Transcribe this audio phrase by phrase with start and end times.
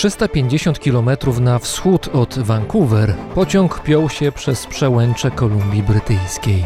[0.00, 6.64] Trzysta pięćdziesiąt kilometrów na wschód od Vancouver pociąg piął się przez przełęcze Kolumbii Brytyjskiej.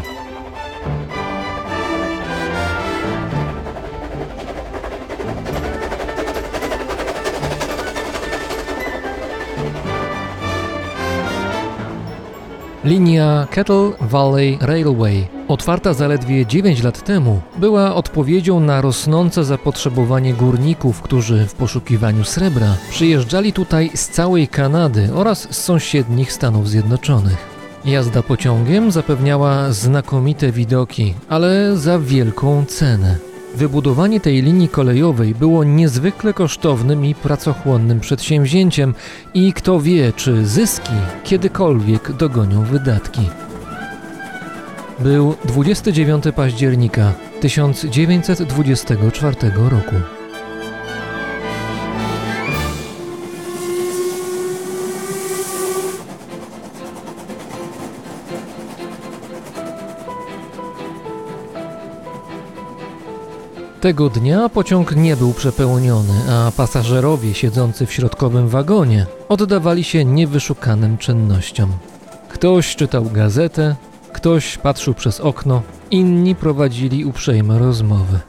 [12.83, 21.01] Linia Kettle Valley Railway, otwarta zaledwie 9 lat temu, była odpowiedzią na rosnące zapotrzebowanie górników,
[21.01, 27.55] którzy w poszukiwaniu srebra przyjeżdżali tutaj z całej Kanady oraz z sąsiednich Stanów Zjednoczonych.
[27.85, 33.17] Jazda pociągiem zapewniała znakomite widoki, ale za wielką cenę.
[33.55, 38.93] Wybudowanie tej linii kolejowej było niezwykle kosztownym i pracochłonnym przedsięwzięciem
[39.33, 43.21] i kto wie, czy zyski kiedykolwiek dogonią wydatki.
[44.99, 49.95] Był 29 października 1924 roku.
[63.81, 70.97] Tego dnia pociąg nie był przepełniony, a pasażerowie siedzący w środkowym wagonie oddawali się niewyszukanym
[70.97, 71.71] czynnościom.
[72.29, 73.75] Ktoś czytał gazetę,
[74.25, 78.19] ktoś patrzył przez okno, inni prowadzili uprzejme rozmowy.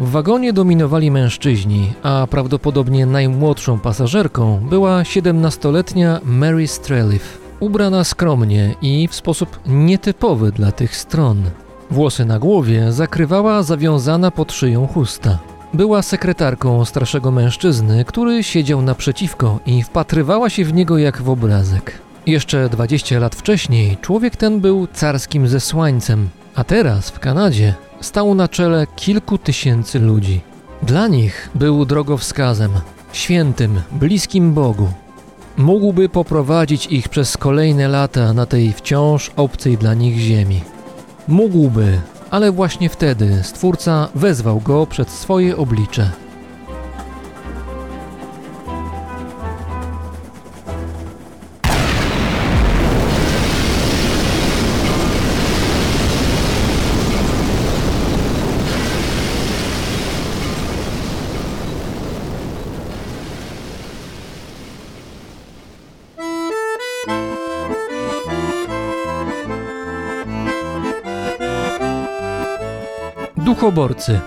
[0.00, 9.08] W wagonie dominowali mężczyźni, a prawdopodobnie najmłodszą pasażerką była 17-letnia Mary Streliff, ubrana skromnie i
[9.08, 11.42] w sposób nietypowy dla tych stron.
[11.90, 15.38] Włosy na głowie zakrywała zawiązana pod szyją chusta.
[15.74, 22.05] Była sekretarką starszego mężczyzny, który siedział naprzeciwko i wpatrywała się w niego jak w obrazek.
[22.26, 28.48] Jeszcze 20 lat wcześniej człowiek ten był carskim zesłańcem, a teraz w Kanadzie stał na
[28.48, 30.40] czele kilku tysięcy ludzi.
[30.82, 32.70] Dla nich był drogowskazem,
[33.12, 34.88] świętym, bliskim Bogu.
[35.56, 40.60] Mógłby poprowadzić ich przez kolejne lata na tej wciąż obcej dla nich ziemi.
[41.28, 42.00] Mógłby,
[42.30, 46.10] ale właśnie wtedy Stwórca wezwał go przed swoje oblicze.
[73.46, 74.20] Duchoborcy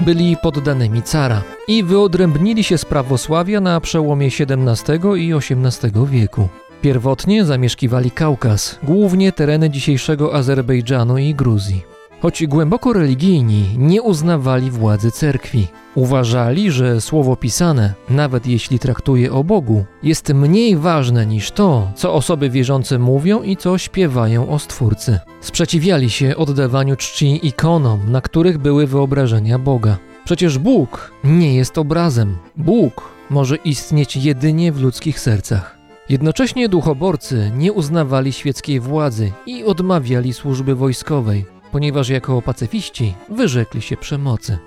[0.00, 6.48] byli poddanymi cara i wyodrębnili się z prawosławia na przełomie XVII i XVIII wieku.
[6.82, 11.97] Pierwotnie zamieszkiwali Kaukaz, głównie tereny dzisiejszego Azerbejdżanu i Gruzji.
[12.22, 15.66] Choć głęboko religijni, nie uznawali władzy cerkwi.
[15.94, 22.14] Uważali, że słowo pisane, nawet jeśli traktuje o Bogu, jest mniej ważne niż to, co
[22.14, 25.20] osoby wierzące mówią i co śpiewają o Stwórcy.
[25.40, 29.96] Sprzeciwiali się oddawaniu czci ikonom, na których były wyobrażenia Boga.
[30.24, 32.36] Przecież Bóg nie jest obrazem.
[32.56, 35.78] Bóg może istnieć jedynie w ludzkich sercach.
[36.08, 43.96] Jednocześnie duchoborcy nie uznawali świeckiej władzy i odmawiali służby wojskowej ponieważ jako pacyfiści wyrzekli się
[43.96, 44.58] przemocy.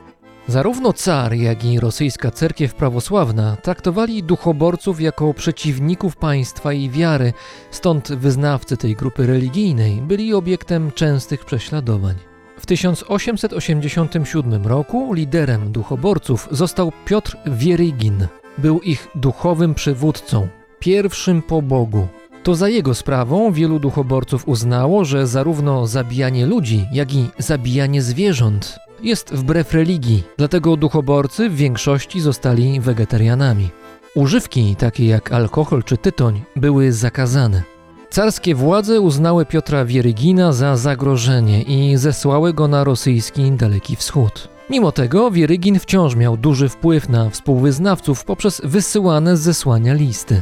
[0.47, 7.33] Zarówno car, jak i rosyjska cerkiew prawosławna traktowali duchoborców jako przeciwników państwa i wiary,
[7.71, 12.15] stąd wyznawcy tej grupy religijnej byli obiektem częstych prześladowań.
[12.57, 18.27] W 1887 roku liderem duchoborców został Piotr Wierygin.
[18.57, 20.47] Był ich duchowym przywódcą,
[20.79, 22.07] pierwszym po Bogu.
[22.43, 28.79] To za jego sprawą wielu duchoborców uznało, że zarówno zabijanie ludzi, jak i zabijanie zwierząt
[29.03, 33.69] jest wbrew religii, dlatego duchoborcy w większości zostali wegetarianami.
[34.15, 37.63] Używki, takie jak alkohol czy tytoń, były zakazane.
[38.09, 44.47] Carskie władze uznały Piotra Wierygina za zagrożenie i zesłały go na rosyjski Daleki Wschód.
[44.69, 50.41] Mimo tego Wierygin wciąż miał duży wpływ na współwyznawców poprzez wysyłane z zesłania listy.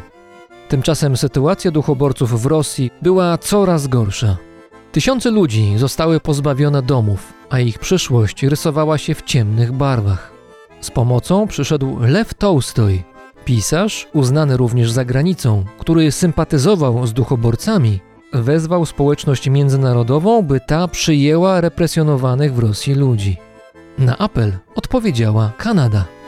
[0.69, 4.37] Tymczasem sytuacja duchoborców w Rosji była coraz gorsza.
[4.91, 10.31] Tysiące ludzi zostały pozbawione domów, a ich przyszłość rysowała się w ciemnych barwach.
[10.81, 13.03] Z pomocą przyszedł Lew Tolstoj,
[13.45, 17.99] pisarz uznany również za granicą, który sympatyzował z duchoborcami,
[18.33, 23.37] wezwał społeczność międzynarodową, by ta przyjęła represjonowanych w Rosji ludzi.
[23.97, 26.18] Na apel odpowiedziała Kanada.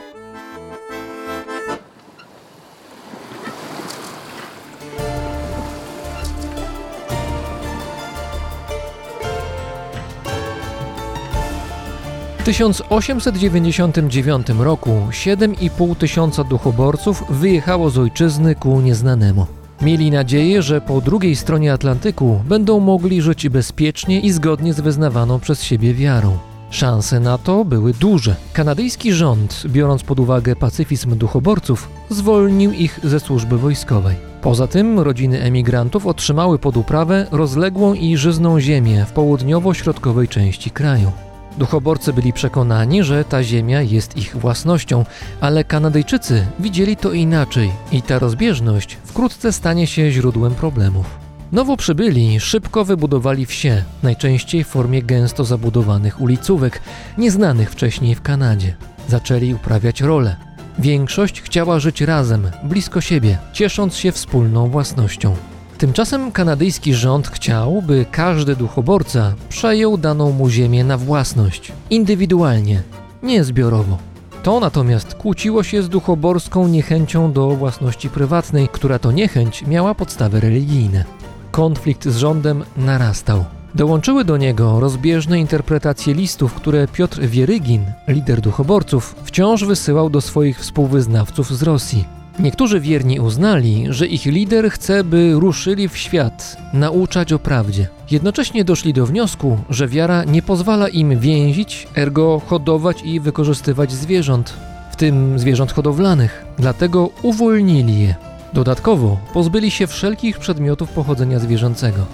[12.52, 19.46] 1899 roku 7,5 tysiąca duchoborców wyjechało z ojczyzny ku nieznanemu.
[19.82, 25.40] Mieli nadzieję, że po drugiej stronie Atlantyku będą mogli żyć bezpiecznie i zgodnie z wyznawaną
[25.40, 26.38] przez siebie wiarą.
[26.70, 28.36] Szanse na to były duże.
[28.52, 34.16] Kanadyjski rząd, biorąc pod uwagę pacyfizm duchoborców, zwolnił ich ze służby wojskowej.
[34.42, 41.12] Poza tym rodziny emigrantów otrzymały pod uprawę rozległą i żyzną ziemię w południowo-środkowej części kraju.
[41.58, 45.04] Duchoborcy byli przekonani, że ta ziemia jest ich własnością,
[45.40, 51.06] ale Kanadyjczycy widzieli to inaczej i ta rozbieżność wkrótce stanie się źródłem problemów.
[51.52, 56.80] Nowo przybyli szybko wybudowali wsie, najczęściej w formie gęsto zabudowanych ulicówek,
[57.18, 58.74] nieznanych wcześniej w Kanadzie.
[59.08, 60.36] Zaczęli uprawiać rolę.
[60.78, 65.36] Większość chciała żyć razem, blisko siebie, ciesząc się wspólną własnością.
[65.82, 72.82] Tymczasem kanadyjski rząd chciał, by każdy duchoborca przejął daną mu ziemię na własność, indywidualnie,
[73.22, 73.98] nie zbiorowo.
[74.42, 80.40] To natomiast kłóciło się z duchoborską niechęcią do własności prywatnej, która to niechęć miała podstawy
[80.40, 81.04] religijne.
[81.50, 83.44] Konflikt z rządem narastał.
[83.74, 90.60] Dołączyły do niego rozbieżne interpretacje listów, które Piotr Wierygin, lider duchoborców, wciąż wysyłał do swoich
[90.60, 92.21] współwyznawców z Rosji.
[92.38, 97.86] Niektórzy wierni uznali, że ich lider chce, by ruszyli w świat, nauczać o prawdzie.
[98.10, 104.54] Jednocześnie doszli do wniosku, że wiara nie pozwala im więzić, ergo hodować i wykorzystywać zwierząt,
[104.90, 108.14] w tym zwierząt hodowlanych, dlatego uwolnili je.
[108.52, 112.06] Dodatkowo pozbyli się wszelkich przedmiotów pochodzenia zwierzęcego.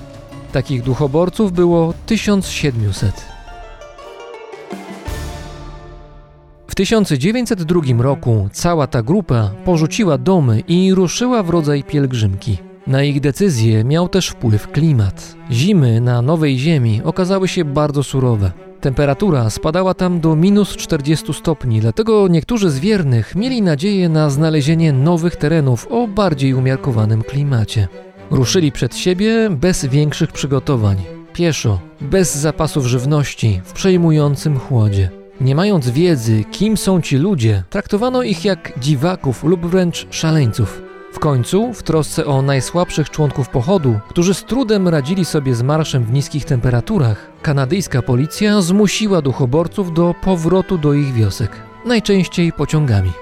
[0.52, 3.37] Takich duchoborców było 1700.
[6.78, 12.58] 1902 roku cała ta grupa porzuciła domy i ruszyła w rodzaj pielgrzymki.
[12.86, 15.36] Na ich decyzję miał też wpływ klimat.
[15.50, 18.52] Zimy na Nowej Ziemi okazały się bardzo surowe.
[18.80, 24.92] Temperatura spadała tam do minus 40 stopni, dlatego niektórzy z wiernych mieli nadzieję na znalezienie
[24.92, 27.88] nowych terenów o bardziej umiarkowanym klimacie.
[28.30, 30.96] Ruszyli przed siebie bez większych przygotowań,
[31.32, 35.17] pieszo, bez zapasów żywności, w przejmującym chłodzie.
[35.40, 40.82] Nie mając wiedzy, kim są ci ludzie, traktowano ich jak dziwaków lub wręcz szaleńców.
[41.12, 46.04] W końcu, w trosce o najsłabszych członków pochodu, którzy z trudem radzili sobie z marszem
[46.04, 51.56] w niskich temperaturach, kanadyjska policja zmusiła duchoborców do powrotu do ich wiosek,
[51.86, 53.12] najczęściej pociągami.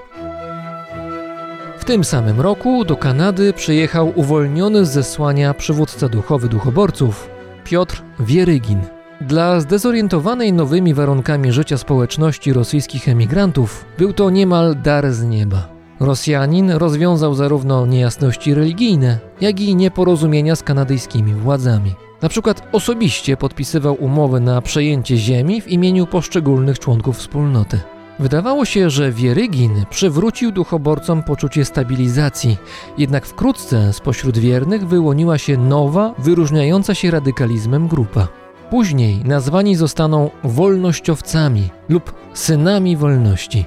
[1.77, 7.29] W tym samym roku do Kanady przyjechał uwolniony z zesłania przywódca duchowy duchoborców
[7.63, 8.96] Piotr Wierygin.
[9.21, 15.69] Dla zdezorientowanej nowymi warunkami życia społeczności rosyjskich emigrantów był to niemal dar z nieba.
[15.99, 21.93] Rosjanin rozwiązał zarówno niejasności religijne, jak i nieporozumienia z kanadyjskimi władzami.
[22.21, 27.79] Na przykład osobiście podpisywał umowy na przejęcie ziemi w imieniu poszczególnych członków wspólnoty.
[28.19, 32.57] Wydawało się, że Wierygin przywrócił duchoborcom poczucie stabilizacji,
[32.97, 38.46] jednak wkrótce spośród wiernych wyłoniła się nowa, wyróżniająca się radykalizmem grupa.
[38.69, 43.65] Później nazwani zostaną wolnościowcami lub synami wolności.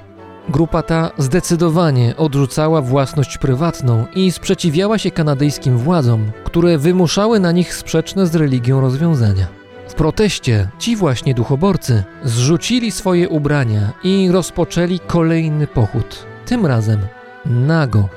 [0.48, 7.74] Grupa ta zdecydowanie odrzucała własność prywatną i sprzeciwiała się kanadyjskim władzom, które wymuszały na nich
[7.74, 9.46] sprzeczne z religią rozwiązania.
[9.88, 17.00] W proteście ci właśnie duchoborcy zrzucili swoje ubrania i rozpoczęli kolejny pochód, tym razem
[17.46, 18.08] nago.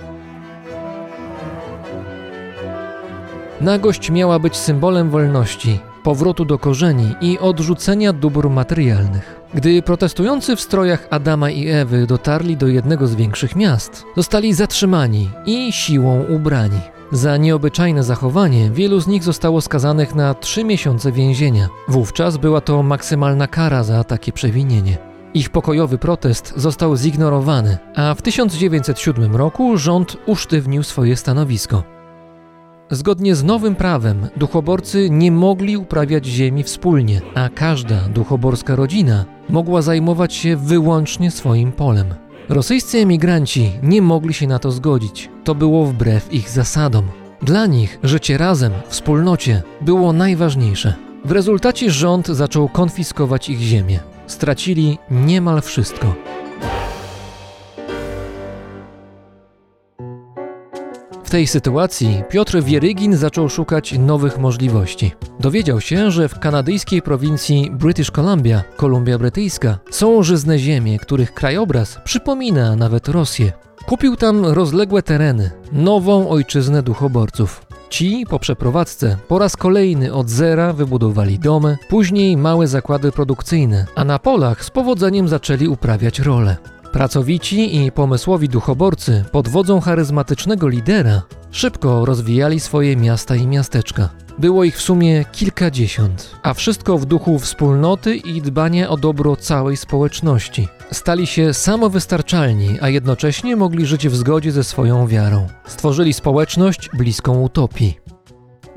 [3.64, 9.42] Nagość miała być symbolem wolności, powrotu do korzeni i odrzucenia dóbr materialnych.
[9.54, 15.30] Gdy protestujący w strojach Adama i Ewy dotarli do jednego z większych miast, zostali zatrzymani
[15.46, 16.80] i siłą ubrani.
[17.12, 21.70] Za nieobyczajne zachowanie wielu z nich zostało skazanych na trzy miesiące więzienia.
[21.88, 24.98] Wówczas była to maksymalna kara za takie przewinienie.
[25.34, 31.94] Ich pokojowy protest został zignorowany, a w 1907 roku rząd usztywnił swoje stanowisko.
[32.92, 39.82] Zgodnie z nowym prawem duchoborcy nie mogli uprawiać ziemi wspólnie, a każda duchoborska rodzina mogła
[39.82, 42.08] zajmować się wyłącznie swoim polem.
[42.50, 45.30] Rosyjscy emigranci nie mogli się na to zgodzić.
[45.44, 47.06] To było wbrew ich zasadom.
[47.42, 50.94] Dla nich życie razem, w wspólnocie było najważniejsze.
[51.26, 54.00] W rezultacie rząd zaczął konfiskować ich ziemię.
[54.28, 56.16] Stracili niemal wszystko.
[61.34, 65.12] Tej sytuacji Piotr Wierygin zaczął szukać nowych możliwości.
[65.40, 72.00] Dowiedział się, że w kanadyjskiej prowincji British Columbia, Kolumbia Brytyjska, są żyzne ziemie, których krajobraz
[72.04, 73.52] przypomina nawet Rosję.
[73.86, 77.66] Kupił tam rozległe tereny, nową ojczyznę duchoborców.
[77.90, 84.04] Ci po przeprowadzce po raz kolejny od zera wybudowali domy, później małe zakłady produkcyjne, a
[84.04, 86.58] na polach z powodzeniem zaczęli uprawiać role.
[86.94, 91.22] Pracowici i pomysłowi duchoborcy pod wodzą charyzmatycznego lidera
[91.52, 94.10] szybko rozwijali swoje miasta i miasteczka.
[94.40, 99.78] Było ich w sumie kilkadziesiąt, a wszystko w duchu wspólnoty i dbania o dobro całej
[99.78, 100.68] społeczności.
[100.92, 105.48] Stali się samowystarczalni, a jednocześnie mogli żyć w zgodzie ze swoją wiarą.
[105.66, 107.98] Stworzyli społeczność bliską utopii.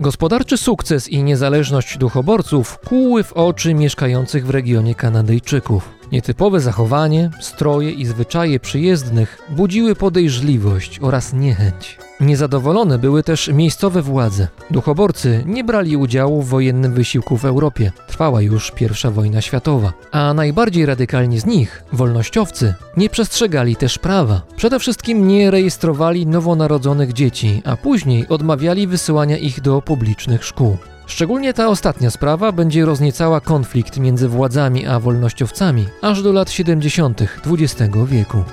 [0.00, 5.95] Gospodarczy sukces i niezależność duchoborców kłuły w oczy mieszkających w regionie Kanadyjczyków.
[6.12, 11.98] Nietypowe zachowanie, stroje i zwyczaje przyjezdnych budziły podejrzliwość oraz niechęć.
[12.20, 14.48] Niezadowolone były też miejscowe władze.
[14.70, 17.92] Duchoborcy nie brali udziału w wojennym wysiłku w Europie.
[18.06, 19.92] Trwała już I wojna światowa.
[20.12, 24.42] A najbardziej radykalni z nich, wolnościowcy, nie przestrzegali też prawa.
[24.56, 30.76] Przede wszystkim nie rejestrowali nowonarodzonych dzieci, a później odmawiali wysyłania ich do publicznych szkół.
[31.06, 37.22] Szczególnie ta ostatnia sprawa będzie rozniecała konflikt między władzami a wolnościowcami aż do lat 70.
[37.46, 38.44] XX wieku.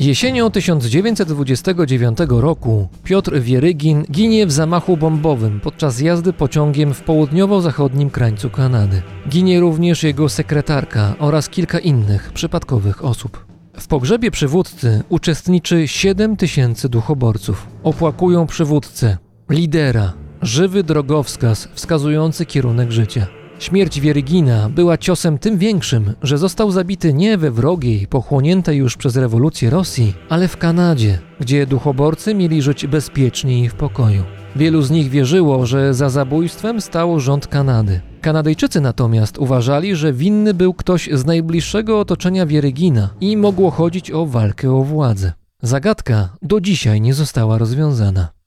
[0.00, 8.50] Jesienią 1929 roku Piotr Wierygin ginie w zamachu bombowym podczas jazdy pociągiem w południowo-zachodnim krańcu
[8.50, 9.02] Kanady.
[9.28, 13.47] Ginie również jego sekretarka oraz kilka innych przypadkowych osób.
[13.78, 17.66] W pogrzebie przywódcy uczestniczy 7 tysięcy duchoborców.
[17.82, 19.16] Opłakują przywódcę,
[19.50, 23.26] lidera, żywy drogowskaz wskazujący kierunek życia.
[23.58, 29.16] Śmierć Wierygina była ciosem tym większym, że został zabity nie we wrogiej, pochłoniętej już przez
[29.16, 34.22] rewolucję Rosji, ale w Kanadzie, gdzie duchoborcy mieli żyć bezpiecznie i w pokoju.
[34.56, 38.00] Wielu z nich wierzyło, że za zabójstwem stał rząd Kanady.
[38.20, 44.26] Kanadyjczycy natomiast uważali, że winny był ktoś z najbliższego otoczenia Wierygina i mogło chodzić o
[44.26, 45.32] walkę o władzę.
[45.62, 48.37] Zagadka do dzisiaj nie została rozwiązana.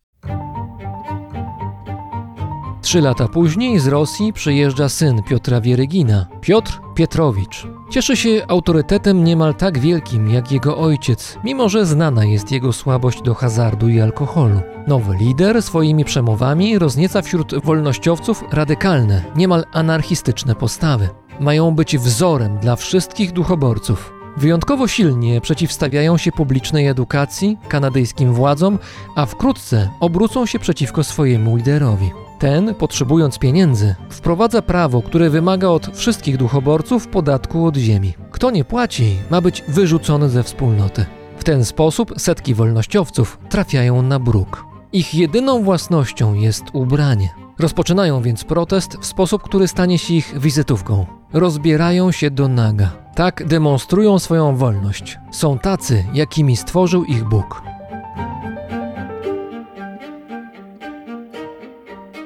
[2.81, 7.67] Trzy lata później z Rosji przyjeżdża syn Piotra Wierygina, Piotr Pietrowicz.
[7.89, 13.21] Cieszy się autorytetem niemal tak wielkim jak jego ojciec, mimo że znana jest jego słabość
[13.21, 14.61] do hazardu i alkoholu.
[14.87, 21.09] Nowy lider swoimi przemowami roznieca wśród wolnościowców radykalne, niemal anarchistyczne postawy.
[21.39, 24.13] Mają być wzorem dla wszystkich duchoborców.
[24.37, 28.79] Wyjątkowo silnie przeciwstawiają się publicznej edukacji, kanadyjskim władzom,
[29.15, 32.11] a wkrótce obrócą się przeciwko swojemu liderowi.
[32.41, 38.13] Ten, potrzebując pieniędzy, wprowadza prawo, które wymaga od wszystkich duchoborców podatku od ziemi.
[38.31, 41.05] Kto nie płaci, ma być wyrzucony ze wspólnoty.
[41.37, 44.65] W ten sposób setki wolnościowców trafiają na bruk.
[44.93, 47.29] Ich jedyną własnością jest ubranie.
[47.59, 51.05] Rozpoczynają więc protest w sposób, który stanie się ich wizytówką.
[51.33, 52.91] Rozbierają się do naga.
[53.15, 55.17] Tak demonstrują swoją wolność.
[55.31, 57.61] Są tacy, jakimi stworzył ich Bóg.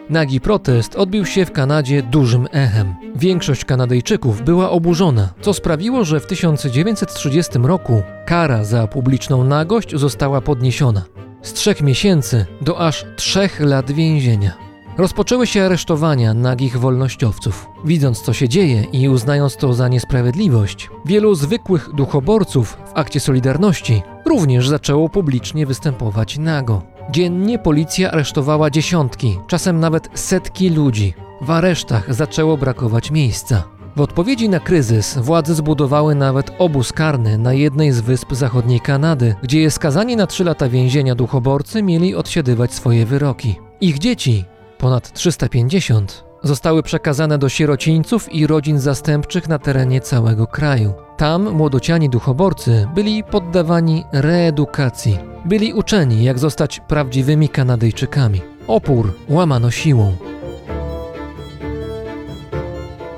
[0.10, 2.96] Nagi protest odbił się w Kanadzie dużym echem.
[3.16, 10.42] Większość Kanadyjczyków była oburzona, co sprawiło, że w 1930 roku kara za publiczną nagość została
[10.42, 11.02] podniesiona
[11.42, 14.52] z trzech miesięcy do aż trzech lat więzienia.
[14.98, 17.68] Rozpoczęły się aresztowania nagich wolnościowców.
[17.86, 24.02] Widząc, co się dzieje i uznając to za niesprawiedliwość, wielu zwykłych duchoborców w akcie Solidarności
[24.26, 26.95] również zaczęło publicznie występować nago.
[27.12, 31.14] Dziennie policja aresztowała dziesiątki, czasem nawet setki ludzi.
[31.42, 33.64] W aresztach zaczęło brakować miejsca.
[33.96, 39.36] W odpowiedzi na kryzys władze zbudowały nawet obóz karny na jednej z wysp zachodniej Kanady,
[39.44, 43.56] gdzie skazani na trzy lata więzienia duchoborcy mieli odsiadywać swoje wyroki.
[43.82, 44.46] Ich dzieci,
[44.78, 50.94] ponad 350, zostały przekazane do sierocińców i rodzin zastępczych na terenie całego kraju.
[51.18, 55.18] Tam młodociani duchoborcy byli poddawani reedukacji.
[55.46, 58.42] Byli uczeni, jak zostać prawdziwymi Kanadyjczykami.
[58.68, 60.16] Opór łamano siłą.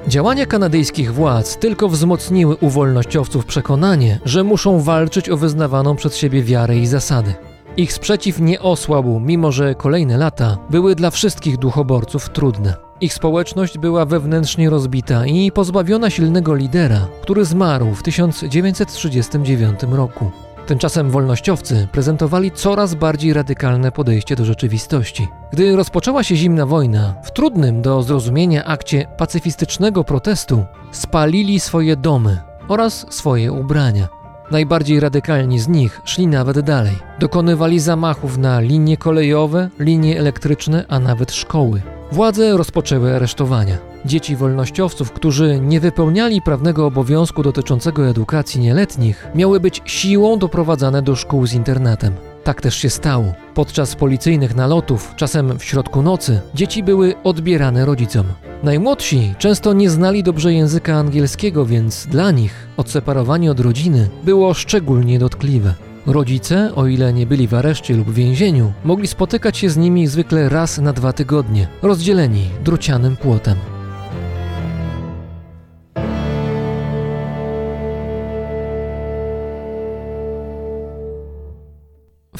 [0.07, 6.43] Działania kanadyjskich władz tylko wzmocniły u wolnościowców przekonanie, że muszą walczyć o wyznawaną przez siebie
[6.43, 7.33] wiarę i zasady.
[7.77, 12.86] Ich sprzeciw nie osłabł, mimo że kolejne lata były dla wszystkich duchoborców trudne.
[13.01, 20.31] Ich społeczność była wewnętrznie rozbita i pozbawiona silnego lidera, który zmarł w 1939 roku.
[20.67, 25.27] Tymczasem wolnościowcy prezentowali coraz bardziej radykalne podejście do rzeczywistości.
[25.51, 32.37] Gdy rozpoczęła się zimna wojna, w trudnym do zrozumienia akcie pacyfistycznego protestu spalili swoje domy
[32.67, 34.16] oraz swoje ubrania.
[34.51, 36.95] Najbardziej radykalni z nich szli nawet dalej.
[37.19, 41.81] Dokonywali zamachów na linie kolejowe, linie elektryczne, a nawet szkoły.
[42.11, 43.77] Władze rozpoczęły aresztowania.
[44.05, 51.15] Dzieci wolnościowców, którzy nie wypełniali prawnego obowiązku dotyczącego edukacji nieletnich, miały być siłą doprowadzane do
[51.15, 52.13] szkół z internetem.
[52.47, 53.33] Tak też się stało.
[53.53, 58.25] Podczas policyjnych nalotów, czasem w środku nocy, dzieci były odbierane rodzicom.
[58.63, 65.19] Najmłodsi często nie znali dobrze języka angielskiego, więc dla nich odseparowanie od rodziny było szczególnie
[65.19, 65.73] dotkliwe.
[66.05, 70.49] Rodzice, o ile nie byli w areszcie lub więzieniu, mogli spotykać się z nimi zwykle
[70.49, 73.76] raz na dwa tygodnie, rozdzieleni drucianym płotem.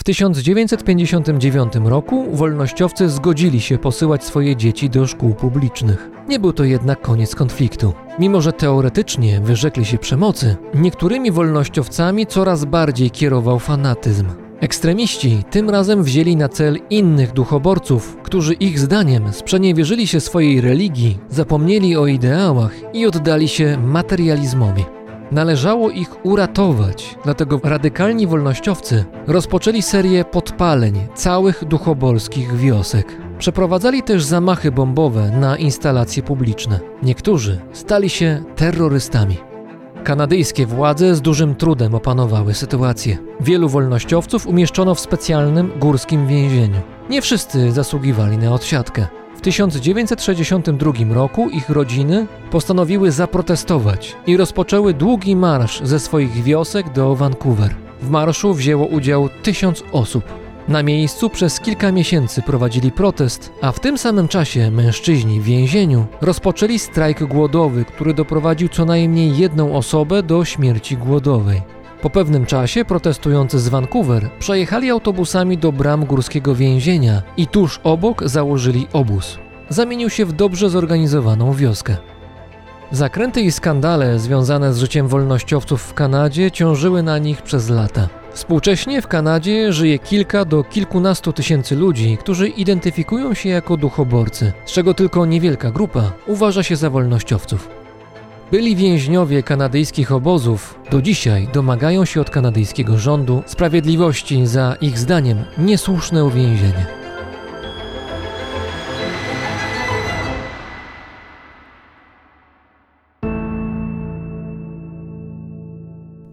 [0.07, 6.09] 1959 roku wolnościowcy zgodzili się posyłać swoje dzieci do szkół publicznych.
[6.27, 7.93] Nie był to jednak koniec konfliktu.
[8.19, 14.25] Mimo, że teoretycznie wyrzekli się przemocy, niektórymi wolnościowcami coraz bardziej kierował fanatyzm.
[14.59, 21.19] Ekstremiści tym razem wzięli na cel innych duchoborców, którzy ich zdaniem sprzeniewierzyli się swojej religii,
[21.29, 24.96] zapomnieli o ideałach i oddali się materializmowi.
[25.31, 33.17] Należało ich uratować, dlatego radykalni wolnościowcy rozpoczęli serię podpaleń całych duchobolskich wiosek.
[33.37, 36.79] Przeprowadzali też zamachy bombowe na instalacje publiczne.
[37.03, 39.37] Niektórzy stali się terrorystami.
[40.03, 43.17] Kanadyjskie władze z dużym trudem opanowały sytuację.
[43.39, 46.81] Wielu wolnościowców umieszczono w specjalnym górskim więzieniu.
[47.09, 49.07] Nie wszyscy zasługiwali na odsiadkę.
[49.37, 57.15] W 1962 roku ich rodziny postanowiły zaprotestować i rozpoczęły długi marsz ze swoich wiosek do
[57.15, 57.75] Vancouver.
[58.01, 60.23] W marszu wzięło udział tysiąc osób.
[60.67, 66.05] Na miejscu przez kilka miesięcy prowadzili protest, a w tym samym czasie mężczyźni w więzieniu
[66.21, 71.61] rozpoczęli strajk głodowy, który doprowadził co najmniej jedną osobę do śmierci głodowej.
[72.01, 78.27] Po pewnym czasie protestujący z Vancouver przejechali autobusami do bram górskiego więzienia i tuż obok
[78.27, 79.37] założyli obóz.
[79.69, 81.97] Zamienił się w dobrze zorganizowaną wioskę.
[82.91, 88.07] Zakręty i skandale związane z życiem wolnościowców w Kanadzie ciążyły na nich przez lata.
[88.33, 94.71] Współcześnie w Kanadzie żyje kilka do kilkunastu tysięcy ludzi, którzy identyfikują się jako duchoborcy, z
[94.71, 97.86] czego tylko niewielka grupa uważa się za wolnościowców.
[98.51, 105.45] Byli więźniowie kanadyjskich obozów do dzisiaj domagają się od kanadyjskiego rządu sprawiedliwości za ich zdaniem
[105.57, 106.85] niesłuszne uwięzienie.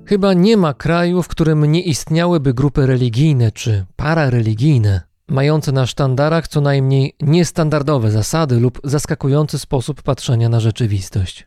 [0.07, 6.49] Chyba nie ma kraju, w którym nie istniałyby grupy religijne czy parareligijne, mające na sztandarach
[6.49, 11.47] co najmniej niestandardowe zasady lub zaskakujący sposób patrzenia na rzeczywistość.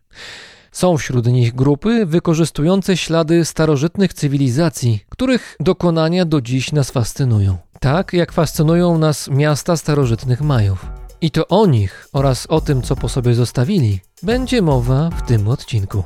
[0.77, 7.57] Są wśród nich grupy wykorzystujące ślady starożytnych cywilizacji, których dokonania do dziś nas fascynują.
[7.79, 10.85] Tak jak fascynują nas miasta starożytnych Majów.
[11.21, 15.47] I to o nich oraz o tym, co po sobie zostawili, będzie mowa w tym
[15.47, 16.03] odcinku.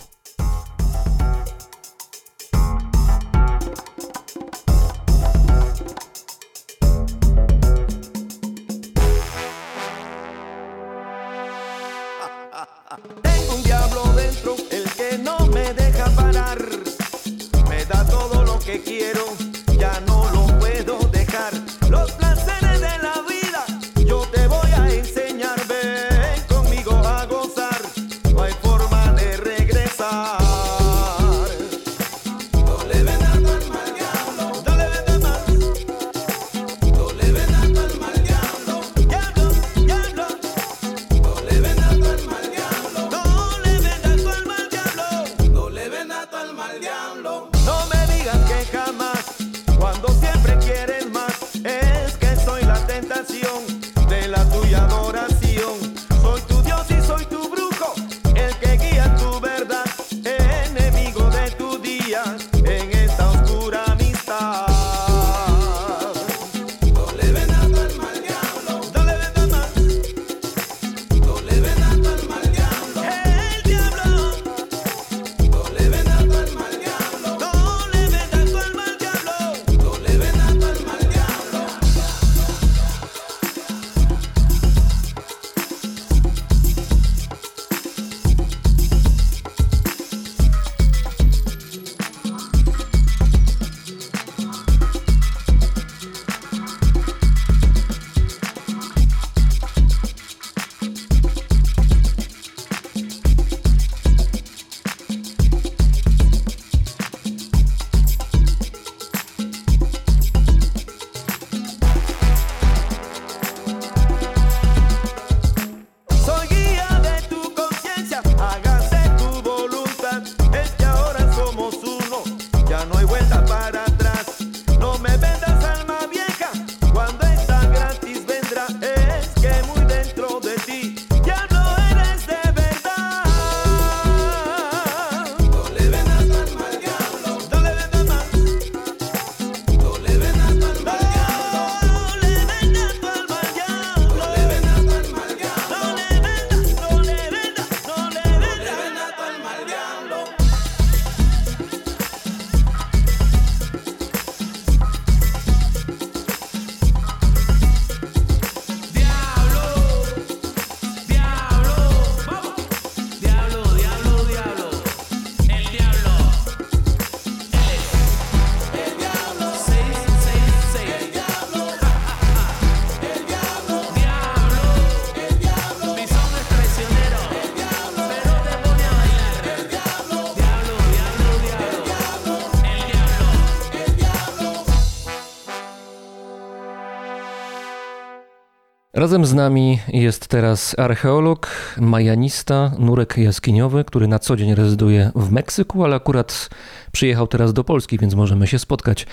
[188.94, 195.32] Razem z nami jest teraz archeolog, majanista, nurek jaskiniowy, który na co dzień rezyduje w
[195.32, 196.50] Meksyku, ale akurat
[196.92, 199.08] przyjechał teraz do Polski, więc możemy się spotkać.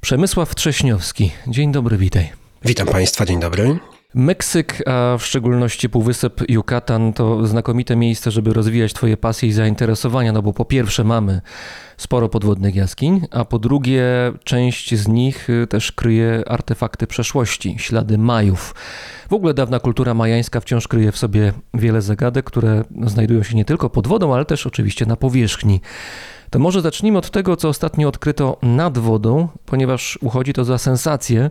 [0.00, 1.32] Przemysław Trześniowski.
[1.46, 2.32] Dzień dobry, witaj.
[2.64, 3.78] Witam Państwa, dzień dobry.
[4.14, 10.32] Meksyk, a w szczególności Półwysep Yucatan to znakomite miejsce, żeby rozwijać Twoje pasje i zainteresowania,
[10.32, 11.40] no bo po pierwsze mamy
[11.96, 14.04] sporo podwodnych jaskiń, a po drugie
[14.44, 18.74] część z nich y, też kryje artefakty przeszłości, ślady Majów.
[19.30, 23.64] W ogóle dawna kultura majańska wciąż kryje w sobie wiele zagadek, które znajdują się nie
[23.64, 25.80] tylko pod wodą, ale też oczywiście na powierzchni.
[26.50, 31.50] To może zacznijmy od tego, co ostatnio odkryto nad wodą, ponieważ uchodzi to za sensację.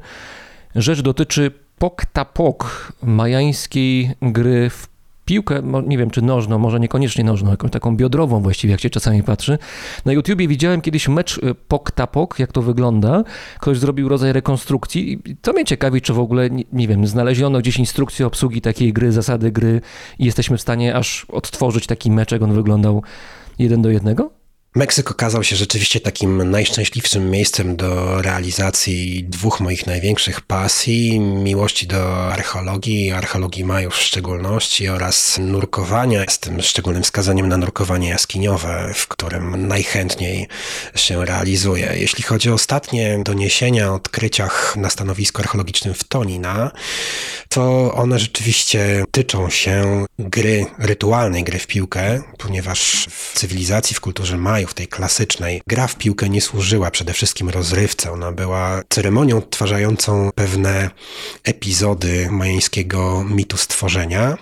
[0.76, 4.88] Rzecz dotyczy pok-tapok, majańskiej gry w
[5.26, 9.24] piłkę, nie wiem czy nożną, może niekoniecznie nożną, jakąś taką biodrową właściwie, jak się czasami
[9.24, 9.58] patrzy.
[10.06, 13.24] Na YouTubie widziałem kiedyś mecz y, pok-tapok, jak to wygląda.
[13.60, 17.80] Ktoś zrobił rodzaj rekonstrukcji i to mnie ciekawi, czy w ogóle, nie wiem, znaleziono gdzieś
[17.80, 19.82] instrukcję obsługi takiej gry, zasady gry
[20.20, 23.04] i jesteśmy w stanie aż odtworzyć taki mecz, jak on wyglądał
[23.60, 24.41] jeden do jednego?
[24.76, 32.28] Meksyk okazał się rzeczywiście takim najszczęśliwszym miejscem do realizacji dwóch moich największych pasji: miłości do
[32.28, 39.08] archeologii, archeologii Majów w szczególności oraz nurkowania, z tym szczególnym wskazaniem na nurkowanie jaskiniowe, w
[39.08, 40.48] którym najchętniej
[40.96, 41.94] się realizuję.
[41.96, 46.72] Jeśli chodzi o ostatnie doniesienia o odkryciach na stanowisku archeologicznym w Tonina,
[47.50, 54.38] to one rzeczywiście tyczą się gry, rytualnej gry w piłkę, ponieważ w cywilizacji, w kulturze
[54.38, 58.12] Majów, w tej klasycznej, gra w piłkę nie służyła przede wszystkim rozrywce.
[58.12, 60.90] Ona była ceremonią odtwarzającą pewne
[61.44, 64.38] epizody majańskiego mitu stworzenia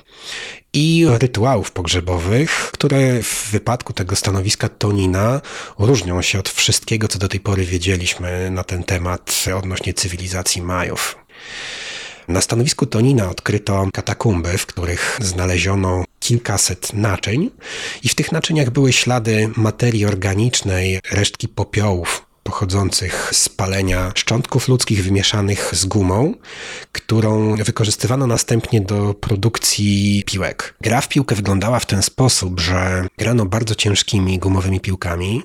[0.74, 5.42] i rytuałów pogrzebowych, które w wypadku tego stanowiska Tonina
[5.80, 11.16] różnią się od wszystkiego, co do tej pory wiedzieliśmy na ten temat odnośnie cywilizacji Majów.
[12.28, 17.50] Na stanowisku Tonina odkryto katakumby, w których znaleziono kilkaset naczyń
[18.04, 25.04] i w tych naczyniach były ślady materii organicznej, resztki popiołów, pochodzących z palenia szczątków ludzkich
[25.04, 26.34] wymieszanych z gumą,
[26.92, 30.76] którą wykorzystywano następnie do produkcji piłek.
[30.82, 35.44] Gra w piłkę wyglądała w ten sposób, że grano bardzo ciężkimi gumowymi piłkami.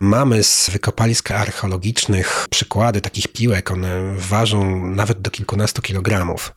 [0.00, 6.52] Mamy z wykopalisk archeologicznych przykłady takich piłek, one ważą nawet do kilkunastu kilogramów.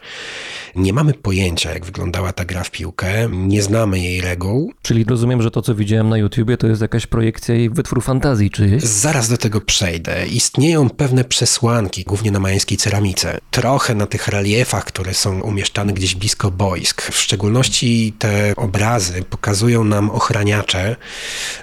[0.76, 4.74] Nie mamy pojęcia, jak wyglądała ta gra w piłkę, nie znamy jej reguł.
[4.82, 8.52] Czyli rozumiem, że to, co widziałem na YouTubie, to jest jakaś projekcja i wytwór fantazji
[8.52, 8.84] czyjeś?
[8.84, 10.28] Zaraz do tego przejdę.
[10.28, 13.38] Istnieją pewne przesłanki, głównie na majańskiej ceramice.
[13.52, 17.02] Trochę na tych reliefach, które są umieszczane gdzieś blisko boisk.
[17.02, 20.96] W szczególności te obrazy pokazują nam ochraniacze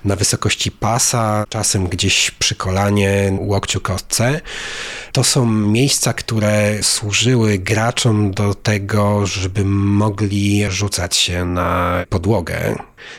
[0.05, 4.41] na wysokości pasa, czasem gdzieś przy kolanie, łokciu, kostce.
[5.19, 12.77] To są miejsca, które służyły graczom do tego, żeby mogli rzucać się na podłogę.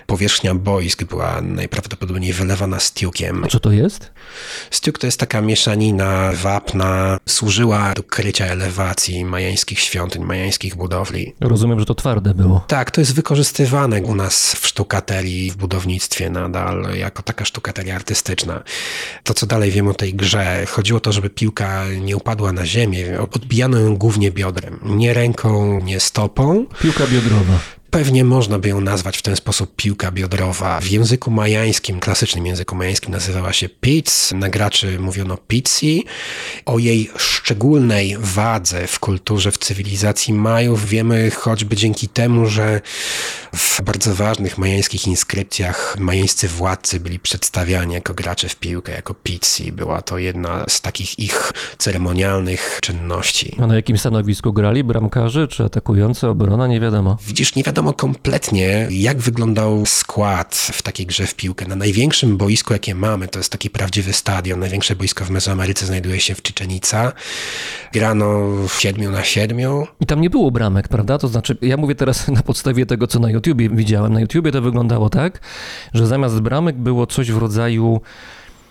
[0.08, 3.44] Powierzchnia boisk była najprawdopodobniej wylewana stiukiem.
[3.44, 4.12] A co to jest?
[4.72, 11.36] Stiuk to jest taka mieszanina wapna, służyła do krycia elewacji majańskich świątyń, majańskich budowli.
[11.40, 12.66] Rozumiem, że to twarde było.
[12.68, 18.64] Tak, to jest wykorzystywane u nas w sztukaterii, w budownictwie nadal, jako taka sztukateria artystyczna.
[19.24, 22.66] To, co dalej wiem o tej grze, chodziło o to, żeby piłka nie upadła na
[22.66, 26.66] ziemię, odbijano ją głównie biodrem, nie ręką, nie stopą.
[26.82, 27.79] Piłka biodrowa.
[27.92, 30.80] Pewnie można by ją nazwać w ten sposób piłka biodrowa.
[30.80, 34.32] W języku majańskim, klasycznym języku majańskim nazywała się pizz.
[34.32, 36.06] Na graczy mówiono pizzi.
[36.66, 42.82] O jej szczególnej wadze w kulturze, w cywilizacji Majów wiemy choćby dzięki temu, że
[43.56, 49.72] w bardzo ważnych majańskich inskrypcjach majańscy władcy byli przedstawiani jako gracze w piłkę, jako pizzi.
[49.72, 53.56] Była to jedna z takich ich ceremonialnych czynności.
[53.62, 54.84] A na jakim stanowisku grali?
[54.84, 56.68] Bramkarzy czy atakujący, obrona?
[56.68, 57.18] Nie wiadomo.
[57.28, 61.66] Widzisz, nie wiadomo kompletnie, jak wyglądał skład w takiej grze w piłkę.
[61.66, 64.60] Na największym boisku, jakie mamy, to jest taki prawdziwy stadion.
[64.60, 67.12] Największe boisko w Mezoameryce znajduje się w Czyczenica.
[67.94, 69.60] Grano w 7 na 7.
[70.00, 71.18] I tam nie było bramek, prawda?
[71.18, 74.14] To znaczy, ja mówię teraz na podstawie tego, co na YouTubie widziałem.
[74.14, 75.40] Na YouTubie to wyglądało tak,
[75.94, 78.02] że zamiast bramek było coś w rodzaju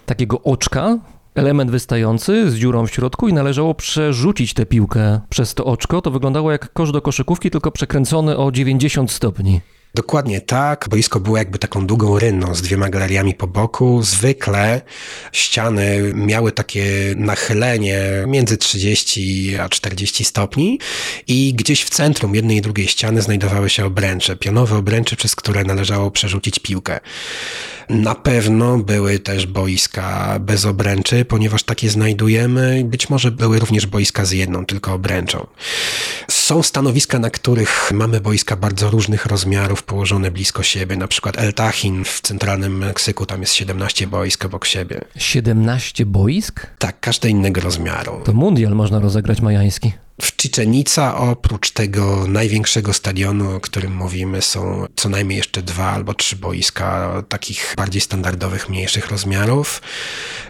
[0.07, 0.99] takiego oczka,
[1.39, 6.03] element wystający z dziurą w środku i należało przerzucić tę piłkę przez to oczko.
[6.03, 9.61] To wyglądało jak kosz do koszykówki, tylko przekręcony o 90 stopni.
[9.95, 10.87] Dokładnie tak.
[10.91, 14.03] Boisko było jakby taką długą rynną z dwiema galeriami po boku.
[14.03, 14.81] Zwykle
[15.33, 16.85] ściany miały takie
[17.17, 20.79] nachylenie między 30 a 40 stopni
[21.27, 25.65] i gdzieś w centrum jednej i drugiej ściany znajdowały się obręcze, pionowe obręcze, przez które
[25.65, 27.01] należało przerzucić piłkę.
[27.89, 32.83] Na pewno były też boiska bez obręczy, ponieważ takie znajdujemy.
[32.85, 35.47] Być może były również boiska z jedną tylko obręczą.
[36.49, 40.97] Są stanowiska, na których mamy boiska bardzo różnych rozmiarów położone blisko siebie.
[40.97, 45.05] Na przykład El Tahin w centralnym Meksyku, tam jest 17 boisk obok siebie.
[45.17, 46.67] 17 boisk?
[46.79, 48.21] Tak, każde innego rozmiaru.
[48.25, 49.93] To mundial można rozegrać majański.
[50.23, 56.15] W Cziczenica oprócz tego największego stadionu, o którym mówimy, są co najmniej jeszcze dwa albo
[56.15, 59.83] trzy boiska takich bardziej standardowych, mniejszych rozmiarów.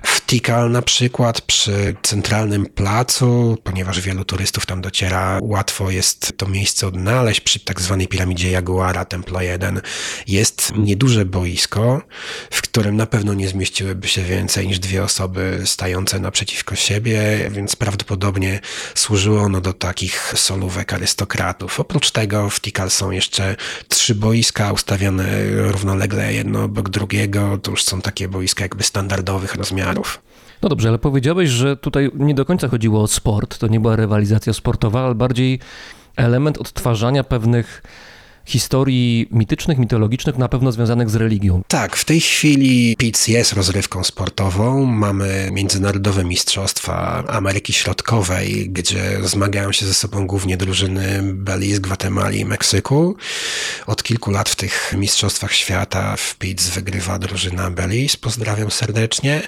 [0.03, 6.49] W Tikal na przykład przy centralnym placu, ponieważ wielu turystów tam dociera, łatwo jest to
[6.49, 9.81] miejsce odnaleźć przy tak zwanej piramidzie Jaguara Templo 1.
[10.27, 12.03] Jest nieduże boisko,
[12.51, 17.77] w którym na pewno nie zmieściłyby się więcej niż dwie osoby stające naprzeciwko siebie, więc
[17.77, 18.61] prawdopodobnie
[18.95, 21.81] służyło ono do takich solówek arystokratów.
[21.81, 23.57] Oprócz tego w Tikal są jeszcze
[23.89, 27.59] trzy boiska ustawione równolegle jedno obok drugiego.
[27.59, 30.21] To już są takie boiska jakby standardowych rozmiarów.
[30.63, 33.97] No dobrze, ale powiedziałeś, że tutaj nie do końca chodziło o sport, to nie była
[33.97, 35.61] rywalizacja sportowa, ale bardziej
[36.17, 37.83] element odtwarzania pewnych
[38.49, 41.63] historii mitycznych, mitologicznych, na pewno związanych z religią.
[41.69, 44.85] Tak, w tej chwili PIC jest rozrywką sportową.
[44.85, 52.45] Mamy międzynarodowe mistrzostwa Ameryki Środkowej, gdzie zmagają się ze sobą głównie drużyny Belize, Gwatemali i
[52.45, 53.17] Meksyku.
[53.87, 58.17] Od kilku lat w tych mistrzostwach świata w PIC wygrywa drużyna Belize.
[58.21, 59.43] Pozdrawiam serdecznie.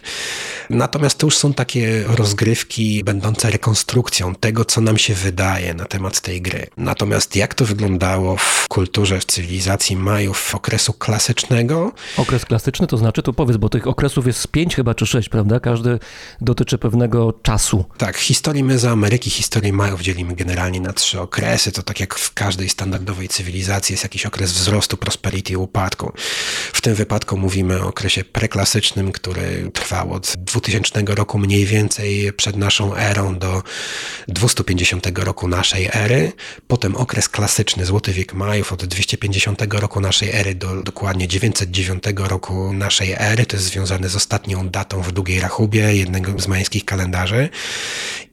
[0.70, 6.20] Natomiast to już są takie rozgrywki będące rekonstrukcją tego, co nam się wydaje na temat
[6.20, 6.66] tej gry.
[6.76, 8.89] Natomiast jak to wyglądało w kulturze,
[9.20, 11.92] w cywilizacji Majów okresu klasycznego?
[12.16, 15.60] Okres klasyczny to znaczy, tu powiedz, bo tych okresów jest pięć chyba czy sześć, prawda?
[15.60, 15.98] Każdy
[16.40, 17.84] dotyczy pewnego czasu.
[17.98, 21.72] Tak, historii Mezoameryki, historii Majów dzielimy generalnie na trzy okresy.
[21.72, 26.12] To tak jak w każdej standardowej cywilizacji jest jakiś okres wzrostu, prosperity i upadku.
[26.72, 32.56] W tym wypadku mówimy o okresie preklasycznym, który trwał od 2000 roku mniej więcej przed
[32.56, 33.62] naszą erą do
[34.28, 36.32] 250 roku naszej ery.
[36.68, 42.72] Potem okres klasyczny, Złoty Wiek Majów od 250 roku naszej ery do dokładnie 909 roku
[42.72, 43.46] naszej ery.
[43.46, 47.48] To jest związane z ostatnią datą w długiej rachubie jednego z majańskich kalendarzy.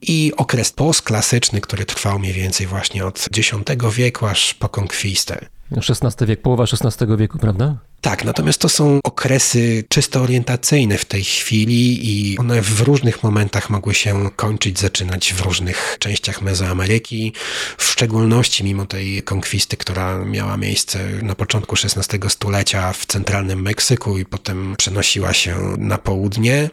[0.02, 3.54] I okres postklasyczny, który trwał mniej więcej właśnie od X
[3.96, 5.46] wieku aż po konkwistę.
[5.72, 7.87] XVI wiek, połowa XVI wieku, prawda?
[8.00, 13.70] Tak, natomiast to są okresy czysto orientacyjne w tej chwili i one w różnych momentach
[13.70, 17.32] mogły się kończyć, zaczynać w różnych częściach Mezoameryki.
[17.78, 24.18] W szczególności mimo tej konkwisty, która miała miejsce na początku XVI stulecia w centralnym Meksyku
[24.18, 26.70] i potem przenosiła się na południe.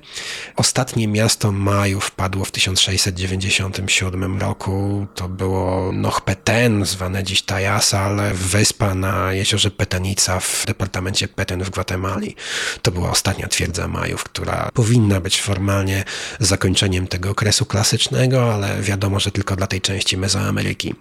[0.55, 5.07] Ostatnie miasto Majów padło w 1697 roku.
[5.15, 12.35] To było Nochpeten, zwane dziś Tayasal, wyspa na jeziorze Petenica w departamencie Peten w Gwatemali.
[12.81, 16.03] To była ostatnia twierdza Majów, która powinna być formalnie
[16.39, 20.93] zakończeniem tego okresu klasycznego, ale wiadomo, że tylko dla tej części Mezoameryki.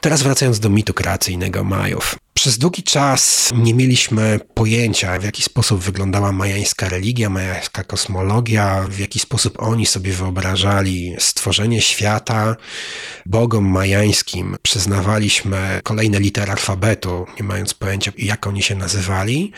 [0.00, 2.16] Teraz wracając do mitu kreacyjnego Majów.
[2.34, 8.98] Przez długi czas nie mieliśmy pojęcia, w jaki sposób wyglądała majańska religia, majańska kosmologia, w
[8.98, 12.56] jaki sposób oni sobie wyobrażali stworzenie świata.
[13.26, 19.52] Bogom majańskim przyznawaliśmy kolejne litery alfabetu, nie mając pojęcia, jak oni się nazywali.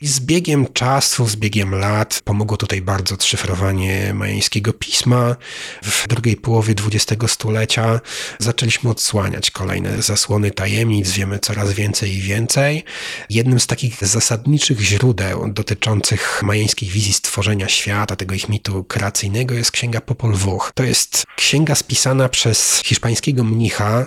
[0.00, 5.36] I z biegiem czasu, z biegiem lat pomogło tutaj bardzo szyfrowanie majańskiego pisma.
[5.82, 8.00] W drugiej połowie XX stulecia
[8.38, 12.84] zaczęliśmy odsłaniać kolejne zasłony tajemnic, wiemy coraz więcej i więcej.
[13.30, 19.70] Jednym z takich zasadniczych źródeł dotyczących majańskiej wizji stworzenia świata, tego ich mitu kreacyjnego jest
[19.70, 20.72] księga Popol Vuh.
[20.74, 24.06] To jest księga spisana przez hiszpańskiego mnicha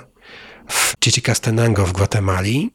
[0.69, 2.71] w Chichicastenango w Gwatemali.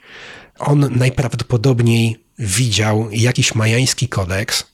[0.59, 4.72] On najprawdopodobniej widział jakiś majański kodeks,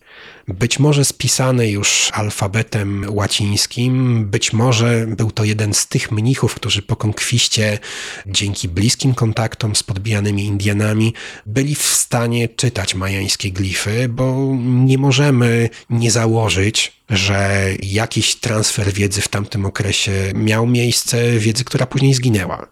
[0.49, 6.83] być może spisany już alfabetem łacińskim, być może był to jeden z tych mnichów, którzy
[6.83, 7.79] po konkwiście,
[8.27, 11.15] dzięki bliskim kontaktom z podbijanymi Indianami,
[11.47, 19.21] byli w stanie czytać majańskie glify, bo nie możemy nie założyć, że jakiś transfer wiedzy
[19.21, 22.67] w tamtym okresie miał miejsce, wiedzy, która później zginęła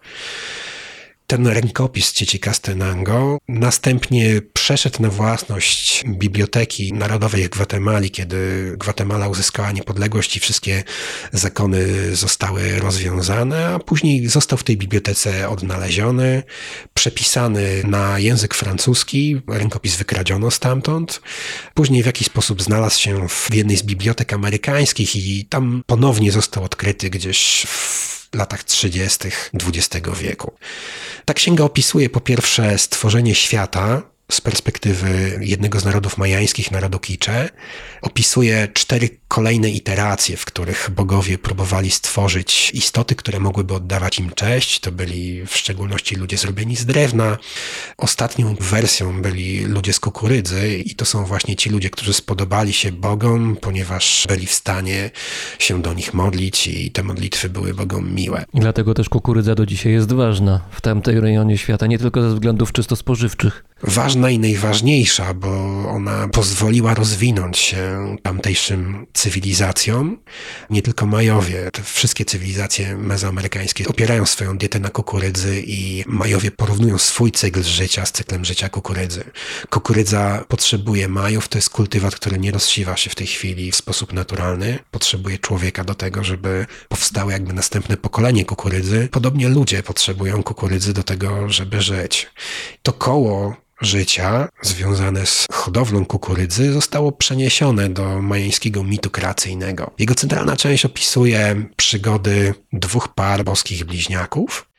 [1.27, 10.37] ten rękopis Cieci Castenango następnie przeszedł na własność Biblioteki Narodowej Gwatemali, kiedy Gwatemala uzyskała niepodległość
[10.37, 10.83] i wszystkie
[11.33, 16.43] zakony zostały rozwiązane, a później został w tej bibliotece odnaleziony,
[16.93, 21.21] przepisany na język francuski, rękopis wykradziono stamtąd,
[21.73, 26.63] później w jakiś sposób znalazł się w jednej z bibliotek amerykańskich i tam ponownie został
[26.63, 29.27] odkryty gdzieś w latach 30.
[29.53, 30.53] XX wieku.
[31.25, 37.49] Ta księga opisuje po pierwsze stworzenie świata, z perspektywy jednego z narodów majańskich, narodu Kicze,
[38.01, 44.79] opisuje cztery kolejne iteracje, w których bogowie próbowali stworzyć istoty, które mogłyby oddawać im cześć.
[44.79, 47.37] To byli w szczególności ludzie zrobieni z drewna.
[47.97, 52.91] Ostatnią wersją byli ludzie z kukurydzy i to są właśnie ci ludzie, którzy spodobali się
[52.91, 55.11] bogom, ponieważ byli w stanie
[55.59, 58.45] się do nich modlić i te modlitwy były bogom miłe.
[58.53, 62.29] I dlatego też kukurydza do dzisiaj jest ważna w tamtej rejonie świata, nie tylko ze
[62.29, 63.63] względów czysto spożywczych.
[63.83, 65.49] Ważna i najważniejsza, bo
[65.89, 70.17] ona pozwoliła rozwinąć się tamtejszym cywilizacjom.
[70.69, 76.97] Nie tylko Majowie, te wszystkie cywilizacje mezoamerykańskie opierają swoją dietę na kukurydzy i Majowie porównują
[76.97, 79.23] swój cykl życia z cyklem życia kukurydzy.
[79.69, 84.13] Kukurydza potrzebuje Majów, to jest kultywat, który nie rozsiewa się w tej chwili w sposób
[84.13, 84.79] naturalny.
[84.91, 89.07] Potrzebuje człowieka do tego, żeby powstało jakby następne pokolenie kukurydzy.
[89.11, 92.27] Podobnie ludzie potrzebują kukurydzy do tego, żeby żyć.
[92.83, 99.91] To koło życia związane z hodowlą kukurydzy zostało przeniesione do majańskiego mitu kreacyjnego.
[99.99, 104.69] Jego centralna część opisuje przygody dwóch par boskich bliźniaków.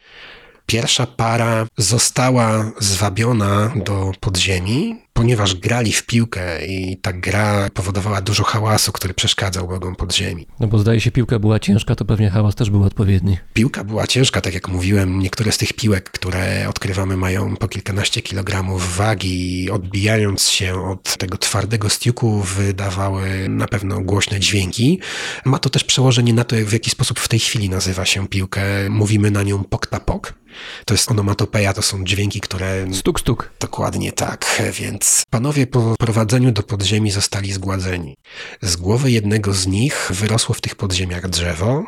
[0.70, 8.44] Pierwsza para została zwabiona do podziemi, ponieważ grali w piłkę i ta gra powodowała dużo
[8.44, 10.46] hałasu, który przeszkadzał bogom podziemi.
[10.60, 13.38] No bo zdaje się piłka była ciężka, to pewnie hałas też był odpowiedni.
[13.54, 15.18] Piłka była ciężka, tak jak mówiłem.
[15.18, 21.16] Niektóre z tych piłek, które odkrywamy, mają po kilkanaście kilogramów wagi i odbijając się od
[21.16, 25.00] tego twardego stiuku wydawały na pewno głośne dźwięki.
[25.44, 28.62] Ma to też przełożenie na to, w jaki sposób w tej chwili nazywa się piłkę.
[28.90, 30.34] Mówimy na nią pok-ta-pok.
[30.84, 32.86] To jest onomatopeja, to są dźwięki, które...
[32.92, 33.50] Stuk, stuk.
[33.60, 38.16] Dokładnie tak, więc panowie po prowadzeniu do podziemi zostali zgładzeni.
[38.62, 41.84] Z głowy jednego z nich wyrosło w tych podziemiach drzewo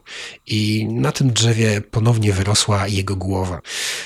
[0.46, 3.60] i na tym drzewie ponownie wyrosła jego głowa.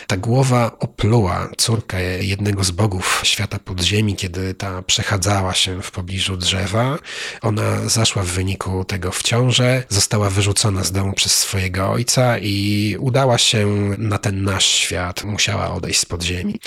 [0.07, 6.37] Ta głowa opluła córkę jednego z bogów świata podziemi, kiedy ta przechadzała się w pobliżu
[6.37, 6.99] drzewa.
[7.43, 12.97] Ona zaszła w wyniku tego w ciążę, została wyrzucona z domu przez swojego ojca i
[13.01, 13.67] udała się
[13.99, 15.25] na ten nasz świat.
[15.25, 16.61] Musiała odejść z podziemi.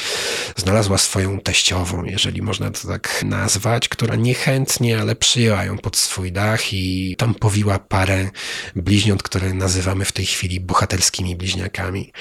[0.56, 6.32] Znalazła swoją teściową, jeżeli można to tak nazwać, która niechętnie, ale przyjęła ją pod swój
[6.32, 8.30] dach i tam powiła parę
[8.76, 12.12] bliźniąt, które nazywamy w tej chwili bohaterskimi bliźniakami.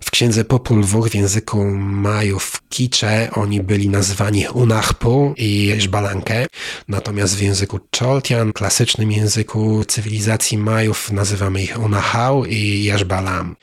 [0.00, 6.46] W księdze Popul Dwóch w języku Majów Kicze oni byli nazywani Unachpu i Żbalankę,
[6.88, 13.56] natomiast w języku Choltian, klasycznym języku cywilizacji Majów, nazywamy ich Unachał i Jaszbalam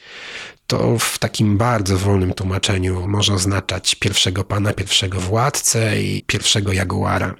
[0.67, 7.35] to w takim bardzo wolnym tłumaczeniu może oznaczać pierwszego pana, pierwszego władcę i pierwszego jaguara.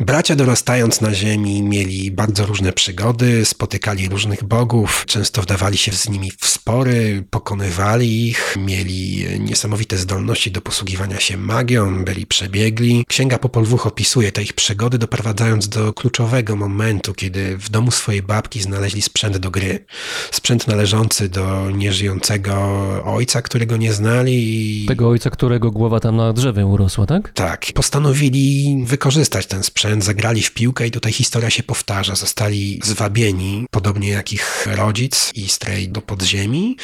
[0.00, 6.08] Bracia dorastając na ziemi mieli bardzo różne przygody, spotykali różnych bogów, często wdawali się z
[6.08, 13.04] nimi w spory, pokonywali ich, mieli niesamowite zdolności do posługiwania się magią, byli przebiegli.
[13.08, 18.62] Księga Popolwuch opisuje te ich przygody, doprowadzając do kluczowego momentu, kiedy w domu swojej babki
[18.62, 19.84] znaleźli sprzęt do gry.
[20.30, 22.54] Sprzęt należący do nieżyjącego
[23.04, 24.84] ojca, którego nie znali.
[24.88, 27.32] Tego ojca, którego głowa tam na drzewie urosła, tak?
[27.32, 27.66] Tak.
[27.74, 32.14] Postanowili wykorzystać ten sprzęt zagrali w piłkę i tutaj historia się powtarza.
[32.14, 36.76] Zostali zwabieni, podobnie jak ich rodzic i strej do podziemi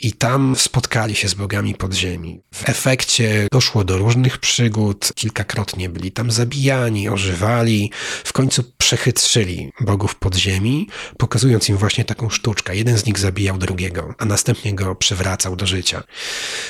[0.00, 2.40] i tam spotkali się z bogami podziemi.
[2.54, 7.90] W efekcie doszło do różnych przygód, kilkakrotnie byli tam zabijani, ożywali,
[8.24, 10.88] w końcu przechytrzyli bogów podziemi,
[11.18, 12.76] pokazując im właśnie taką sztuczkę.
[12.76, 16.02] Jeden z nich zabijał drugiego, a następnie go przywracał do życia.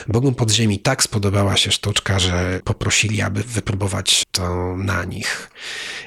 [0.09, 5.51] Bogom podziemi tak spodobała się sztuczka, że poprosili, aby wypróbować to na nich.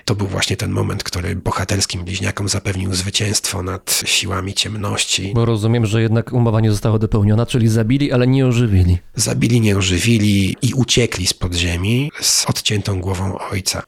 [0.06, 5.32] To był właśnie ten moment, który bohaterskim bliźniakom zapewnił zwycięstwo nad siłami ciemności.
[5.36, 8.98] Bo rozumiem, że jednak umowa nie została dopełniona, czyli zabili, ale nie ożywili.
[9.16, 13.84] Zabili, nie ożywili i uciekli z podziemi z odciętą głową ojca.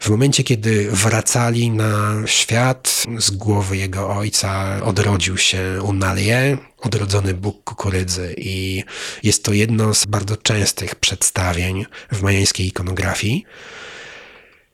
[0.00, 7.64] W momencie, kiedy wracali na świat, z głowy jego ojca odrodził się Unalie, odrodzony Bóg
[7.64, 8.84] kukurydzy i
[9.22, 13.44] jest to jedno z bardzo częstych przedstawień w majańskiej ikonografii.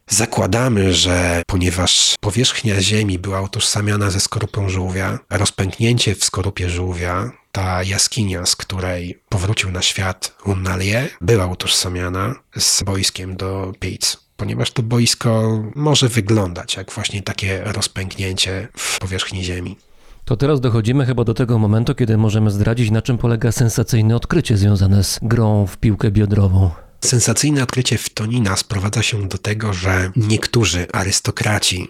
[0.08, 7.82] Zakładamy, że ponieważ powierzchnia Ziemi była utożsamiana ze skorupą żółwia, rozpęknięcie w skorupie żółwia, ta
[7.82, 14.82] jaskinia, z której powrócił na świat Unnalie, była utożsamiana z boiskiem do pic ponieważ to
[14.82, 19.76] boisko może wyglądać jak właśnie takie rozpęknięcie w powierzchni Ziemi.
[20.24, 24.56] To teraz dochodzimy chyba do tego momentu, kiedy możemy zdradzić, na czym polega sensacyjne odkrycie
[24.56, 26.70] związane z grą w piłkę biodrową.
[27.00, 31.88] Sensacyjne odkrycie Tonina sprowadza się do tego, że niektórzy arystokraci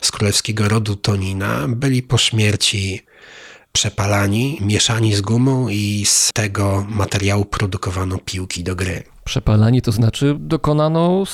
[0.00, 3.00] z królewskiego rodu Tonina byli po śmierci
[3.72, 9.02] przepalani, mieszani z gumą i z tego materiału produkowano piłki do gry.
[9.24, 11.24] Przepalanie to znaczy dokonano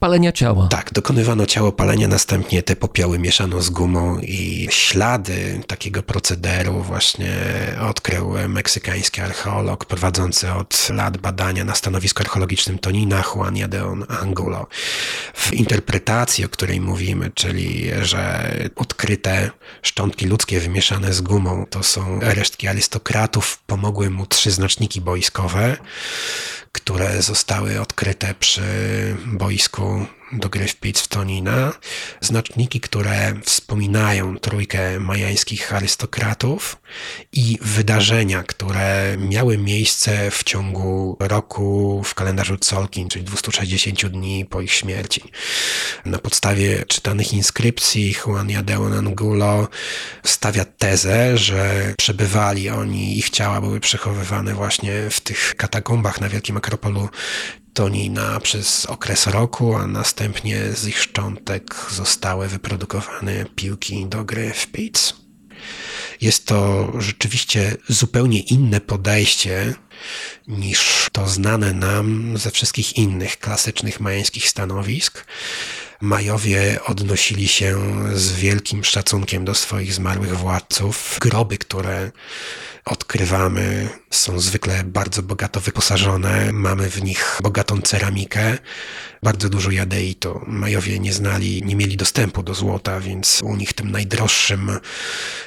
[0.00, 0.68] spalenia ciała.
[0.68, 7.32] Tak, dokonywano ciało palenia, następnie te popioły mieszano z gumą i ślady takiego procederu właśnie
[7.88, 14.66] odkrył meksykański archeolog prowadzący od lat badania na stanowisku archeologicznym Tonina Juan Yadeon Angulo.
[15.34, 19.50] W interpretacji, o której mówimy, czyli że odkryte
[19.82, 25.76] szczątki ludzkie wymieszane z gumą to są resztki arystokratów, pomogły mu trzy znaczniki boiskowe
[26.72, 28.62] które zostały odkryte przy
[29.26, 31.72] boisku do gry w Tonina.
[32.20, 36.76] Znaczniki, które wspominają trójkę majańskich arystokratów
[37.32, 44.60] i wydarzenia, które miały miejsce w ciągu roku w kalendarzu Colkin, czyli 260 dni po
[44.60, 45.22] ich śmierci.
[46.04, 49.68] Na podstawie czytanych inskrypcji Juan Yadeon Angulo
[50.24, 56.56] stawia tezę, że przebywali oni, ich ciała były przechowywane właśnie w tych katakombach na Wielkim
[56.56, 57.08] Akropolu
[57.74, 64.66] Tonina przez okres roku, a następnie z ich szczątek zostały wyprodukowane piłki do gry w
[64.66, 65.14] Pitts.
[66.20, 69.74] Jest to rzeczywiście zupełnie inne podejście
[70.48, 75.24] niż to znane nam ze wszystkich innych klasycznych majańskich stanowisk.
[76.00, 77.78] Majowie odnosili się
[78.14, 81.18] z wielkim szacunkiem do swoich zmarłych władców.
[81.20, 82.10] Groby, które
[82.84, 86.52] odkrywamy, są zwykle bardzo bogato wyposażone.
[86.52, 88.58] Mamy w nich bogatą ceramikę,
[89.22, 90.40] bardzo dużo jadeitu.
[90.46, 94.70] Majowie nie znali, nie mieli dostępu do złota, więc u nich tym najdroższym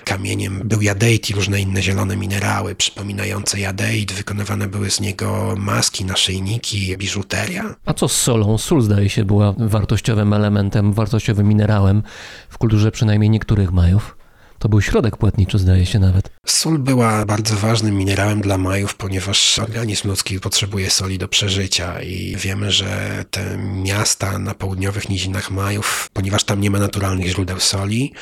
[0.05, 4.11] kamieniem był jadeit i różne inne zielone minerały przypominające jadeit.
[4.11, 7.75] Wykonywane były z niego maski, naszyjniki, biżuteria.
[7.85, 8.57] A co z solą?
[8.57, 12.03] Sól zdaje się była wartościowym elementem, wartościowym minerałem
[12.49, 14.22] w kulturze przynajmniej niektórych Majów.
[14.63, 16.29] To był środek płatniczy, zdaje się nawet.
[16.45, 22.35] Sól była bardzo ważnym minerałem dla Majów, ponieważ organizm ludzki potrzebuje soli do przeżycia i
[22.37, 28.13] wiemy, że te miasta na południowych nizinach Majów, ponieważ tam nie ma naturalnych źródeł soli,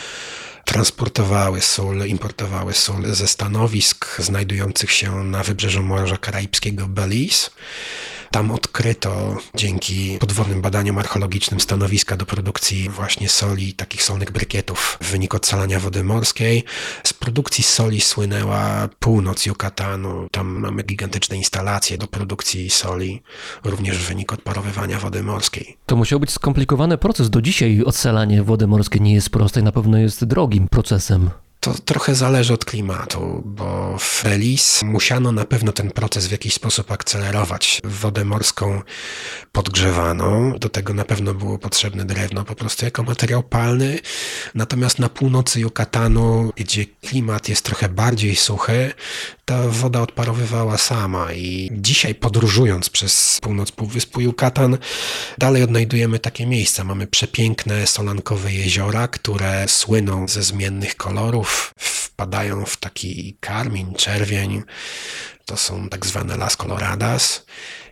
[0.65, 7.49] transportowały sól, importowały sól ze stanowisk znajdujących się na wybrzeżu Morza Karaibskiego Belize
[8.31, 15.11] tam odkryto dzięki podwodnym badaniom archeologicznym stanowiska do produkcji właśnie soli, takich solnych brykietów w
[15.11, 16.63] wyniku odsalania wody morskiej.
[17.03, 20.27] Z produkcji soli słynęła północ Yucatanu.
[20.31, 23.21] Tam mamy gigantyczne instalacje do produkcji soli,
[23.63, 25.77] również w wyniku odparowywania wody morskiej.
[25.85, 27.29] To musiał być skomplikowany proces.
[27.29, 31.29] Do dzisiaj odsalanie wody morskiej nie jest proste i na pewno jest drogim procesem.
[31.61, 36.53] To trochę zależy od klimatu, bo w Belize musiano na pewno ten proces w jakiś
[36.53, 37.81] sposób akcelerować.
[37.83, 38.81] Wodę morską
[39.51, 43.99] podgrzewano, do tego na pewno było potrzebne drewno po prostu jako materiał palny.
[44.55, 48.93] Natomiast na północy Yucatanu, gdzie klimat jest trochę bardziej suchy,
[49.45, 54.77] ta woda odparowywała sama i dzisiaj podróżując przez północ Półwyspu Yucatan,
[55.37, 56.83] dalej odnajdujemy takie miejsca.
[56.83, 64.63] Mamy przepiękne solankowe jeziora, które słyną ze zmiennych kolorów, wpadają w taki karmin, czerwień.
[65.45, 67.45] To są tak zwane Las Coloradas.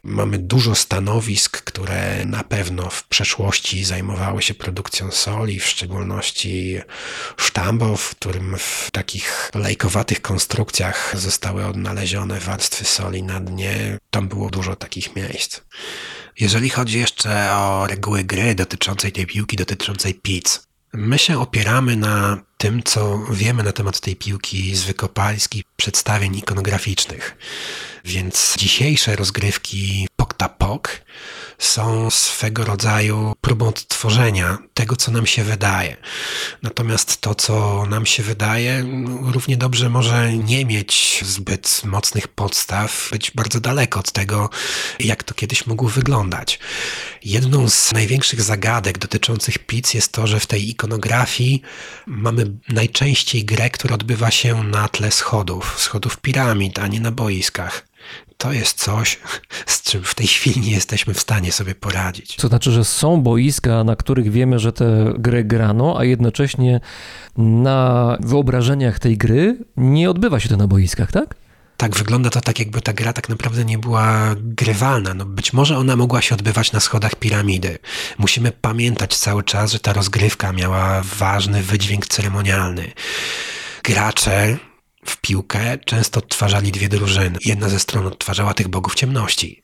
[0.03, 6.79] Mamy dużo stanowisk, które na pewno w przeszłości zajmowały się produkcją soli, w szczególności
[7.37, 13.97] sztambo, w którym w takich lejkowatych konstrukcjach zostały odnalezione warstwy soli na dnie.
[14.09, 15.61] Tam było dużo takich miejsc.
[16.39, 22.37] Jeżeli chodzi jeszcze o reguły gry dotyczącej tej piłki, dotyczącej pizz, my się opieramy na
[22.57, 27.37] tym, co wiemy na temat tej piłki z wykopalisk i przedstawień ikonograficznych.
[28.05, 30.33] Więc dzisiejsze rozgrywki pok
[31.59, 35.97] są swego rodzaju próbą odtworzenia tego, co nam się wydaje.
[36.63, 38.85] Natomiast to, co nam się wydaje,
[39.21, 44.49] równie dobrze może nie mieć zbyt mocnych podstaw, być bardzo daleko od tego,
[44.99, 46.59] jak to kiedyś mogło wyglądać.
[47.23, 51.61] Jedną z największych zagadek dotyczących pizz jest to, że w tej ikonografii
[52.07, 57.88] mamy najczęściej grę, która odbywa się na tle schodów, schodów piramid, a nie na boiskach
[58.39, 59.19] to jest coś,
[59.65, 62.35] z czym w tej chwili nie jesteśmy w stanie sobie poradzić.
[62.35, 66.79] To znaczy, że są boiska, na których wiemy, że tę grę grano, a jednocześnie
[67.37, 71.35] na wyobrażeniach tej gry nie odbywa się to na boiskach, tak?
[71.77, 75.13] Tak, wygląda to tak, jakby ta gra tak naprawdę nie była grywalna.
[75.13, 77.77] No być może ona mogła się odbywać na schodach piramidy.
[78.17, 82.91] Musimy pamiętać cały czas, że ta rozgrywka miała ważny wydźwięk ceremonialny.
[83.83, 84.57] Gracze
[85.09, 87.37] w piłkę często odtwarzali dwie drużyny.
[87.45, 89.63] Jedna ze stron odtwarzała tych bogów ciemności.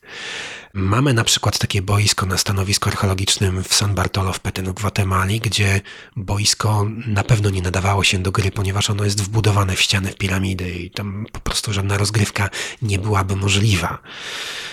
[0.74, 5.40] Mamy na przykład takie boisko na stanowisku archeologicznym w San Bartolo w Petén w Gwatemali,
[5.40, 5.80] gdzie
[6.16, 10.70] boisko na pewno nie nadawało się do gry, ponieważ ono jest wbudowane w ścianę piramidy
[10.70, 12.50] i tam po prostu żadna rozgrywka
[12.82, 13.98] nie byłaby możliwa.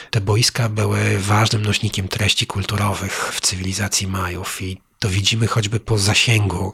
[0.09, 5.97] Te boiska były ważnym nośnikiem treści kulturowych w cywilizacji Majów i to widzimy choćby po
[5.97, 6.73] zasięgu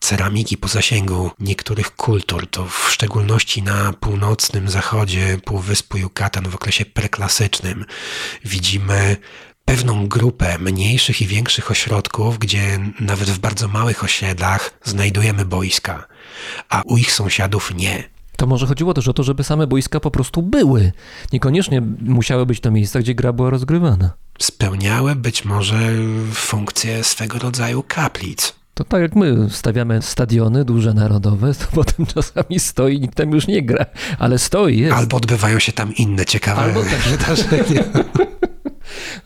[0.00, 2.46] ceramiki, po zasięgu niektórych kultur.
[2.50, 7.84] To w szczególności na północnym zachodzie Półwyspu Yucatan w okresie preklasycznym
[8.44, 9.16] widzimy
[9.64, 16.06] pewną grupę mniejszych i większych ośrodków, gdzie nawet w bardzo małych osiedlach znajdujemy boiska,
[16.68, 18.04] a u ich sąsiadów nie.
[18.36, 20.92] To może chodziło też o to, żeby same boiska po prostu były.
[21.32, 24.25] Niekoniecznie musiały być to miejsca, gdzie gra była rozgrywana.
[24.38, 25.78] Spełniały być może
[26.32, 28.54] funkcję swego rodzaju kaplic.
[28.74, 33.46] To tak jak my stawiamy stadiony duże narodowe, to potem czasami stoi, nikt tam już
[33.46, 33.86] nie gra,
[34.18, 34.96] ale stoi, jest.
[34.96, 36.98] Albo odbywają się tam inne ciekawe Albo tak.
[36.98, 37.84] wydarzenia.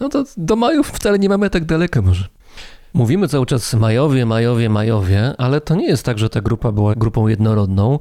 [0.00, 2.28] No to do Majów wcale nie mamy tak daleko może.
[2.94, 6.94] Mówimy cały czas Majowie, Majowie, Majowie, ale to nie jest tak, że ta grupa była
[6.94, 7.98] grupą jednorodną.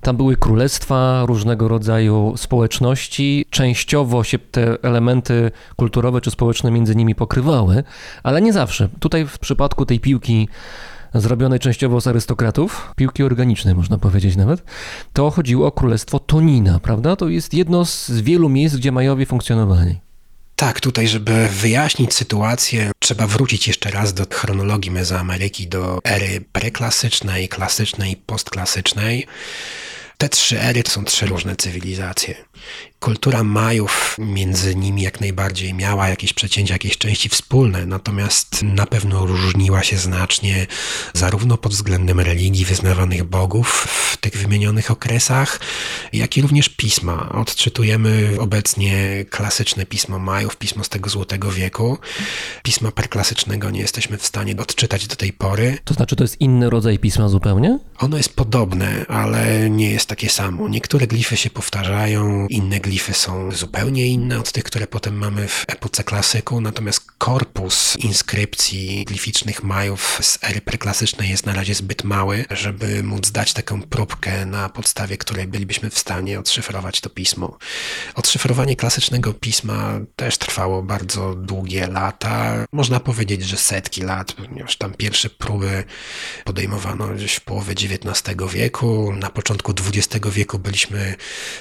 [0.00, 3.44] Tam były królestwa, różnego rodzaju społeczności.
[3.50, 7.84] Częściowo się te elementy kulturowe czy społeczne między nimi pokrywały,
[8.22, 8.88] ale nie zawsze.
[9.00, 10.48] Tutaj w przypadku tej piłki
[11.14, 14.64] zrobionej częściowo z arystokratów, piłki organicznej można powiedzieć nawet,
[15.12, 17.16] to chodziło o królestwo Tonina, prawda?
[17.16, 20.11] To jest jedno z wielu miejsc, gdzie Majowie funkcjonowali.
[20.62, 27.48] Tak, tutaj, żeby wyjaśnić sytuację, trzeba wrócić jeszcze raz do chronologii Mezoameryki, do ery preklasycznej,
[27.48, 29.26] klasycznej postklasycznej.
[30.18, 32.34] Te trzy ery to są trzy różne cywilizacje.
[33.02, 39.26] Kultura Majów między nimi jak najbardziej miała jakieś przecięcia, jakieś części wspólne, natomiast na pewno
[39.26, 40.66] różniła się znacznie
[41.14, 45.60] zarówno pod względem religii wyznawanych bogów w tych wymienionych okresach,
[46.12, 47.28] jak i również pisma.
[47.32, 51.98] Odczytujemy obecnie klasyczne pismo Majów, pismo z tego złotego wieku.
[52.62, 55.78] Pisma preklasycznego nie jesteśmy w stanie odczytać do tej pory.
[55.84, 57.78] To znaczy, to jest inny rodzaj pisma zupełnie?
[57.98, 60.68] Ono jest podobne, ale nie jest takie samo.
[60.68, 65.64] Niektóre glify się powtarzają, inne glify są zupełnie inne od tych, które potem mamy w
[65.68, 72.44] epoce klasyku, natomiast korpus inskrypcji glificznych Majów z ery preklasycznej jest na razie zbyt mały,
[72.50, 77.58] żeby móc dać taką próbkę, na podstawie której bylibyśmy w stanie odszyfrować to pismo.
[78.14, 82.66] Odszyfrowanie klasycznego pisma też trwało bardzo długie lata.
[82.72, 85.84] Można powiedzieć, że setki lat, ponieważ tam pierwsze próby
[86.44, 89.12] podejmowano gdzieś w połowie XIX wieku.
[89.12, 91.14] Na początku XX wieku byliśmy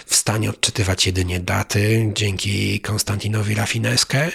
[0.06, 4.32] w stanie odczytywać jedynie daty dzięki Konstantinowi Rafineskę,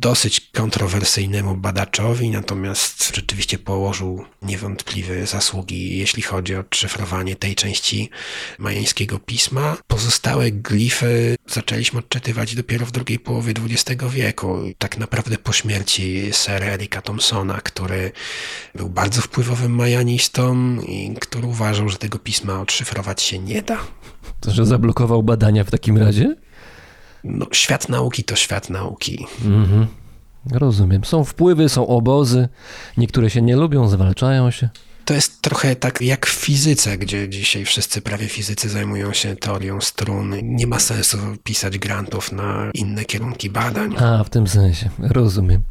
[0.00, 8.10] dosyć kontrowersyjnemu badaczowi, natomiast rzeczywiście położył niewątpliwe zasługi, jeśli chodzi o odszyfrowanie tej części
[8.58, 9.76] majańskiego pisma.
[9.86, 16.62] Pozostałe glify zaczęliśmy odczytywać dopiero w drugiej połowie XX wieku, tak naprawdę po śmierci Sir
[16.62, 18.12] Erika Thompsona, który
[18.74, 23.78] był bardzo wpływowym majanistą i który uważał, że tego pisma odszyfrować się nie da.
[24.40, 26.36] To, że zablokował badania w takim razie?
[27.24, 29.26] No, świat nauki to świat nauki.
[29.44, 29.86] Mhm.
[30.50, 31.04] Rozumiem.
[31.04, 32.48] Są wpływy, są obozy.
[32.96, 34.68] Niektóre się nie lubią, zwalczają się.
[35.04, 39.80] To jest trochę tak jak w fizyce, gdzie dzisiaj wszyscy prawie fizycy zajmują się teorią
[39.80, 40.34] strun.
[40.42, 43.96] Nie ma sensu pisać grantów na inne kierunki badań.
[43.98, 44.90] A, w tym sensie.
[44.98, 45.62] Rozumiem.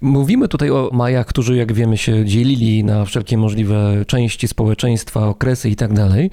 [0.00, 5.70] Mówimy tutaj o Majach, którzy, jak wiemy, się dzielili na wszelkie możliwe części społeczeństwa, okresy
[5.70, 6.30] i tak dalej.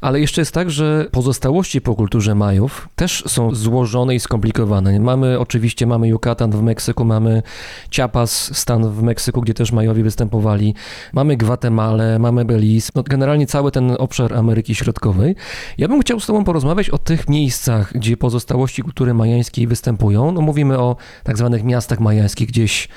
[0.00, 5.00] Ale jeszcze jest tak, że pozostałości po kulturze Majów też są złożone i skomplikowane.
[5.00, 7.42] Mamy, oczywiście, mamy Yucatan w Meksyku, mamy
[7.90, 10.74] Chiapas, stan w Meksyku, gdzie też Majowie występowali.
[11.12, 11.83] Mamy Gwatemalę,
[12.18, 15.36] mamy Belize, no generalnie cały ten obszar Ameryki Środkowej.
[15.78, 20.32] Ja bym chciał z Tobą porozmawiać o tych miejscach, gdzie pozostałości kultury majańskiej występują.
[20.32, 22.88] No mówimy o tak zwanych miastach majańskich gdzieś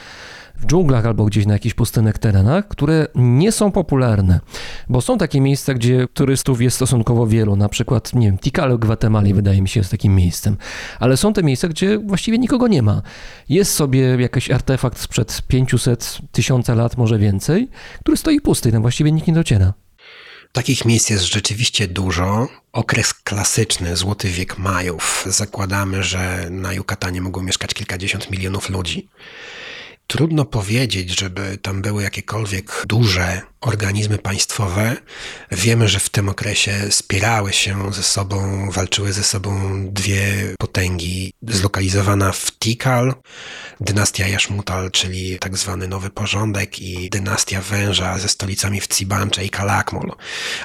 [0.58, 4.40] w dżunglach albo gdzieś na jakichś pustynnych terenach, które nie są popularne,
[4.90, 8.80] bo są takie miejsca, gdzie turystów jest stosunkowo wielu, na przykład, nie wiem, Tikalo w
[8.80, 10.58] Gwatemali wydaje mi się jest takim miejscem,
[11.00, 13.02] ale są te miejsca, gdzie właściwie nikogo nie ma.
[13.50, 19.12] Jest sobie jakiś artefakt sprzed 500 tysiąca lat, może więcej, który stoi pusty, tam właściwie
[19.12, 19.74] nikt nie dociera.
[20.52, 22.48] Takich miejsc jest rzeczywiście dużo.
[22.74, 25.26] Okres klasyczny, złoty wiek Majów.
[25.28, 29.10] Zakładamy, że na Yucatanie mogło mieszkać kilkadziesiąt milionów ludzi.
[30.08, 34.96] Trudno powiedzieć, żeby tam były jakiekolwiek duże organizmy państwowe.
[35.52, 41.34] Wiemy, że w tym okresie spierały się ze sobą, walczyły ze sobą dwie potęgi.
[41.42, 43.14] Zlokalizowana w Tikal,
[43.82, 49.50] dynastia Jaszmutal, czyli tak zwany Nowy Porządek i dynastia Węża ze stolicami w Cibancze i
[49.50, 50.12] Kalakmul.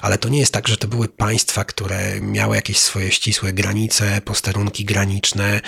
[0.03, 4.21] Ale to nie jest tak, że to były państwa, które miały jakieś swoje ścisłe granice,
[4.21, 5.61] posterunki graniczne.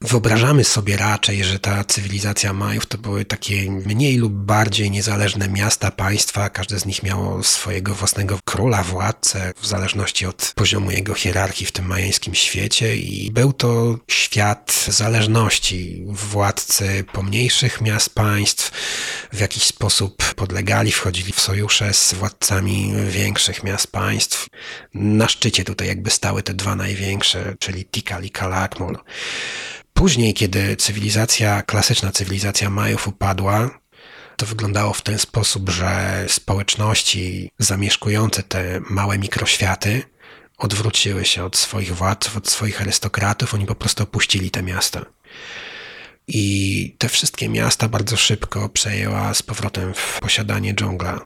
[0.00, 5.90] Wyobrażamy sobie raczej, że ta cywilizacja Majów to były takie mniej lub bardziej niezależne miasta,
[5.90, 11.66] państwa, każde z nich miało swojego własnego króla, władcę, w zależności od poziomu jego hierarchii
[11.66, 16.04] w tym majańskim świecie i był to świat zależności.
[16.06, 18.70] Władcy pomniejszych miast, państw
[19.32, 24.46] w jakiś sposób podlegali, wchodzili w sojusze z władcami większych miast, państw.
[24.94, 28.98] Na szczycie tutaj jakby stały te dwa największe, czyli Tikal i Kalakmul.
[29.94, 33.80] Później, kiedy cywilizacja, klasyczna cywilizacja Majów upadła,
[34.40, 40.02] to wyglądało w ten sposób, że społeczności zamieszkujące te małe mikroświaty
[40.58, 45.06] odwróciły się od swoich władców, od swoich arystokratów, oni po prostu opuścili te miasta.
[46.28, 51.20] I te wszystkie miasta bardzo szybko przejęła z powrotem w posiadanie dżungla.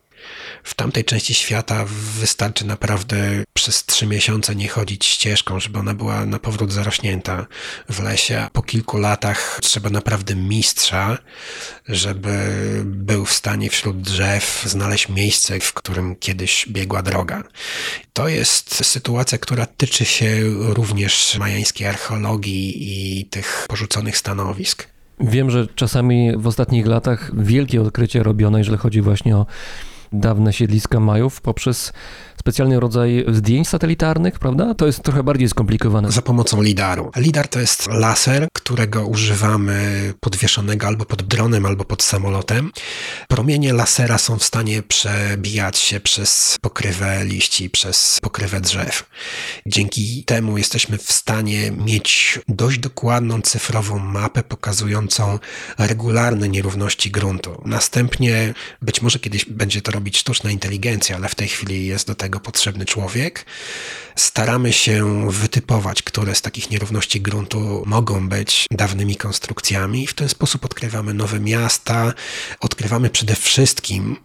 [0.64, 1.84] W tamtej części świata
[2.20, 3.16] wystarczy naprawdę
[3.54, 7.46] przez trzy miesiące nie chodzić ścieżką, żeby ona była na powrót zarośnięta
[7.88, 8.48] w lesie.
[8.52, 11.18] Po kilku latach trzeba naprawdę mistrza,
[11.88, 12.38] żeby
[12.84, 17.42] był w stanie wśród drzew znaleźć miejsce, w którym kiedyś biegła droga.
[18.12, 22.74] To jest sytuacja, która tyczy się również majańskiej archeologii
[23.20, 24.86] i tych porzuconych stanowisk.
[25.20, 29.46] Wiem, że czasami w ostatnich latach wielkie odkrycie robiono, jeżeli chodzi właśnie o
[30.14, 31.92] dawne siedliska Majów poprzez
[32.44, 34.74] specjalny rodzaj zdjęć satelitarnych, prawda?
[34.74, 36.12] To jest trochę bardziej skomplikowane.
[36.12, 37.10] Za pomocą lidaru.
[37.16, 42.72] Lidar to jest laser, którego używamy podwieszonego albo pod dronem, albo pod samolotem.
[43.28, 49.10] Promienie lasera są w stanie przebijać się przez pokrywę liści, przez pokrywę drzew.
[49.66, 55.38] Dzięki temu jesteśmy w stanie mieć dość dokładną cyfrową mapę pokazującą
[55.78, 57.62] regularne nierówności gruntu.
[57.64, 62.14] Następnie, być może kiedyś będzie to robić sztuczna inteligencja, ale w tej chwili jest do
[62.14, 63.46] tego potrzebny człowiek.
[64.16, 70.06] Staramy się wytypować, które z takich nierówności gruntu mogą być dawnymi konstrukcjami.
[70.06, 72.12] W ten sposób odkrywamy nowe miasta,
[72.60, 74.16] odkrywamy przede wszystkim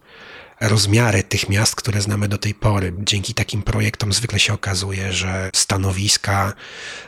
[0.61, 2.93] rozmiary tych miast, które znamy do tej pory.
[2.99, 6.53] Dzięki takim projektom zwykle się okazuje, że stanowiska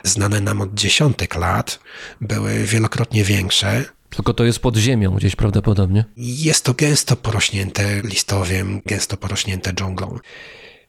[0.04, 1.80] znane nam od dziesiątek lat
[2.20, 3.84] były wielokrotnie większe,
[4.16, 6.04] tylko to jest pod ziemią gdzieś prawdopodobnie.
[6.16, 10.18] Jest to gęsto porośnięte listowiem, gęsto porośnięte dżunglą.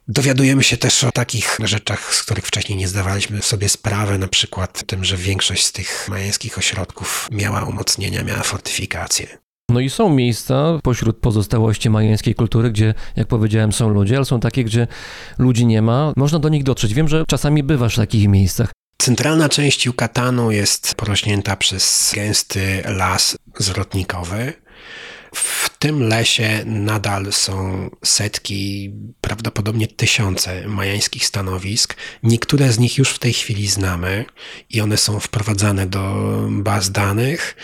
[0.08, 4.86] Dowiadujemy się też o takich rzeczach, z których wcześniej nie zdawaliśmy sobie sprawy, na przykład
[4.86, 9.38] tym, że większość z tych majańskich ośrodków miała umocnienia, miała fortyfikacje.
[9.68, 14.40] No i są miejsca pośród pozostałości majańskiej kultury, gdzie, jak powiedziałem, są ludzie, ale są
[14.40, 14.86] takie, gdzie
[15.38, 16.12] ludzi nie ma.
[16.16, 16.94] Można do nich dotrzeć.
[16.94, 18.72] Wiem, że czasami bywasz w takich miejscach.
[18.98, 24.52] Centralna część Yucatanu jest porośnięta przez gęsty las zwrotnikowy.
[25.34, 31.96] W tym lesie nadal są setki, prawdopodobnie tysiące majańskich stanowisk.
[32.22, 34.24] Niektóre z nich już w tej chwili znamy
[34.70, 37.56] i one są wprowadzane do baz danych.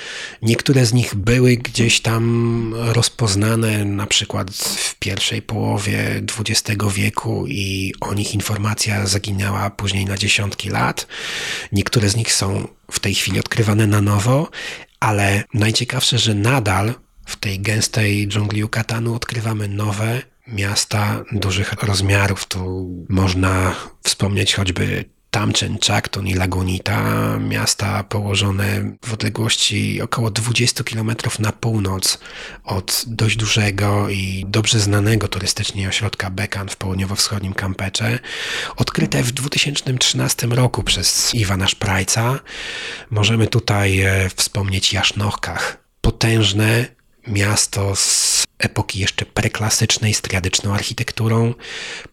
[0.43, 7.95] Niektóre z nich były gdzieś tam rozpoznane, na przykład w pierwszej połowie XX wieku i
[8.01, 11.07] o nich informacja zaginęła później na dziesiątki lat.
[11.73, 14.51] Niektóre z nich są w tej chwili odkrywane na nowo,
[15.01, 16.95] ale najciekawsze, że nadal
[17.31, 22.47] w tej gęstej dżungli Yucatanu odkrywamy nowe miasta dużych rozmiarów.
[22.47, 31.13] Tu można wspomnieć choćby Tamchen, Chacton i Lagunita, miasta położone w odległości około 20 km
[31.39, 32.19] na północ
[32.65, 38.19] od dość dużego i dobrze znanego turystycznie ośrodka Bekan w południowo-wschodnim Campeche,
[38.77, 42.41] odkryte w 2013 roku przez Iwana Szprajca.
[43.11, 47.00] Możemy tutaj e, wspomnieć Jasznochkach, potężne
[47.31, 51.55] miasto z epoki jeszcze preklasycznej, z triadyczną architekturą,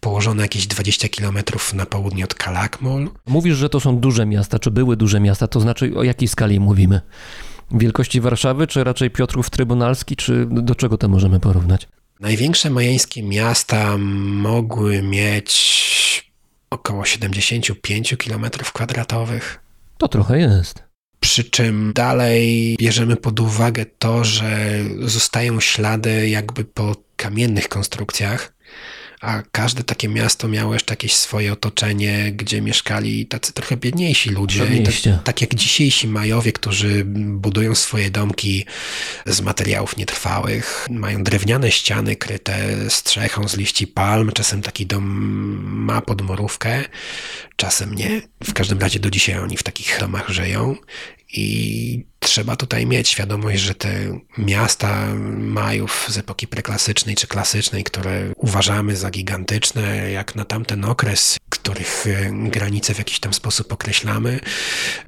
[0.00, 1.38] położone jakieś 20 km
[1.74, 3.10] na południe od Kalakmul.
[3.26, 6.60] Mówisz, że to są duże miasta, czy były duże miasta, to znaczy o jakiej skali
[6.60, 7.00] mówimy?
[7.70, 11.88] Wielkości Warszawy, czy raczej Piotrów Trybunalski, czy do czego to możemy porównać?
[12.20, 16.32] Największe majańskie miasta mogły mieć
[16.70, 19.60] około 75 km kwadratowych.
[19.98, 20.87] To trochę jest.
[21.20, 24.68] Przy czym dalej bierzemy pod uwagę to, że
[25.00, 28.52] zostają ślady jakby po kamiennych konstrukcjach,
[29.20, 34.60] a każde takie miasto miało jeszcze jakieś swoje otoczenie, gdzie mieszkali tacy trochę biedniejsi ludzie.
[35.14, 38.64] Tak, tak jak dzisiejsi Majowie, którzy budują swoje domki
[39.26, 42.56] z materiałów nietrwałych, mają drewniane ściany kryte
[42.88, 45.04] strzechą z liści palm, czasem taki dom
[45.64, 46.84] ma podmorówkę,
[47.56, 48.22] czasem nie.
[48.44, 50.76] W każdym razie do dzisiaj oni w takich domach żyją
[51.32, 58.32] i trzeba tutaj mieć świadomość, że te miasta Majów z epoki preklasycznej czy klasycznej, które
[58.36, 64.40] uważamy za gigantyczne, jak na tamten okres, których e, granice w jakiś tam sposób określamy,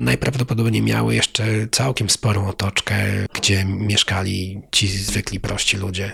[0.00, 2.96] najprawdopodobniej miały jeszcze całkiem sporą otoczkę,
[3.34, 6.12] gdzie mieszkali ci zwykli prości ludzie.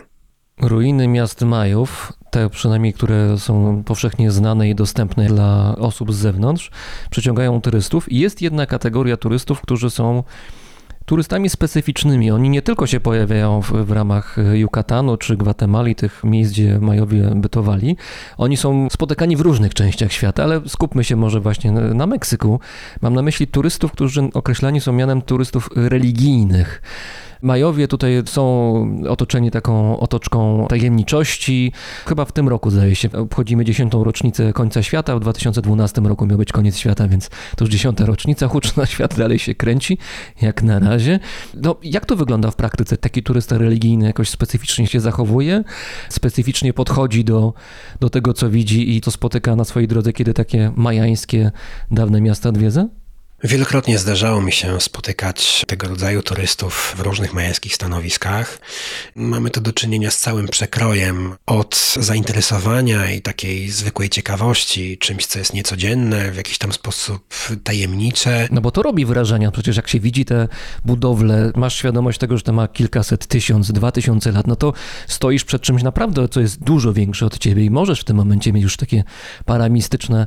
[0.60, 6.70] Ruiny miast Majów, te przynajmniej, które są powszechnie znane i dostępne dla osób z zewnątrz,
[7.10, 8.12] przyciągają turystów.
[8.12, 10.22] Jest jedna kategoria turystów, którzy są
[11.06, 12.30] turystami specyficznymi.
[12.30, 17.30] Oni nie tylko się pojawiają w, w ramach Yucatanu czy Gwatemali, tych miejsc, gdzie Majowie
[17.36, 17.96] bytowali.
[18.38, 22.60] Oni są spotykani w różnych częściach świata, ale skupmy się może właśnie na, na Meksyku.
[23.00, 26.82] Mam na myśli turystów, którzy określani są mianem turystów religijnych.
[27.42, 28.74] Majowie tutaj są
[29.08, 31.72] otoczeni taką otoczką tajemniczości.
[32.06, 35.16] Chyba w tym roku, zdaje się, obchodzimy dziesiątą rocznicę końca świata.
[35.16, 38.48] W 2012 roku miał być koniec świata, więc to już dziesiąta rocznica.
[38.48, 39.98] Huczna świat dalej się kręci,
[40.42, 41.18] jak na razie.
[41.54, 42.96] No, jak to wygląda w praktyce?
[42.96, 45.64] Taki turysta religijny jakoś specyficznie się zachowuje,
[46.08, 47.54] specyficznie podchodzi do,
[48.00, 51.50] do tego, co widzi i co spotyka na swojej drodze, kiedy takie majańskie,
[51.90, 52.88] dawne miasta odwiedza?
[53.44, 58.58] Wielokrotnie zdarzało mi się spotykać tego rodzaju turystów w różnych majańskich stanowiskach.
[59.14, 65.38] Mamy tu do czynienia z całym przekrojem od zainteresowania i takiej zwykłej ciekawości, czymś, co
[65.38, 67.34] jest niecodzienne, w jakiś tam sposób
[67.64, 68.48] tajemnicze.
[68.50, 70.48] No bo to robi wrażenie, przecież jak się widzi te
[70.84, 74.72] budowle, masz świadomość tego, że to ma kilkaset, tysiąc, dwa tysiące lat, no to
[75.08, 78.52] stoisz przed czymś naprawdę, co jest dużo większe od ciebie i możesz w tym momencie
[78.52, 79.04] mieć już takie
[79.44, 80.26] paramistyczne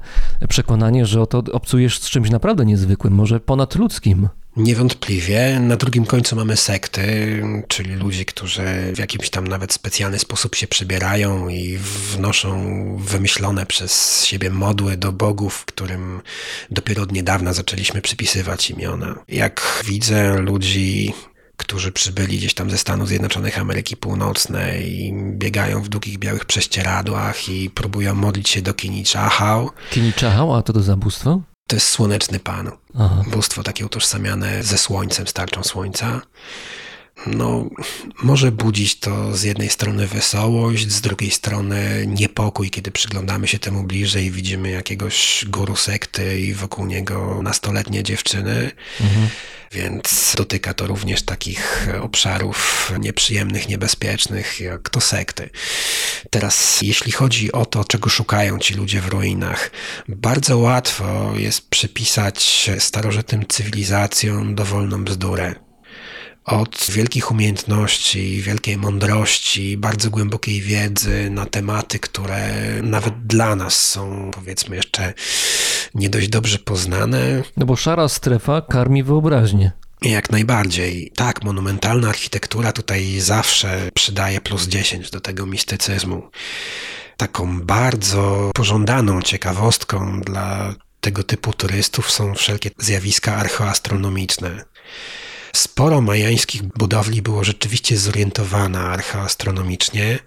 [0.50, 4.30] przekonanie, że oto obcujesz z czymś naprawdę niezwykłym, może ponadludzkim.
[4.58, 5.60] Niewątpliwie.
[5.60, 7.04] Na drugim końcu mamy sekty,
[7.68, 8.64] czyli ludzi, którzy
[8.96, 15.12] w jakimś tam nawet specjalny sposób się przybierają i wnoszą wymyślone przez siebie modły do
[15.12, 16.22] bogów, którym
[16.72, 19.16] dopiero od niedawna zaczęliśmy przypisywać imiona.
[19.28, 21.14] Jak widzę ludzi
[21.58, 27.50] którzy przybyli gdzieś tam ze Stanów Zjednoczonych Ameryki Północnej i biegają w długich białych prześcieradłach
[27.50, 29.70] i próbują modlić się do Kinichahał.
[29.92, 31.42] Kinichahał, a to to zabóstwo?
[31.70, 32.72] To jest słoneczny pan.
[33.00, 33.24] Aha.
[33.28, 36.22] Bóstwo takie utożsamiane ze słońcem, starczą słońca.
[37.28, 37.70] No,
[38.24, 43.84] może budzić to z jednej strony wesołość, z drugiej strony niepokój, kiedy przyglądamy się temu
[43.84, 48.72] bliżej i widzimy jakiegoś guru sekty i wokół niego nastoletnie dziewczyny.
[49.02, 49.30] Mhm.
[49.72, 55.50] Więc dotyka to również takich obszarów nieprzyjemnych, niebezpiecznych, jak to sekty.
[56.30, 59.72] Teraz, jeśli chodzi o to, czego szukają ci ludzie w ruinach,
[60.08, 65.69] bardzo łatwo jest przypisać starożytnym cywilizacjom dowolną bzdurę
[66.50, 72.52] od wielkich umiejętności, wielkiej mądrości, bardzo głębokiej wiedzy na tematy, które
[72.84, 75.14] nawet dla nas są, powiedzmy, jeszcze
[75.96, 77.44] nie dość dobrze poznane.
[77.58, 79.72] No bo szara strefa karmi wyobraźnię.
[80.02, 81.12] Jak najbardziej.
[81.16, 86.30] Tak, monumentalna architektura tutaj zawsze przydaje plus 10 do tego mistycyzmu.
[87.18, 94.66] Taką bardzo pożądaną ciekawostką dla tego typu turystów są wszelkie zjawiska archeoastronomiczne.
[95.54, 100.20] Sporo majańskich budowli było rzeczywiście zorientowana archeoastronomicznie.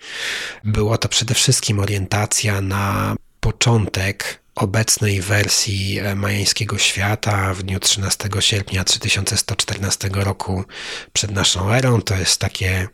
[0.64, 8.84] Była to przede wszystkim orientacja na początek obecnej wersji majańskiego świata w dniu 13 sierpnia
[8.84, 10.64] 3114 roku
[11.12, 12.02] przed naszą erą.
[12.02, 12.88] To jest takie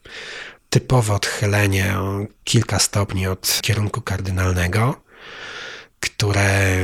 [0.70, 5.07] typowe odchylenie o kilka stopni od kierunku kardynalnego
[6.00, 6.78] które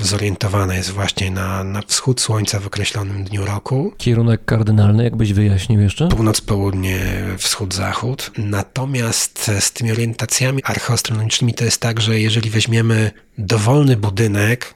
[0.00, 3.92] zorientowane jest właśnie na, na wschód słońca w określonym dniu roku.
[3.98, 6.08] Kierunek kardynalny, jakbyś wyjaśnił jeszcze?
[6.08, 6.98] Północ, południe,
[7.38, 8.30] wschód, zachód.
[8.38, 14.74] Natomiast z tymi orientacjami archeoastronomicznymi to jest tak, że jeżeli weźmiemy dowolny budynek,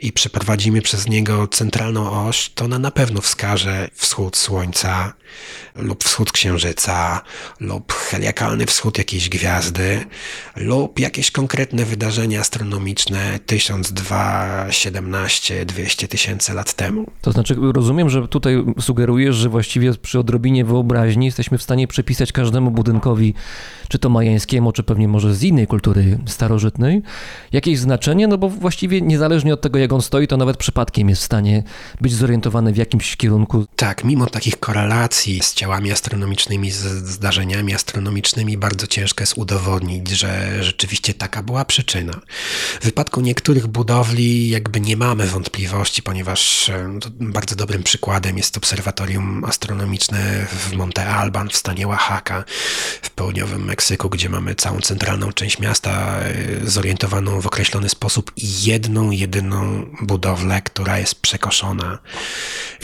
[0.00, 5.12] i przeprowadzimy przez niego centralną oś, to ona na pewno wskaże wschód słońca
[5.74, 7.20] lub wschód księżyca
[7.60, 10.04] lub heliakalny wschód jakiejś gwiazdy
[10.56, 17.10] lub jakieś konkretne wydarzenie astronomiczne 1002, 17, 200 tysięcy lat temu.
[17.20, 22.32] To znaczy, rozumiem, że tutaj sugerujesz, że właściwie przy odrobinie wyobraźni jesteśmy w stanie przypisać
[22.32, 23.34] każdemu budynkowi,
[23.88, 27.02] czy to majańskiemu, czy pewnie może z innej kultury starożytnej,
[27.52, 31.22] jakieś znaczenie, no bo właściwie niezależnie od tego, jak on stoi, to nawet przypadkiem jest
[31.22, 31.62] w stanie
[32.00, 33.66] być zorientowany w jakimś kierunku.
[33.76, 36.78] Tak, mimo takich korelacji z ciałami astronomicznymi, z
[37.08, 42.20] zdarzeniami astronomicznymi, bardzo ciężko jest udowodnić, że rzeczywiście taka była przyczyna.
[42.80, 49.44] W wypadku niektórych budowli jakby nie mamy wątpliwości, ponieważ e, bardzo dobrym przykładem jest obserwatorium
[49.44, 52.44] astronomiczne w Monte Alban w stanie Oaxaca
[53.02, 58.62] w południowym Meksyku, gdzie mamy całą centralną część miasta e, zorientowaną w określony sposób i
[58.64, 61.98] jedną, jedyną budowlę, która jest przekoszona,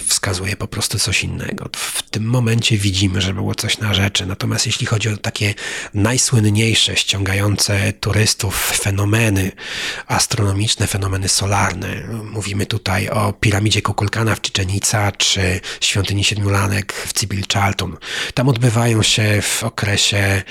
[0.07, 1.69] wskazuje po prostu coś innego.
[1.77, 4.27] W tym momencie widzimy, że było coś na rzeczy.
[4.27, 5.55] Natomiast jeśli chodzi o takie
[5.95, 9.53] najsłynniejsze, ściągające turystów fenomeny
[10.07, 11.89] astronomiczne, fenomeny solarne,
[12.33, 17.97] mówimy tutaj o piramidzie Kukulkana w Czyczenica czy świątyni Siedmiu Lanek w Cibil Charlton.
[18.35, 20.43] Tam odbywają się w okresie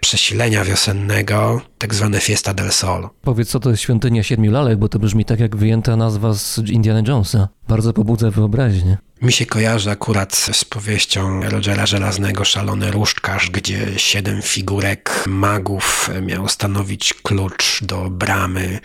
[0.00, 3.08] przesilenia wiosennego tak zwane Fiesta del Sol.
[3.22, 6.58] Powiedz, co to jest świątynia siedmiu lalek, bo to brzmi tak jak wyjęta nazwa z
[6.58, 7.48] Indiana Jonesa.
[7.68, 8.98] Bardzo pobudza wyobraźnię.
[9.22, 16.48] Mi się kojarzy akurat z powieścią Rogera Żelaznego Szalony Różdżkarz, gdzie siedem figurek magów miało
[16.48, 18.80] stanowić klucz do bramy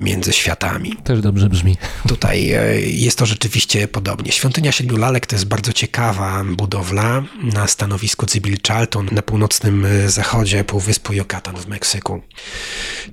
[0.00, 0.96] między światami.
[1.04, 1.76] Też dobrze brzmi.
[2.08, 4.32] Tutaj e, jest to rzeczywiście podobnie.
[4.32, 10.64] Świątynia Siedmiu Lalek to jest bardzo ciekawa budowla na stanowisku Cibil Charlton na północnym zachodzie
[10.64, 12.22] Półwyspu Yucatan w Meksyku.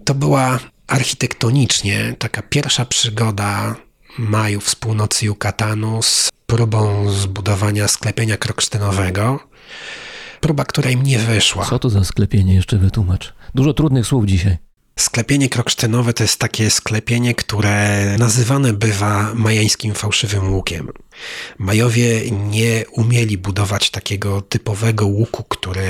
[0.06, 3.76] To była architektonicznie taka pierwsza przygoda
[4.18, 9.39] Majów z północy Yucatanu z próbą zbudowania sklepienia kroksztynowego.
[10.41, 11.66] Próba, która im nie wyszła.
[11.66, 12.55] Co to za sklepienie?
[12.55, 13.34] Jeszcze wytłumacz.
[13.55, 14.57] Dużo trudnych słów dzisiaj.
[15.00, 20.89] Sklepienie kroksztynowe to jest takie sklepienie, które nazywane bywa majańskim fałszywym łukiem.
[21.58, 25.84] Majowie nie umieli budować takiego typowego łuku, który,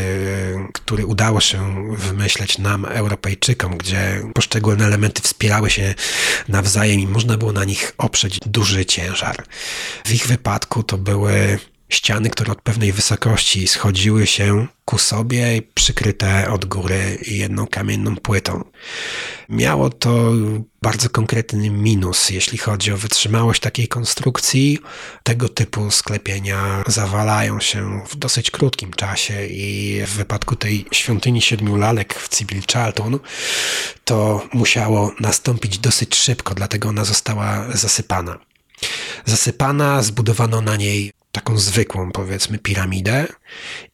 [0.74, 5.95] który udało się wymyśleć nam, Europejczykom, gdzie poszczególne elementy wspierały się
[6.47, 9.43] nawzajem i można było na nich oprzeć duży ciężar.
[10.06, 16.51] W ich wypadku to były ściany, które od pewnej wysokości schodziły się ku sobie, przykryte
[16.51, 18.63] od góry jedną kamienną płytą.
[19.49, 20.31] Miało to
[20.81, 24.79] bardzo konkretny minus, jeśli chodzi o wytrzymałość takiej konstrukcji.
[25.23, 31.75] Tego typu sklepienia zawalają się w dosyć krótkim czasie i w wypadku tej świątyni siedmiu
[31.75, 33.19] lalek w Cibil Charlton
[34.03, 38.39] to musiało nastąpić dosyć szybko, dlatego ona została zasypana.
[39.25, 43.27] Zasypana, zbudowano na niej taką zwykłą, powiedzmy, piramidę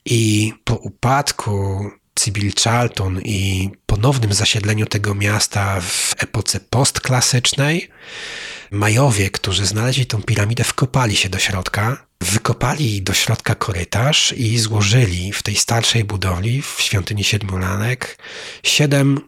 [0.06, 1.86] i po upadku
[2.20, 7.90] Cibil Charlton i ponownym zasiedleniu tego miasta w epoce postklasycznej,
[8.72, 15.34] Majowie, którzy znaleźli tą piramidę, wkopali się do środka, wykopali do środka korytarz i złożyli
[15.34, 18.18] w tej starszej budowli, w świątyni Siedmiu Lanek,
[18.64, 19.22] siedem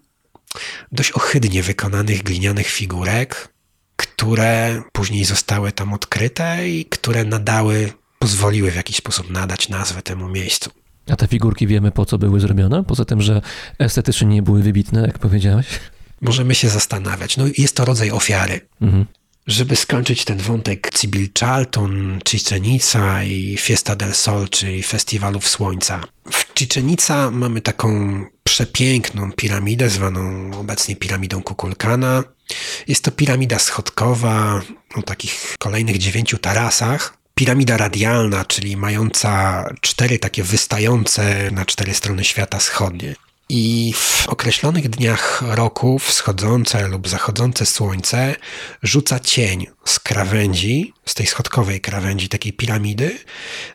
[0.92, 3.50] dość ohydnie wykonanych glinianych figurek,
[3.96, 10.30] które później zostały tam odkryte i które nadały pozwoliły w jakiś sposób nadać nazwę temu
[10.30, 10.70] miejscu.
[11.10, 12.84] A te figurki wiemy po co były zrobione?
[12.84, 13.42] Poza tym, że
[13.80, 15.66] estetycznie nie były wybitne, jak powiedziałeś?
[16.22, 17.38] Możemy się zastanawiać.
[17.38, 18.62] No jest to rodzaj ofiary.
[18.82, 19.06] Mhm.
[19.48, 26.02] Żeby skończyć ten wątek Cibil Charlton, Cziczenica i Fiesta del Sol, czyli Festiwalów Słońca.
[26.32, 27.90] W Cziczenica mamy taką
[28.44, 32.24] przepiękną piramidę, zwaną obecnie piramidą Kukulkana.
[32.88, 34.62] Jest to piramida schodkowa
[34.96, 37.21] o takich kolejnych dziewięciu tarasach.
[37.36, 43.16] Piramida radialna, czyli mająca cztery takie wystające na cztery strony świata schodnie.
[43.54, 48.36] I w określonych dniach roku wschodzące lub zachodzące słońce
[48.84, 53.20] rzuca cień z krawędzi, z tej schodkowej krawędzi takiej piramidy,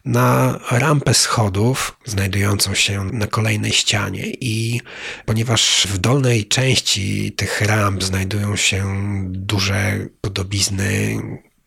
[0.05, 4.27] na rampę schodów znajdującą się na kolejnej ścianie.
[4.41, 4.81] I
[5.25, 8.85] ponieważ w dolnej części tych ramp znajdują się
[9.29, 11.19] duże podobizny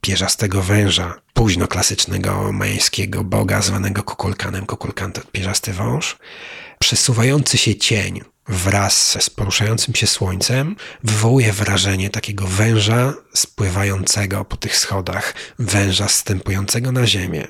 [0.02, 6.18] pierzastego węża, późno klasycznego majańskiego boga zwanego Kukulkanem, Kukulkan to pierzasty wąż,
[6.80, 14.78] przesuwający się cień wraz z poruszającym się słońcem wywołuje wrażenie takiego węża spływającego po tych
[14.78, 17.48] schodach, węża stępującego na ziemię.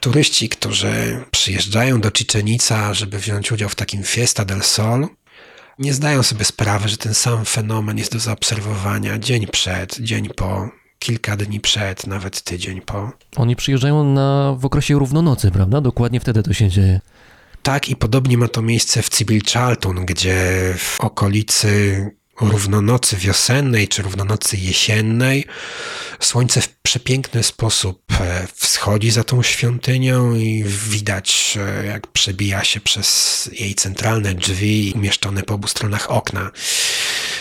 [0.00, 5.08] Turyści, którzy przyjeżdżają do Cziczenica, żeby wziąć udział w takim Fiesta del Sol,
[5.78, 10.68] nie zdają sobie sprawy, że ten sam fenomen jest do zaobserwowania dzień przed, dzień po,
[10.98, 13.12] kilka dni przed, nawet tydzień po.
[13.36, 15.80] Oni przyjeżdżają na, w okresie równonocy, prawda?
[15.80, 17.00] Dokładnie wtedy to się dzieje.
[17.62, 24.02] Tak, i podobnie ma to miejsce w Cibil Charlton, gdzie w okolicy równonocy wiosennej czy
[24.02, 25.44] równonocy jesiennej
[26.20, 32.80] słońce w przepiękny sposób e, wschodzi za tą świątynią i widać, e, jak przebija się
[32.80, 36.50] przez jej centralne drzwi umieszczone po obu stronach okna.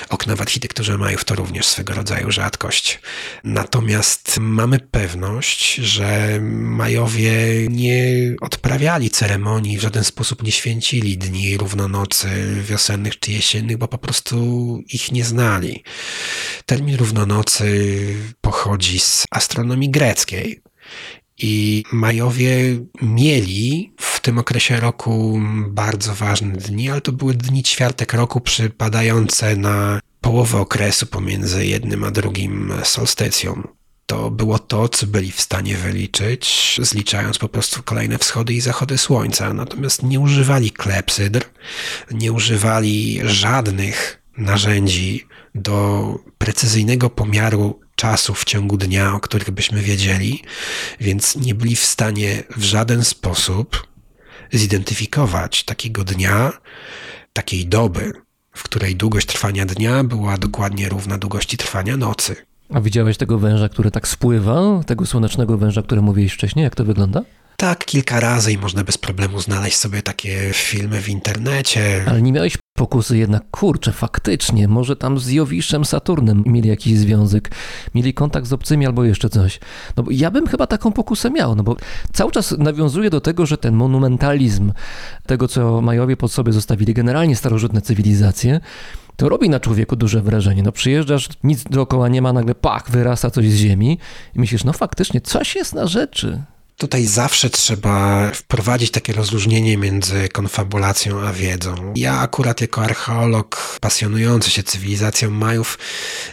[0.10, 3.00] Okna w architekturze Majów to również swego rodzaju rzadkość.
[3.44, 7.34] Natomiast mamy pewność, że Majowie
[7.70, 8.04] nie
[8.42, 12.28] odprawiali ceremonii, w żaden sposób nie święcili dni równonocy
[12.62, 14.38] wiosennych czy jesiennych, bo po prostu
[14.94, 15.84] ich nie znali.
[16.66, 17.68] Termin równonocy
[18.42, 20.62] pochodzi z astronomii greckiej.
[21.38, 22.58] I Majowie
[23.02, 29.56] mieli w tym okresie roku bardzo ważne dni, ale to były dni ćwiartek roku przypadające
[29.56, 33.68] na połowę okresu pomiędzy jednym a drugim solstycją.
[34.06, 38.98] To było to, co byli w stanie wyliczyć, zliczając po prostu kolejne wschody i zachody
[38.98, 39.54] słońca.
[39.54, 41.46] Natomiast nie używali klepsydr,
[42.12, 45.27] nie używali żadnych narzędzi
[45.58, 50.44] do precyzyjnego pomiaru czasu w ciągu dnia, o których byśmy wiedzieli,
[51.00, 53.88] więc nie byli w stanie w żaden sposób
[54.54, 56.54] zidentyfikować takiego dnia,
[57.34, 58.14] takiej doby,
[58.52, 62.36] w której długość trwania dnia była dokładnie równa długości trwania nocy.
[62.70, 66.64] A widziałeś tego węża, który tak spływa, tego słonecznego węża, który mówiłeś wcześniej?
[66.64, 67.22] Jak to wygląda?
[67.60, 72.04] Tak, kilka razy i można bez problemu znaleźć sobie takie filmy w internecie.
[72.08, 77.52] Ale nie miałeś pokusy jednak, kurczę, faktycznie, może tam z Jowiszem, Saturnem mieli jakiś związek,
[77.96, 79.60] mieli kontakt z obcymi albo jeszcze coś.
[79.96, 81.76] No bo ja bym chyba taką pokusę miał, no bo
[82.14, 84.72] cały czas nawiązuje do tego, że ten monumentalizm
[85.26, 88.60] tego, co Majowie pod sobie zostawili, generalnie starożytne cywilizacje,
[89.16, 90.64] to robi na człowieku duże wrażenie.
[90.64, 94.00] No przyjeżdżasz, nic dookoła nie ma, nagle pach, wyrasta coś z ziemi
[94.36, 96.44] i myślisz, no faktycznie, coś jest na rzeczy.
[96.78, 101.94] Tutaj zawsze trzeba wprowadzić takie rozróżnienie między konfabulacją a wiedzą.
[101.96, 105.80] Ja akurat jako archeolog pasjonujący się cywilizacją Majów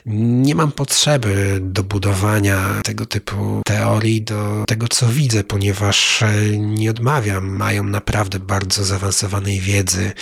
[0.06, 6.24] nie mam potrzeby do budowania tego typu teorii do tego, co widzę, ponieważ
[6.56, 7.46] nie odmawiam.
[7.46, 10.12] Mają naprawdę bardzo zaawansowanej wiedzy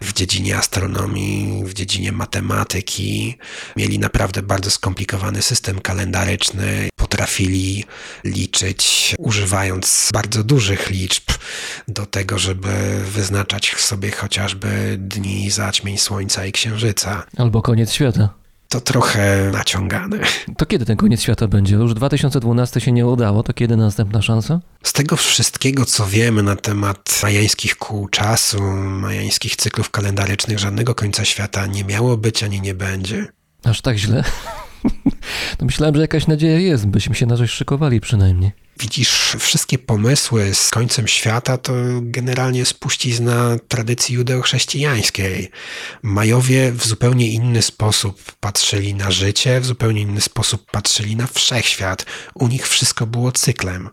[0.00, 3.38] w dziedzinie astronomii, w dziedzinie matematyki.
[3.76, 6.88] Mieli naprawdę bardzo skomplikowany system kalendaryczny.
[7.12, 7.84] Potrafili
[8.24, 11.22] liczyć, używając bardzo dużych liczb
[11.88, 17.22] do tego, żeby wyznaczać sobie chociażby dni zaćmień Słońca i Księżyca.
[17.36, 18.28] Albo koniec świata.
[18.68, 20.18] To trochę naciągane.
[20.56, 21.74] To kiedy ten koniec świata będzie?
[21.74, 24.60] Już 2012 się nie udało, to kiedy następna szansa?
[24.82, 31.24] Z tego wszystkiego, co wiemy na temat majańskich kół czasu, majańskich cyklów kalendarycznych, żadnego końca
[31.24, 33.26] świata nie miało być ani nie będzie.
[33.64, 34.24] Aż tak źle?
[35.60, 38.52] No myślałem, że jakaś nadzieja jest, byśmy się na coś szykowali przynajmniej.
[38.80, 45.50] Widzisz, wszystkie pomysły z końcem świata to generalnie spuścizna tradycji judeochrześcijańskiej.
[46.02, 52.06] Majowie w zupełnie inny sposób patrzyli na życie, w zupełnie inny sposób patrzyli na wszechświat.
[52.34, 53.88] U nich wszystko było cyklem.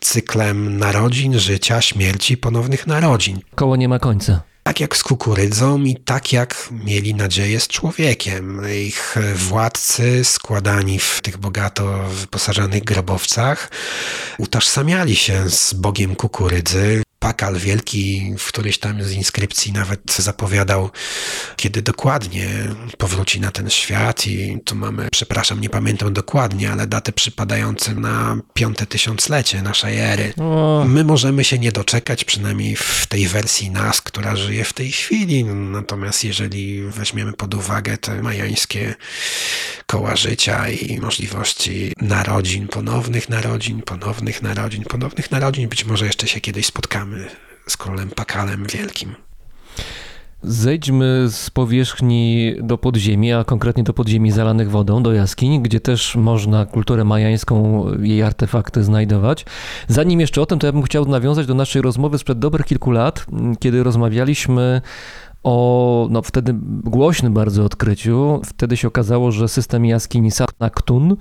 [0.00, 3.40] Cyklem narodzin, życia, śmierci, ponownych narodzin.
[3.54, 4.51] Koło nie ma końca.
[4.62, 8.62] Tak jak z kukurydzą i tak jak mieli nadzieję z człowiekiem.
[8.86, 13.70] Ich władcy składani w tych bogato wyposażonych grobowcach
[14.38, 17.02] utożsamiali się z Bogiem kukurydzy.
[17.22, 20.90] Pakal Wielki w którejś tam z inskrypcji nawet zapowiadał,
[21.56, 22.48] kiedy dokładnie
[22.98, 28.36] powróci na ten świat i tu mamy, przepraszam, nie pamiętam dokładnie, ale datę przypadającą na
[28.54, 30.32] piąte tysiąclecie naszej ery.
[30.40, 30.84] O.
[30.88, 35.44] My możemy się nie doczekać, przynajmniej w tej wersji nas, która żyje w tej chwili.
[35.44, 38.94] Natomiast jeżeli weźmiemy pod uwagę te majańskie
[39.86, 46.40] koła życia i możliwości narodzin, ponownych narodzin, ponownych narodzin, ponownych narodzin, być może jeszcze się
[46.40, 47.11] kiedyś spotkamy
[47.66, 49.14] z królem Pakalem Wielkim.
[50.42, 56.16] Zejdźmy z powierzchni do podziemi, a konkretnie do podziemi zalanych wodą, do jaskiń, gdzie też
[56.16, 59.46] można kulturę majańską, jej artefakty znajdować.
[59.88, 62.90] Zanim jeszcze o tym, to ja bym chciał nawiązać do naszej rozmowy sprzed dobrych kilku
[62.90, 63.26] lat,
[63.60, 64.80] kiedy rozmawialiśmy
[65.42, 66.54] o no, wtedy
[66.84, 68.40] głośnym bardzo odkryciu.
[68.44, 71.16] Wtedy się okazało, że system jaskini Sarnaktun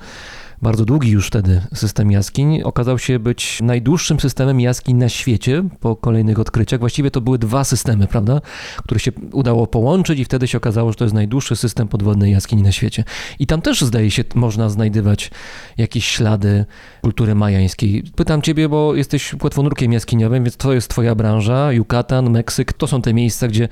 [0.61, 5.95] bardzo długi już wtedy system jaskiń, okazał się być najdłuższym systemem jaskiń na świecie po
[5.95, 6.79] kolejnych odkryciach.
[6.79, 8.41] Właściwie to były dwa systemy, prawda,
[8.77, 12.61] które się udało połączyć i wtedy się okazało, że to jest najdłuższy system podwodnej jaskini
[12.61, 13.03] na świecie.
[13.39, 15.31] I tam też zdaje się można znajdywać
[15.77, 16.65] jakieś ślady
[17.01, 18.03] kultury majańskiej.
[18.15, 23.01] Pytam ciebie, bo jesteś płetwonurkiem jaskiniowym, więc to jest twoja branża, Yucatan, Meksyk, to są
[23.01, 23.67] te miejsca, gdzie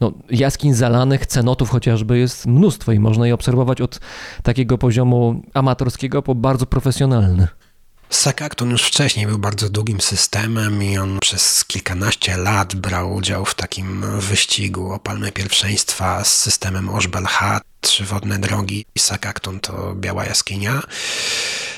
[0.00, 4.00] no, jaskiń zalanych, cenotów chociażby jest mnóstwo i można je obserwować od
[4.42, 7.48] takiego poziomu amatorskiego po bardzo profesjonalny.
[8.10, 13.54] Sakakton już wcześniej był bardzo długim systemem i on przez kilkanaście lat brał udział w
[13.54, 18.84] takim wyścigu o palmę pierwszeństwa z systemem Oshbel-Hat, trzy wodne drogi.
[18.98, 20.82] Sakakton to biała jaskinia.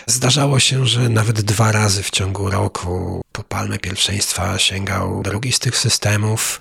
[0.07, 5.59] Zdarzało się, że nawet dwa razy w ciągu roku po palmę pierwszeństwa sięgał drugi z
[5.59, 6.61] tych systemów.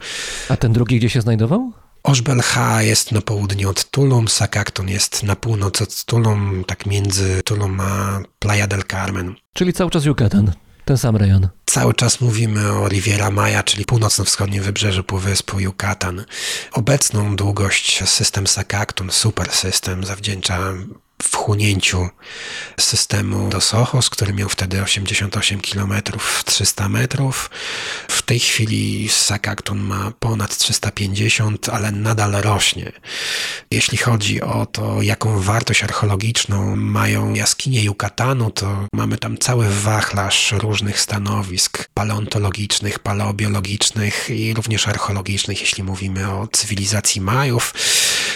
[0.50, 1.72] A ten drugi gdzie się znajdował?
[2.04, 7.80] Orzbel-H jest na południe od Tulum, Sakakton jest na północ od Tulum, tak między Tulum
[7.80, 9.36] a Playa del Carmen.
[9.54, 10.52] Czyli cały czas Yucatan,
[10.86, 11.48] ten sam rejon.
[11.66, 16.26] Cały czas mówimy o Riviera Maya, czyli północno-wschodnim wybrzeżu Półwyspu Yucatan.
[16.72, 20.74] Obecną długość system Sakakton, super system, zawdzięcza
[21.24, 22.10] wchłonięciu
[22.80, 25.94] systemu do Sochos, który miał wtedy 88 km
[26.46, 27.50] 300 metrów.
[28.08, 32.92] W tej chwili Sakakton ma ponad 350, ale nadal rośnie.
[33.72, 40.52] Jeśli chodzi o to, jaką wartość archeologiczną mają jaskinie Yucatanu, to mamy tam cały wachlarz
[40.52, 47.74] różnych stanowisk paleontologicznych, paleobiologicznych i również archeologicznych, jeśli mówimy o cywilizacji Majów,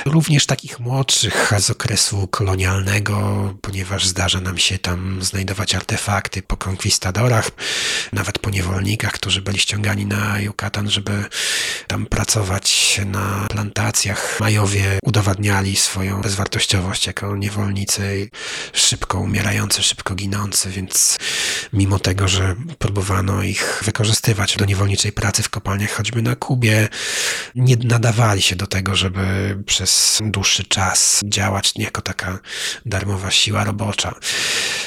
[0.06, 3.16] również takich młodszych z okresu kolonialnego
[3.62, 7.52] ponieważ zdarza nam się tam znajdować artefakty po konkwistadorach,
[8.14, 11.26] nawet po niewolnikach, którzy byli ściągani na Yucatan, żeby
[11.88, 14.40] tam pracować na plantacjach.
[14.40, 18.30] Majowie udowadniali swoją bezwartościowość jako niewolnicy,
[18.74, 21.18] szybko umierający, szybko ginący, więc
[21.74, 26.88] mimo tego, że próbowano ich wykorzystywać do niewolniczej pracy w kopalniach, choćby na Kubie,
[27.56, 29.95] nie nadawali się do tego, żeby przez
[30.26, 32.40] dłuższy czas działać jako taka
[32.86, 34.16] darmowa siła robocza.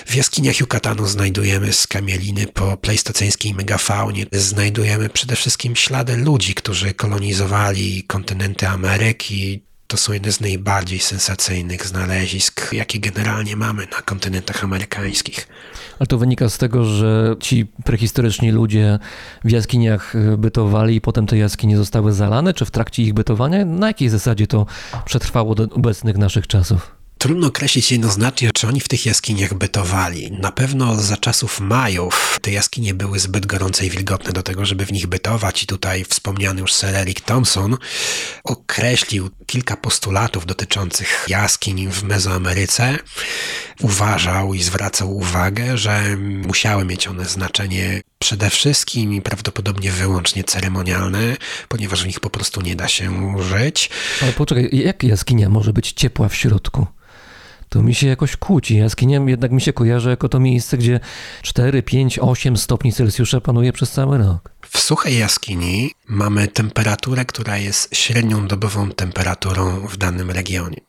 [0.06, 4.26] W jaskiniach Yucatanu znajdujemy skamieliny po pleistoceńskiej megafaunie.
[4.32, 11.86] Znajdujemy przede wszystkim ślady ludzi, którzy kolonizowali kontynenty Ameryki, to są jedne z najbardziej sensacyjnych
[11.86, 15.48] znalezisk, jakie generalnie mamy na kontynentach amerykańskich.
[15.98, 18.98] Ale to wynika z tego, że ci prehistoryczni ludzie
[19.44, 23.64] w jaskiniach bytowali i potem te jaskinie zostały zalane, czy w trakcie ich bytowania?
[23.64, 24.66] Na jakiej zasadzie to
[25.04, 26.97] przetrwało do obecnych naszych czasów?
[27.18, 30.32] Trudno określić jednoznacznie, czy oni w tych jaskiniach bytowali.
[30.32, 34.86] Na pewno za czasów Majów te jaskinie były zbyt gorące i wilgotne do tego, żeby
[34.86, 37.76] w nich bytować i tutaj wspomniany już Sir Eric Thompson
[38.44, 42.98] określił kilka postulatów dotyczących jaskiń w Mezoameryce.
[43.80, 51.36] Uważał i zwracał uwagę, że musiały mieć one znaczenie przede wszystkim i prawdopodobnie wyłącznie ceremonialne,
[51.68, 53.90] ponieważ w nich po prostu nie da się żyć.
[54.22, 56.86] Ale poczekaj, jak jaskinia może być ciepła w środku?
[57.68, 58.76] To mi się jakoś kłóci.
[58.76, 61.00] Jaskinia jednak mi się kojarzy jako to miejsce, gdzie
[61.42, 64.50] 4, 5, 8 stopni Celsjusza panuje przez cały rok.
[64.68, 70.80] W suchej jaskini mamy temperaturę, która jest średnią dobową temperaturą w danym regionie.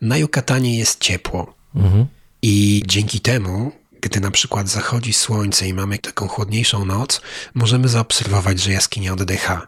[0.00, 1.54] Na Yucatanie jest ciepło.
[1.74, 2.06] Mhm.
[2.42, 7.20] I dzięki temu, gdy na przykład zachodzi słońce i mamy taką chłodniejszą noc,
[7.54, 9.66] możemy zaobserwować, że jaskinia oddycha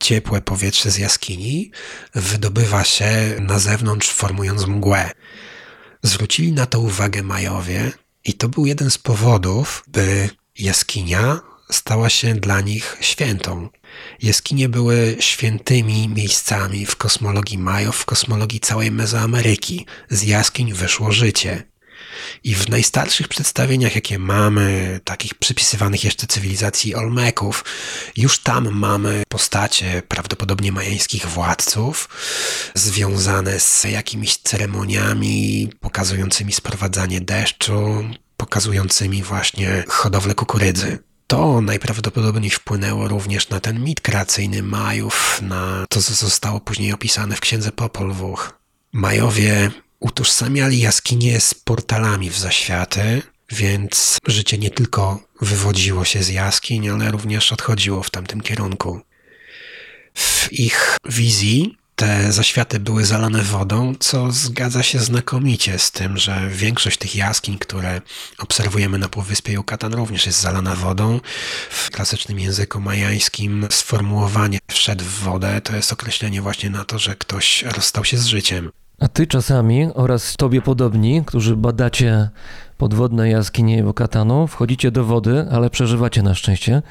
[0.00, 1.70] ciepłe powietrze z jaskini
[2.14, 5.10] wydobywa się na zewnątrz, formując mgłę.
[6.02, 7.92] Zwrócili na to uwagę Majowie
[8.24, 11.40] i to był jeden z powodów, by jaskinia
[11.70, 13.68] stała się dla nich świętą.
[14.22, 19.86] Jaskinie były świętymi miejscami w kosmologii Majów, w kosmologii całej Mezoameryki.
[20.10, 21.62] Z jaskiń wyszło życie.
[22.44, 27.64] I w najstarszych przedstawieniach, jakie mamy, takich przypisywanych jeszcze cywilizacji Olmeków,
[28.16, 32.08] już tam mamy postacie prawdopodobnie majańskich władców,
[32.74, 38.04] związane z jakimiś ceremoniami pokazującymi sprowadzanie deszczu,
[38.36, 40.98] pokazującymi właśnie hodowlę kukurydzy.
[41.26, 47.36] To najprawdopodobniej wpłynęło również na ten mit kreacyjny Majów, na to, co zostało później opisane
[47.36, 48.52] w księdze Popol Vuh.
[48.92, 49.70] Majowie
[50.00, 57.10] utożsamiali jaskinie z portalami w zaświaty, więc życie nie tylko wywodziło się z jaskiń, ale
[57.10, 59.00] również odchodziło w tamtym kierunku.
[60.14, 66.48] W ich wizji te zaświaty były zalane wodą, co zgadza się znakomicie z tym, że
[66.50, 68.00] większość tych jaskiń, które
[68.38, 71.20] obserwujemy na Półwyspie Yucatan również jest zalana wodą.
[71.70, 77.16] W klasycznym języku majańskim sformułowanie wszedł w wodę to jest określenie właśnie na to, że
[77.16, 78.70] ktoś rozstał się z życiem.
[79.00, 82.28] A ty czasami oraz tobie podobni, którzy badacie
[82.78, 86.82] podwodne jaskinie Wokatanu, wchodzicie do wody, ale przeżywacie na szczęście.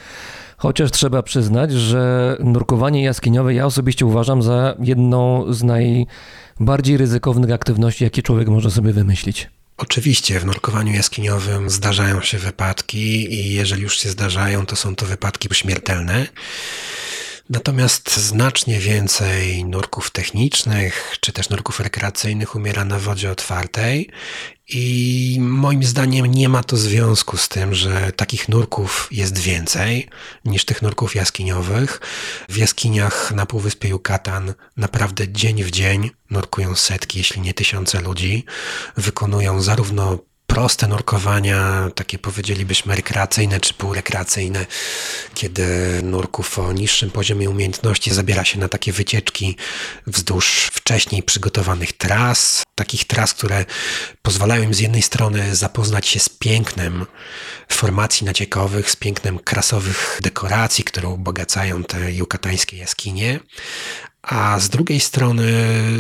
[0.58, 8.04] Chociaż trzeba przyznać, że nurkowanie jaskiniowe ja osobiście uważam za jedną z najbardziej ryzykownych aktywności,
[8.04, 9.50] jakie człowiek może sobie wymyślić.
[9.78, 15.06] Oczywiście w nurkowaniu jaskiniowym zdarzają się wypadki i jeżeli już się zdarzają, to są to
[15.06, 16.28] wypadki śmiertelne.
[17.50, 24.10] Natomiast znacznie więcej nurków technicznych czy też nurków rekreacyjnych umiera na wodzie otwartej
[24.68, 30.10] i moim zdaniem nie ma to związku z tym, że takich nurków jest więcej
[30.46, 32.02] niż tych nurków jaskiniowych.
[32.50, 38.46] W jaskiniach na Półwyspie Yucatan naprawdę dzień w dzień nurkują setki, jeśli nie tysiące ludzi.
[38.98, 40.20] Wykonują zarówno
[40.50, 44.66] proste nurkowania, takie powiedzielibyśmy rekreacyjne czy półrekreacyjne,
[45.34, 45.64] kiedy
[46.04, 49.56] nurków o niższym poziomie umiejętności zabiera się na takie wycieczki
[50.08, 53.66] wzdłuż wcześniej przygotowanych tras, takich tras, które
[54.22, 57.06] pozwalają im z jednej strony zapoznać się z pięknem
[57.72, 63.40] formacji naciekowych, z pięknem krasowych dekoracji, które ubogacają te jukatańskie jaskinie,
[64.30, 65.54] a z drugiej strony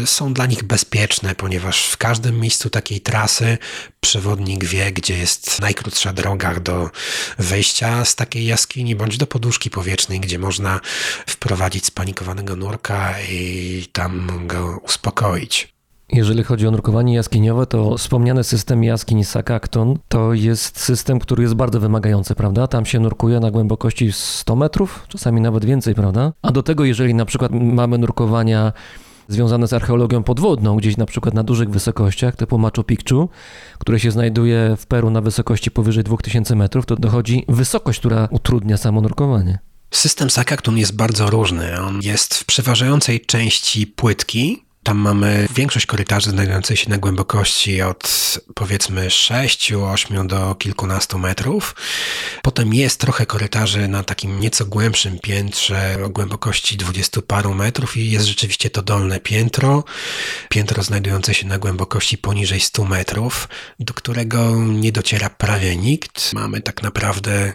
[0.06, 3.58] są dla nich bezpieczne, ponieważ w każdym miejscu takiej trasy
[4.02, 6.90] przewodnik wie, gdzie jest najkrótsza droga do
[7.38, 10.80] wejścia z takiej jaskini, bądź do poduszki powietrznej, gdzie można
[11.28, 15.79] wprowadzić spanikowanego nurka i tam go uspokoić.
[16.12, 21.54] Jeżeli chodzi o nurkowanie jaskiniowe, to wspomniany system jaskiń Sakakton to jest system, który jest
[21.54, 22.68] bardzo wymagający, prawda?
[22.68, 26.34] Tam się nurkuje na głębokości 100 metrów, czasami nawet więcej, prawda?
[26.42, 28.74] A do tego, jeżeli na przykład mamy nurkowania
[29.28, 33.30] związane z archeologią podwodną, gdzieś na przykład na dużych wysokościach, typu Machu Picchu,
[33.80, 38.78] które się znajduje w Peru na wysokości powyżej 2000 metrów, to dochodzi wysokość, która utrudnia
[38.78, 39.60] samo nurkowanie.
[39.92, 41.82] System Sakakton jest bardzo różny.
[41.82, 48.38] On jest w przeważającej części płytki, tam mamy większość korytarzy znajdujących się na głębokości od
[48.56, 51.76] powiedzmy 6, 8 do kilkunastu metrów.
[52.42, 58.12] Potem jest trochę korytarzy na takim nieco głębszym piętrze o głębokości dwudziestu paru metrów i
[58.12, 59.84] jest rzeczywiście to dolne piętro.
[60.50, 63.48] Piętro znajdujące się na głębokości poniżej 100 metrów,
[63.80, 66.34] do którego nie dociera prawie nikt.
[66.34, 67.54] Mamy tak naprawdę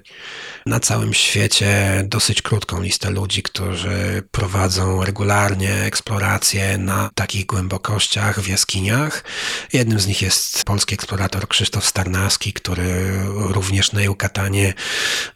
[0.66, 8.48] na całym świecie dosyć krótką listę ludzi, którzy prowadzą regularnie eksploracje na takich głębokościach w
[8.48, 9.24] jaskiniach.
[9.72, 14.74] Jednym z nich jest polski eksplorator Krzysztof Starnawski, który również na Jukatanie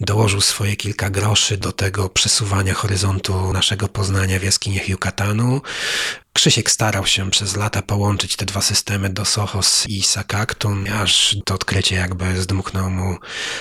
[0.00, 5.60] dołożył swoje kilka groszy do tego przesuwania horyzontu naszego poznania w jaskiniach Jukatanu.
[6.32, 11.54] Krzysiek starał się przez lata połączyć te dwa systemy do Sochos i Sakaktun, aż to
[11.54, 13.16] odkrycie jakby zdmuchnął mu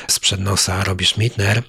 [0.08, 1.64] sprzed nosa Robbie Schmidtner.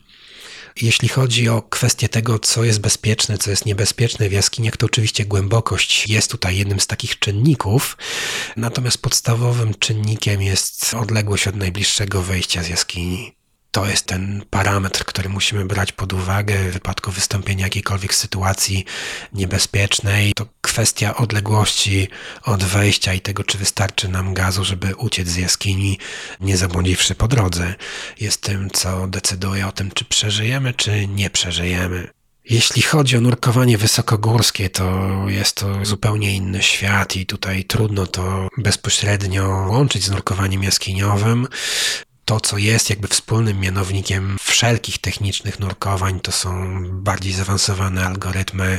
[0.83, 5.25] Jeśli chodzi o kwestię tego, co jest bezpieczne, co jest niebezpieczne w jaskiniach, to oczywiście
[5.25, 7.97] głębokość jest tutaj jednym z takich czynników.
[8.57, 13.38] Natomiast podstawowym czynnikiem jest odległość od najbliższego wejścia z jaskini.
[13.79, 18.85] To jest ten parametr, który musimy brać pod uwagę w wypadku wystąpienia jakiejkolwiek sytuacji
[19.33, 20.33] niebezpiecznej.
[20.35, 22.09] To kwestia odległości
[22.43, 25.99] od wejścia i tego, czy wystarczy nam gazu, żeby uciec z jaskini,
[26.41, 27.75] nie zabłądziwszy po drodze.
[28.21, 32.09] Jest tym, co decyduje o tym, czy przeżyjemy, czy nie przeżyjemy.
[32.51, 38.49] Jeśli chodzi o nurkowanie wysokogórskie, to jest to zupełnie inny świat i tutaj trudno to
[38.57, 41.47] bezpośrednio łączyć z nurkowaniem jaskiniowym
[42.29, 48.79] to, co jest jakby wspólnym mianownikiem wszelkich technicznych nurkowań, to są bardziej zaawansowane algorytmy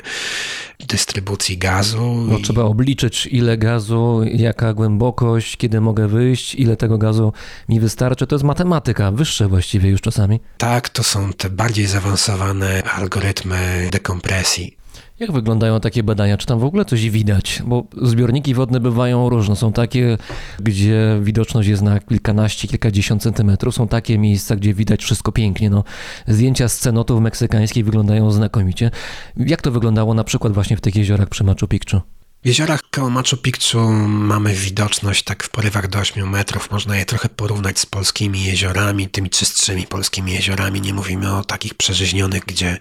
[0.79, 2.25] dystrybucji gazu.
[2.29, 2.41] Bo i...
[2.41, 7.33] trzeba obliczyć, ile gazu, jaka głębokość, kiedy mogę wyjść, ile tego gazu
[7.69, 8.27] mi wystarczy.
[8.27, 10.39] To jest matematyka, wyższe właściwie już czasami.
[10.57, 14.78] Tak, to są te bardziej zaawansowane algorytmy dekompresji.
[15.19, 16.37] Jak wyglądają takie badania?
[16.37, 17.63] Czy tam w ogóle coś widać?
[17.65, 19.55] Bo zbiorniki wodne bywają różne.
[19.55, 20.17] Są takie,
[20.59, 23.75] gdzie widoczność jest na kilkanaście, kilkadziesiąt centymetrów.
[23.75, 25.69] Są takie miejsca, gdzie widać wszystko pięknie.
[25.69, 25.83] No,
[26.27, 28.91] zdjęcia z cenotów meksykańskich wyglądają znakomicie.
[29.37, 32.01] Jak to wyglądało na przykład właśnie w tych jeziorach przy Machu Picchu?
[32.43, 36.71] W jeziorach koło Machu Picchu mamy widoczność tak w porywach do 8 metrów.
[36.71, 40.81] Można je trochę porównać z polskimi jeziorami, tymi czystszymi polskimi jeziorami.
[40.81, 42.77] Nie mówimy o takich przeżyźnionych, gdzie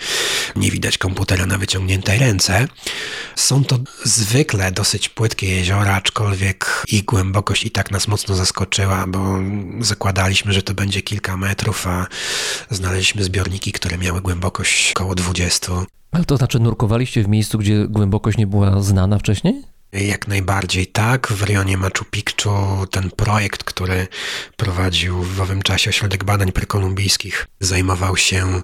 [0.56, 2.68] nie widać komputera na wyciągniętej ręce.
[3.36, 9.38] Są to zwykle dosyć płytkie jeziora, aczkolwiek ich głębokość i tak nas mocno zaskoczyła, bo
[9.80, 12.06] zakładaliśmy, że to będzie kilka metrów, a
[12.70, 15.72] znaleźliśmy zbiorniki, które miały głębokość około 20.
[16.10, 19.62] Ale to znaczy nurkowaliście w miejscu, gdzie głębokość nie była znana wcześniej?
[19.92, 21.28] Jak najbardziej tak.
[21.28, 24.06] W rejonie Machu Picchu ten projekt, który
[24.56, 28.62] prowadził w owym czasie Ośrodek Badań Prekolumbijskich, zajmował się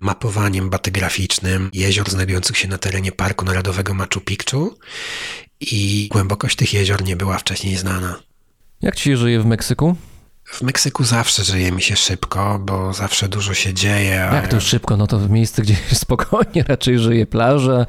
[0.00, 4.78] mapowaniem batygraficznym jezior znajdujących się na terenie Parku Narodowego Machu Picchu
[5.60, 8.20] i głębokość tych jezior nie była wcześniej znana.
[8.80, 9.96] Jak ci się żyje w Meksyku?
[10.52, 14.28] W Meksyku zawsze żyje mi się szybko, bo zawsze dużo się dzieje.
[14.32, 14.96] Jak to szybko?
[14.96, 17.86] No to w miejscu, gdzie spokojnie raczej żyje plaża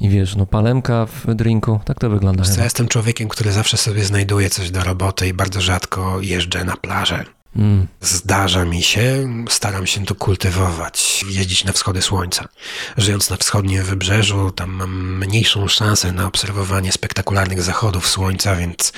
[0.00, 1.80] i wiesz, no palemka w drinku.
[1.84, 2.44] Tak to wygląda.
[2.56, 6.76] Ja jestem człowiekiem, który zawsze sobie znajduje coś do roboty i bardzo rzadko jeżdżę na
[6.76, 7.24] plażę.
[7.56, 7.86] Mm.
[8.00, 12.48] Zdarza mi się, staram się to kultywować, jeździć na wschody słońca.
[12.96, 18.92] Żyjąc na wschodnim wybrzeżu, tam mam mniejszą szansę na obserwowanie spektakularnych zachodów słońca, więc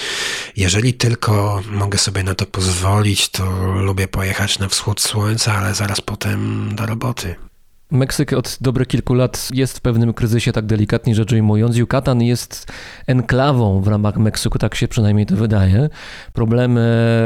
[0.56, 6.00] jeżeli tylko mogę sobie na to pozwolić, to lubię pojechać na wschód słońca, ale zaraz
[6.00, 7.34] potem do roboty.
[7.92, 11.76] Meksyk od dobrych kilku lat jest w pewnym kryzysie, tak delikatnie rzecz ujmując.
[11.76, 12.72] Yucatan jest
[13.06, 15.88] enklawą w ramach Meksyku, tak się przynajmniej to wydaje.
[16.32, 16.82] Problemy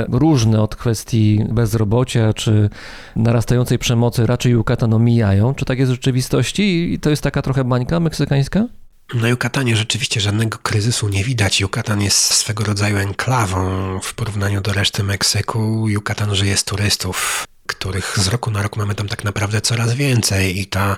[0.09, 2.71] różne od kwestii bezrobocia czy
[3.17, 5.55] narastającej przemocy raczej Yucatan omijają.
[5.55, 8.67] Czy tak jest w rzeczywistości i to jest taka trochę bańka meksykańska?
[9.15, 11.61] Na Jukatanie rzeczywiście żadnego kryzysu nie widać.
[11.61, 13.61] Jukatan jest swego rodzaju enklawą
[14.03, 15.89] w porównaniu do reszty Meksyku.
[15.89, 20.61] Jukatan żyje z turystów których z roku na rok mamy tam tak naprawdę coraz więcej
[20.61, 20.97] i ta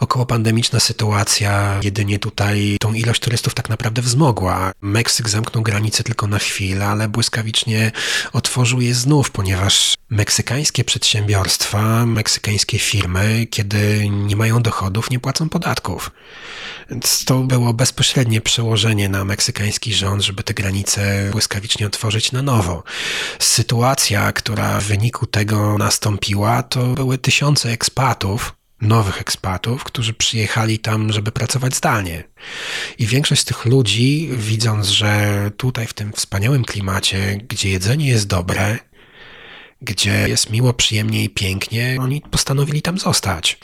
[0.00, 4.72] okołopandemiczna sytuacja jedynie tutaj tą ilość turystów tak naprawdę wzmogła.
[4.80, 7.92] Meksyk zamknął granice tylko na chwilę, ale błyskawicznie
[8.32, 16.10] otworzył je znów, ponieważ meksykańskie przedsiębiorstwa, meksykańskie firmy, kiedy nie mają dochodów, nie płacą podatków.
[16.90, 22.82] Więc to było bezpośrednie przełożenie na meksykański rząd, żeby te granice błyskawicznie otworzyć na nowo.
[23.38, 31.12] Sytuacja, która w wyniku tego nastąpiła, to były tysiące ekspatów, nowych ekspatów, którzy przyjechali tam,
[31.12, 32.24] żeby pracować zdalnie.
[32.98, 38.26] I większość z tych ludzi, widząc, że tutaj w tym wspaniałym klimacie, gdzie jedzenie jest
[38.26, 38.78] dobre,
[39.82, 43.58] gdzie jest miło, przyjemnie i pięknie, oni postanowili tam zostać.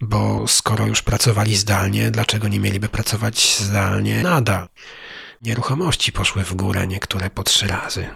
[0.00, 4.68] Bo skoro już pracowali zdalnie, dlaczego nie mieliby pracować zdalnie nadal?
[5.42, 8.08] Nieruchomości poszły w górę, niektóre po trzy razy.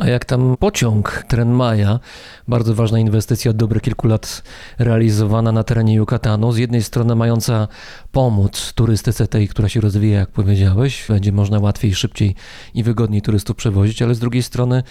[0.00, 2.00] A jak tam pociąg Tren Maya,
[2.48, 4.42] bardzo ważna inwestycja od dobrych kilku lat
[4.78, 7.68] realizowana na terenie Yucatanu, z jednej strony mająca
[8.12, 12.34] pomóc turystyce tej, która się rozwija, jak powiedziałeś, będzie można łatwiej, szybciej
[12.74, 14.82] i wygodniej turystów przewozić, ale z drugiej strony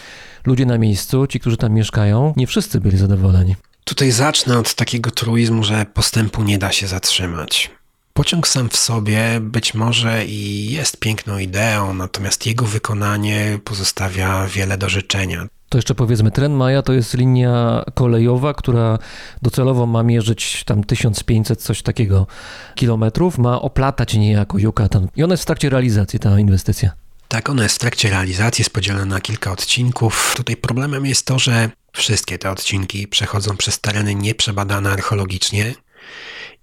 [0.46, 3.56] ludzie na miejscu, ci, którzy tam mieszkają, nie wszyscy byli zadowoleni.
[3.84, 7.79] Tutaj zacznę od takiego truizmu, że postępu nie da się zatrzymać.
[8.20, 14.78] Pociąg sam w sobie być może i jest piękną ideą, natomiast jego wykonanie pozostawia wiele
[14.78, 15.48] do życzenia.
[15.70, 19.00] To jeszcze powiedzmy, Tren Maja to jest linia kolejowa, która
[19.42, 22.28] docelowo ma mierzyć tam 1500 coś takiego
[22.76, 25.08] kilometrów, ma oplatać niejako Yucatan.
[25.16, 26.92] I ona jest w trakcie realizacji, ta inwestycja.
[27.28, 30.34] Tak, ona jest w trakcie realizacji, jest podzielona na kilka odcinków.
[30.38, 35.74] Tutaj problemem jest to, że wszystkie te odcinki przechodzą przez tereny nieprzebadane archeologicznie.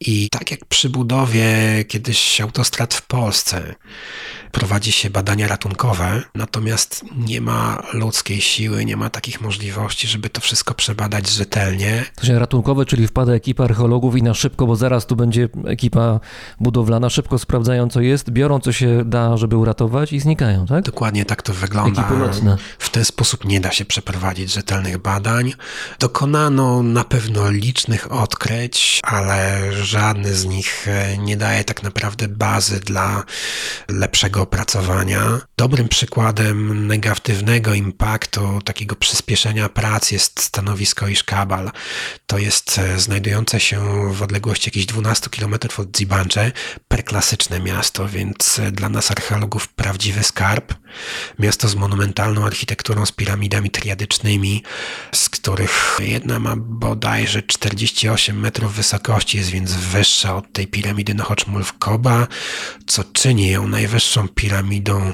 [0.01, 1.49] I tak jak przy budowie
[1.89, 3.75] kiedyś autostrad w Polsce,
[4.53, 10.41] prowadzi się badania ratunkowe, natomiast nie ma ludzkiej siły, nie ma takich możliwości, żeby to
[10.41, 12.05] wszystko przebadać rzetelnie.
[12.15, 16.21] To się ratunkowe, czyli wpada ekipa archeologów i na szybko, bo zaraz tu będzie ekipa
[16.61, 20.85] budowlana, szybko sprawdzają co jest, biorą co się da, żeby uratować i znikają, tak?
[20.85, 22.09] Dokładnie tak to wygląda.
[22.79, 25.53] W ten sposób nie da się przeprowadzić rzetelnych badań.
[25.99, 30.87] Dokonano na pewno licznych odkryć, ale żadny z nich
[31.19, 33.25] nie daje tak naprawdę bazy dla
[33.89, 35.41] lepszego opracowania.
[35.57, 41.71] Dobrym przykładem negatywnego impaktu, takiego przyspieszenia prac jest stanowisko Iszkabal.
[42.27, 46.53] To jest e, znajdujące się w odległości jakichś 12 km od Zibancze,
[46.89, 50.75] preklasyczne miasto, więc e, dla nas archeologów prawdziwy skarb.
[51.39, 54.63] Miasto z monumentalną architekturą, z piramidami triadycznymi,
[55.15, 62.27] z których jedna ma bodajże 48 metrów wysokości, jest więc wyższa od tej piramidy Nohochmulw-Koba,
[62.87, 65.13] co czyni ją najwyższą piramidą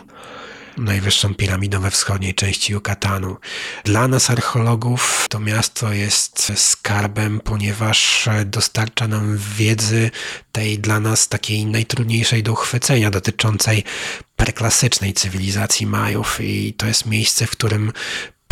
[0.76, 3.36] najwyższą piramidą we wschodniej części Yucatanu.
[3.84, 10.10] Dla nas archeologów to miasto jest skarbem, ponieważ dostarcza nam wiedzy
[10.52, 13.84] tej dla nas takiej najtrudniejszej do uchwycenia, dotyczącej
[14.36, 17.92] preklasycznej cywilizacji Majów i to jest miejsce, w którym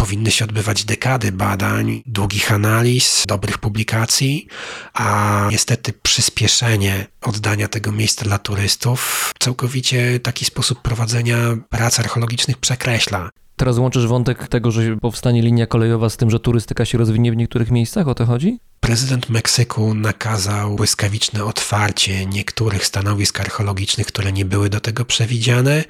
[0.00, 4.46] powinny się odbywać dekady badań, długich analiz, dobrych publikacji,
[4.94, 11.36] a niestety przyspieszenie oddania tego miejsca dla turystów całkowicie taki sposób prowadzenia
[11.68, 13.30] prac archeologicznych przekreśla.
[13.60, 17.36] Teraz łączysz wątek tego, że powstanie linia kolejowa z tym, że turystyka się rozwinie w
[17.36, 18.58] niektórych miejscach, o to chodzi?
[18.80, 25.84] Prezydent Meksyku nakazał błyskawiczne otwarcie niektórych stanowisk archeologicznych, które nie były do tego przewidziane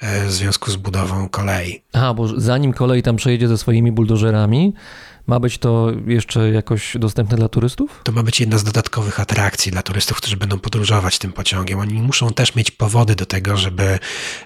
[0.00, 1.82] e, w związku z budową kolei.
[1.92, 4.74] A, bo zanim kolej tam przejedzie ze swoimi buldożerami,
[5.26, 8.00] ma być to jeszcze jakoś dostępne dla turystów?
[8.04, 11.78] To ma być jedna z dodatkowych atrakcji dla turystów, którzy będą podróżować tym pociągiem.
[11.78, 13.98] Oni muszą też mieć powody do tego, żeby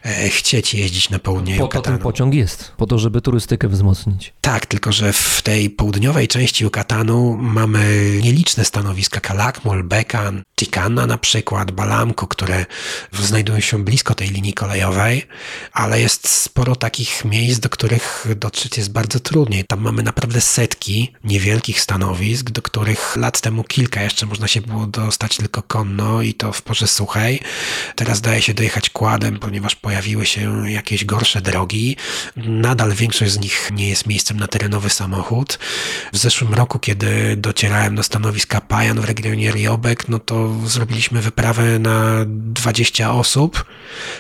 [0.02, 4.32] e, chcieć jeździć na południe Po to ten pociąg jest, po to, żeby turystykę wzmocnić.
[4.40, 11.18] Tak, tylko że w tej południowej części Yucatanu mamy nieliczne stanowiska Kalakmul, Bekan, Chicana na
[11.18, 12.66] przykład, Balamku, które
[13.12, 15.26] znajdują się blisko tej linii kolejowej,
[15.72, 19.64] ale jest sporo takich miejsc, do których dotrzeć jest bardzo trudniej.
[19.64, 20.69] Tam mamy naprawdę setki
[21.24, 26.34] niewielkich stanowisk, do których lat temu kilka jeszcze można się było dostać tylko konno i
[26.34, 27.40] to w porze suchej.
[27.96, 31.96] Teraz daje się dojechać kładem, ponieważ pojawiły się jakieś gorsze drogi.
[32.36, 35.58] Nadal większość z nich nie jest miejscem na terenowy samochód.
[36.12, 41.78] W zeszłym roku, kiedy docierałem do stanowiska Pajan w regionie Riobek, no to zrobiliśmy wyprawę
[41.78, 43.64] na 20 osób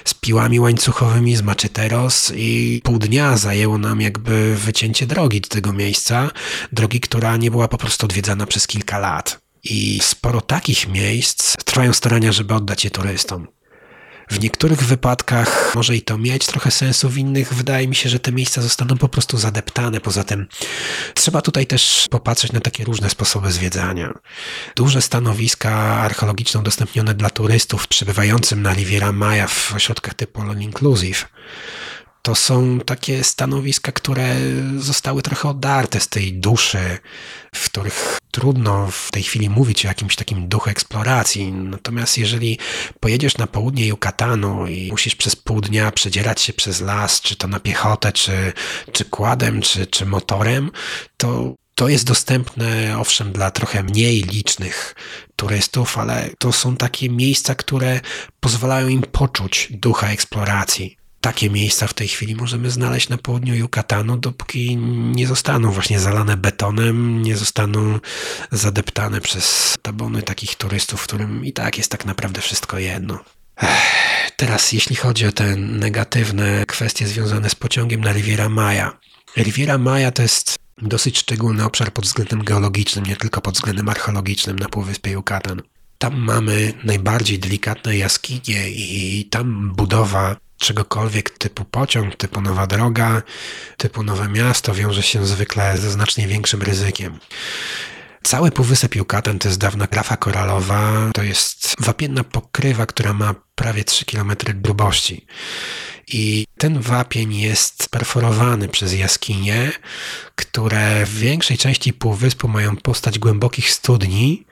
[0.04, 5.72] z piłami łańcuchowymi, z maczeteros i pół dnia zajęło nam jakby wycięcie drogi do tego
[5.72, 6.30] miejsca.
[6.72, 9.40] Drogi, która nie była po prostu odwiedzana przez kilka lat.
[9.64, 13.46] I sporo takich miejsc trwają starania, żeby oddać je turystom.
[14.30, 18.20] W niektórych wypadkach może i to mieć trochę sensu, w innych wydaje mi się, że
[18.20, 20.00] te miejsca zostaną po prostu zadeptane.
[20.00, 20.46] Poza tym
[21.14, 24.12] trzeba tutaj też popatrzeć na takie różne sposoby zwiedzania.
[24.76, 31.28] Duże stanowiska archeologiczne udostępnione dla turystów przybywającym na Riviera Maya w ośrodkach typu All Inclusive
[32.22, 34.36] to są takie stanowiska, które
[34.78, 36.98] zostały trochę odarte z tej duszy,
[37.54, 41.52] w których trudno w tej chwili mówić o jakimś takim duchu eksploracji.
[41.52, 42.58] Natomiast jeżeli
[43.00, 47.48] pojedziesz na południe Yucatanu i musisz przez pół dnia przedzierać się przez las, czy to
[47.48, 48.52] na piechotę, czy,
[48.92, 50.70] czy kładem, czy, czy motorem,
[51.16, 54.94] to to jest dostępne, owszem, dla trochę mniej licznych
[55.36, 58.00] turystów, ale to są takie miejsca, które
[58.40, 64.16] pozwalają im poczuć ducha eksploracji takie miejsca w tej chwili możemy znaleźć na południu Yucatanu,
[64.16, 64.76] dopóki
[65.16, 67.98] nie zostaną właśnie zalane betonem, nie zostaną
[68.52, 73.18] zadeptane przez tabony takich turystów, którym i tak jest tak naprawdę wszystko jedno.
[73.62, 78.90] Ech, teraz jeśli chodzi o te negatywne kwestie związane z pociągiem na Riviera Maya.
[79.36, 84.58] Riviera Maya to jest dosyć szczególny obszar pod względem geologicznym, nie tylko pod względem archeologicznym
[84.58, 85.62] na Półwyspie Yucatan.
[85.98, 93.22] Tam mamy najbardziej delikatne jaskinie i tam budowa czegokolwiek typu pociąg, typu nowa droga,
[93.76, 97.18] typu nowe miasto wiąże się zwykle ze znacznie większym ryzykiem.
[98.22, 103.84] Cały Półwysep Yucatan to jest dawna grafa koralowa, to jest wapienna pokrywa, która ma prawie
[103.84, 105.26] 3 km grubości.
[106.08, 109.72] I ten wapień jest perforowany przez jaskinie,
[110.34, 114.46] które w większej części półwyspu mają postać głębokich studni,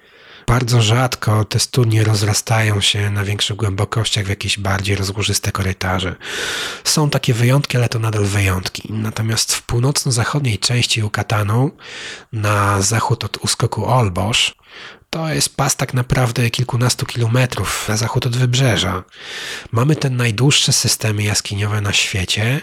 [0.48, 6.16] bardzo rzadko te studnie rozrastają się na większych głębokościach w jakieś bardziej rozłożyste korytarze.
[6.84, 8.92] Są takie wyjątki, ale to nadal wyjątki.
[8.92, 11.70] Natomiast w północno-zachodniej części Yucatanu,
[12.32, 14.54] na zachód od uskoku Olbosz,
[15.10, 19.04] to jest pas tak naprawdę kilkunastu kilometrów na zachód od wybrzeża.
[19.72, 22.60] Mamy te najdłuższe systemy jaskiniowe na świecie.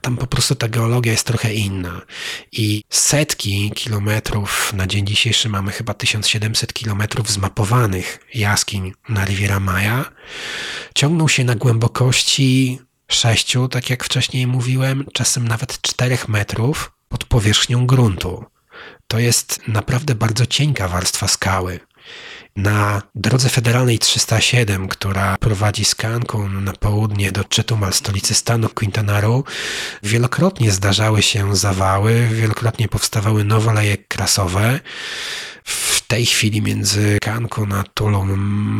[0.00, 2.00] Tam po prostu ta geologia jest trochę inna.
[2.52, 10.04] I setki kilometrów, na dzień dzisiejszy mamy chyba 1700 kilometrów zmapowanych jaskiń na Riviera Maya.
[10.94, 12.78] Ciągną się na głębokości
[13.08, 18.51] 6, tak jak wcześniej mówiłem, czasem nawet 4 metrów pod powierzchnią gruntu.
[19.08, 21.80] To jest naprawdę bardzo cienka warstwa skały.
[22.56, 29.20] Na drodze federalnej 307, która prowadzi z Cancun na południe do Chetumal, stolicy stanu Quintana
[29.20, 29.44] Roo,
[30.02, 34.80] wielokrotnie zdarzały się zawały, wielokrotnie powstawały nowe leje krasowe.
[35.64, 38.30] W tej chwili między Cancun a Tulum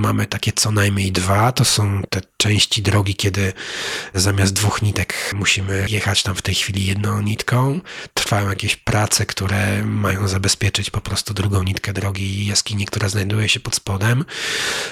[0.00, 1.52] mamy takie co najmniej dwa.
[1.52, 3.52] To są te części drogi, kiedy
[4.14, 7.80] zamiast dwóch nitek musimy jechać tam w tej chwili jedną nitką.
[8.14, 13.60] Trwają jakieś prace, które mają zabezpieczyć po prostu drugą nitkę drogi jaskini, która znajduje się
[13.60, 14.24] pod spodem.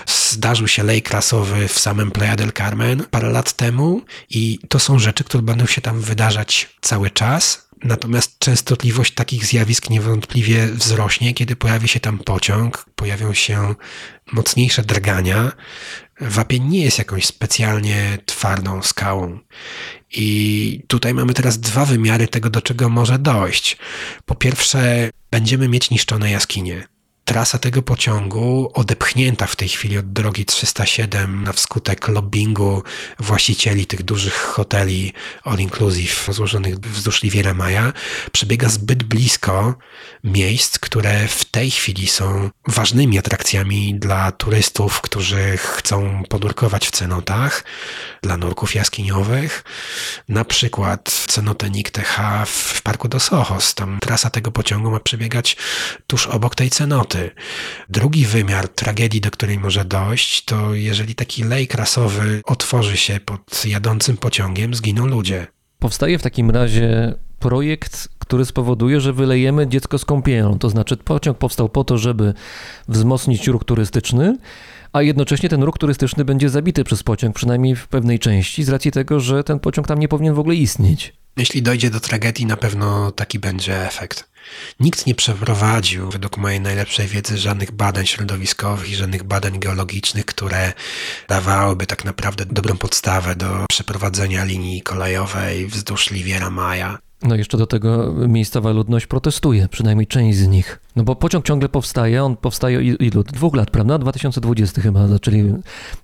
[0.07, 4.99] Zdarzył się lej krasowy w samym Playa del Carmen parę lat temu i to są
[4.99, 11.57] rzeczy, które będą się tam wydarzać cały czas Natomiast częstotliwość takich zjawisk niewątpliwie wzrośnie, kiedy
[11.57, 13.75] pojawi się tam pociąg, pojawią się
[14.33, 15.53] mocniejsze drgania.
[16.21, 19.39] Wapień nie jest jakąś specjalnie twardą skałą.
[20.13, 23.77] I tutaj mamy teraz dwa wymiary tego, do czego może dojść.
[24.27, 26.90] Po pierwsze, będziemy mieć niszczone jaskinie
[27.31, 32.83] trasa tego pociągu odepchnięta w tej chwili od drogi 307 na wskutek lobbingu
[33.19, 35.13] właścicieli tych dużych hoteli
[35.45, 37.93] all inclusive złożonych wzdłuż Riviera Maya
[38.33, 39.75] przebiega zbyt blisko
[40.25, 47.65] miejsc, które w tej chwili są ważnymi atrakcjami dla turystów, którzy chcą podurkować w cenotach,
[48.23, 49.65] dla nurków jaskiniowych.
[50.29, 53.75] Na przykład cenotę TH w Parku dos Ojos.
[53.75, 55.57] Tam trasa tego pociągu ma przebiegać
[56.07, 57.20] tuż obok tej cenoty.
[57.89, 63.65] Drugi wymiar tragedii, do której może dojść, to jeżeli taki lejk rasowy otworzy się pod
[63.65, 65.47] jadącym pociągiem, zginą ludzie.
[65.79, 70.59] Powstaje w takim razie projekt, który spowoduje, że wylejemy dziecko z kąpielą.
[70.59, 72.35] To znaczy, pociąg powstał po to, żeby
[72.89, 74.37] wzmocnić ruch turystyczny,
[74.93, 78.91] a jednocześnie ten ruch turystyczny będzie zabity przez pociąg, przynajmniej w pewnej części, z racji
[78.93, 81.20] tego, że ten pociąg tam nie powinien w ogóle istnieć.
[81.37, 84.31] Jeśli dojdzie do tragedii, na pewno taki będzie efekt.
[84.81, 90.73] Nikt nie przeprowadził, według mojej najlepszej wiedzy, żadnych badań środowiskowych i żadnych badań geologicznych, które
[91.29, 96.99] dawałyby tak naprawdę dobrą podstawę do przeprowadzenia linii kolejowej wzdłuż Liviera Maja.
[97.23, 100.81] No jeszcze do tego miejscowa ludność protestuje, przynajmniej część z nich.
[100.97, 103.23] No bo pociąg ciągle powstaje, on powstaje il- ilu?
[103.25, 103.99] Dwóch lat, prawda?
[103.99, 105.55] 2020 chyba zaczęli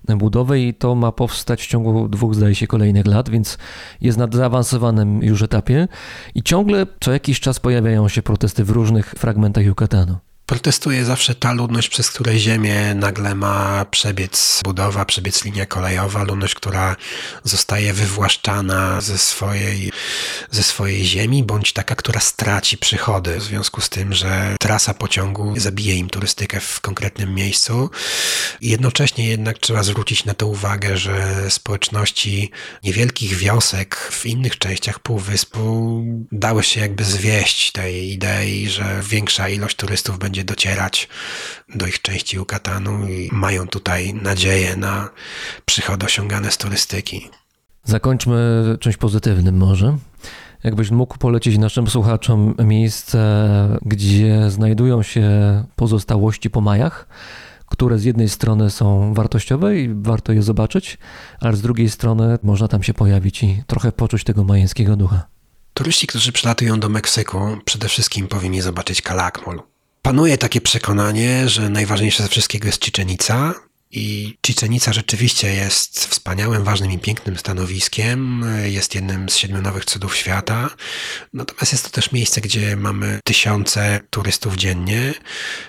[0.07, 3.57] budowę i to ma powstać w ciągu dwóch, zdaje się, kolejnych lat, więc
[4.01, 5.87] jest na zaawansowanym już etapie
[6.35, 10.15] i ciągle co jakiś czas pojawiają się protesty w różnych fragmentach Yucatanu.
[10.47, 16.55] Protestuje zawsze ta ludność, przez której ziemię nagle ma przebiec budowa, przebiec linia kolejowa, ludność,
[16.55, 16.95] która
[17.43, 19.91] zostaje wywłaszczana ze swojej,
[20.51, 25.53] ze swojej ziemi, bądź taka, która straci przychody w związku z tym, że trasa pociągu
[25.59, 27.89] zabije im turystykę w konkretnym miejscu.
[28.61, 32.51] Jednocześnie jednak trzeba zwrócić na to uwagę, że społeczności
[32.83, 39.75] niewielkich wiosek w innych częściach Półwyspu dały się jakby zwieść tej idei, że większa ilość
[39.75, 41.09] turystów będzie docierać
[41.75, 45.09] do ich części Yucatanu i mają tutaj nadzieję na
[45.65, 47.29] przychody osiągane z turystyki.
[47.83, 49.97] Zakończmy czymś pozytywnym może.
[50.63, 53.19] Jakbyś mógł polecić naszym słuchaczom miejsce,
[53.85, 55.29] gdzie znajdują się
[55.75, 57.07] pozostałości po Majach,
[57.65, 60.97] które z jednej strony są wartościowe i warto je zobaczyć,
[61.39, 65.27] ale z drugiej strony można tam się pojawić i trochę poczuć tego majeńskiego ducha.
[65.73, 69.61] Turyści, którzy przylatują do Meksyku, przede wszystkim powinni zobaczyć Calakmul.
[70.07, 73.53] Panuje takie przekonanie, że najważniejsze ze wszystkiego jest Cziczenica
[73.91, 78.45] i Cziczenica rzeczywiście jest wspaniałym, ważnym i pięknym stanowiskiem.
[78.65, 80.69] Jest jednym z siedmiu nowych cudów świata.
[81.33, 85.13] Natomiast jest to też miejsce, gdzie mamy tysiące turystów dziennie,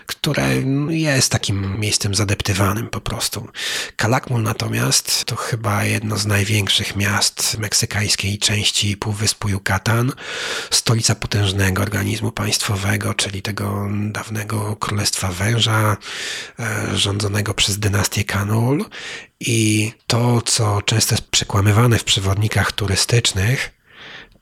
[0.07, 0.49] które
[0.89, 3.49] jest takim miejscem zadeptywanym po prostu.
[3.97, 10.13] Calakmul natomiast to chyba jedno z największych miast meksykańskiej części Półwyspu Yucatan.
[10.71, 15.97] Stolica potężnego organizmu państwowego, czyli tego dawnego Królestwa Węża,
[16.59, 18.85] e, rządzonego przez dynastię Kanul
[19.41, 23.78] i to, co często jest przekłamywane w przewodnikach turystycznych,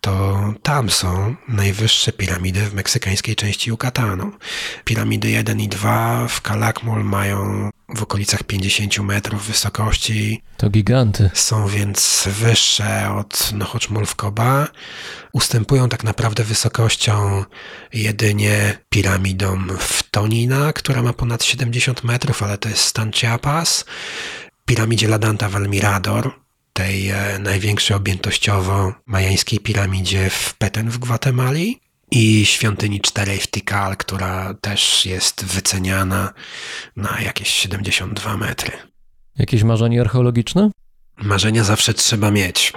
[0.06, 4.32] to tam są najwyższe piramidy w meksykańskiej części Yucatanu.
[4.84, 10.42] Piramidy 1 i 2 w Calakmul mają w okolicach 50 metrów wysokości.
[10.56, 11.30] To giganty.
[11.34, 14.68] Są więc wyższe od Nochochmulfkoba.
[15.32, 17.44] Ustępują tak naprawdę wysokością
[17.92, 23.84] jedynie piramidom w Tonina, która ma ponad 70 metrów, ale to jest stan Chiapas.
[24.66, 26.45] Piramidzie Ladanta w El Mirador,
[26.76, 31.80] tej e, największej objętościowo majańskiej piramidzie w Petén w Gwatemali
[32.10, 36.32] i świątyni Czterej w Tikal, która też jest wyceniana
[36.96, 38.72] na jakieś 72 metry.
[39.38, 40.70] Jakieś marzenie archeologiczne?
[41.16, 42.72] Marzenia zawsze trzeba mieć.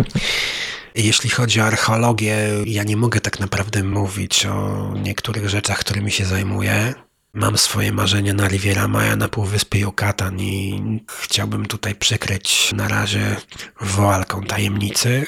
[0.94, 2.36] Jeśli chodzi o archeologię,
[2.66, 6.94] ja nie mogę tak naprawdę mówić o niektórych rzeczach, którymi się zajmuję.
[7.34, 10.82] Mam swoje marzenia na Riviera Maya na Półwyspie Yucatan i
[11.20, 13.36] chciałbym tutaj przykryć na razie
[13.80, 15.26] woalką tajemnicy.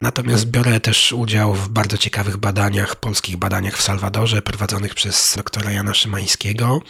[0.00, 5.72] Natomiast biorę też udział w bardzo ciekawych badaniach, polskich badaniach w Salwadorze, prowadzonych przez doktora
[5.72, 6.82] Jana Szymańskiego.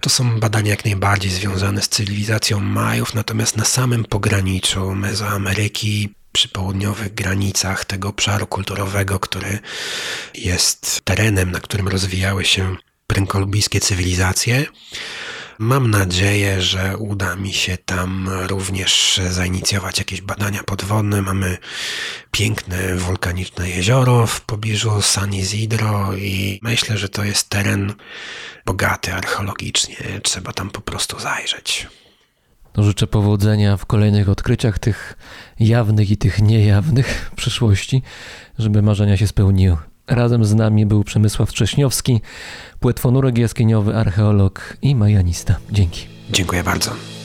[0.00, 6.48] To są badania jak najbardziej związane z cywilizacją Majów, natomiast na samym pograniczu Mezoameryki, przy
[6.48, 9.58] południowych granicach tego obszaru kulturowego, który
[10.34, 12.76] jest terenem, na którym rozwijały się
[13.08, 14.66] prękolubijskie cywilizacje.
[15.58, 21.22] Mam nadzieję, że uda mi się tam również zainicjować jakieś badania podwodne.
[21.22, 21.58] Mamy
[22.30, 27.94] piękne wulkaniczne jezioro w pobliżu San Isidro i myślę, że to jest teren
[28.66, 29.96] bogaty archeologicznie.
[30.22, 31.86] Trzeba tam po prostu zajrzeć.
[32.72, 35.16] To życzę powodzenia w kolejnych odkryciach, tych
[35.60, 38.02] jawnych i tych niejawnych w przyszłości,
[38.58, 39.76] żeby marzenia się spełniły.
[40.08, 42.20] Razem z nami był Przemysław Trześniowski,
[42.80, 45.56] płetwonurek jaskiniowy, archeolog i majanista.
[45.72, 46.06] Dzięki.
[46.30, 47.17] Dziękuję bardzo.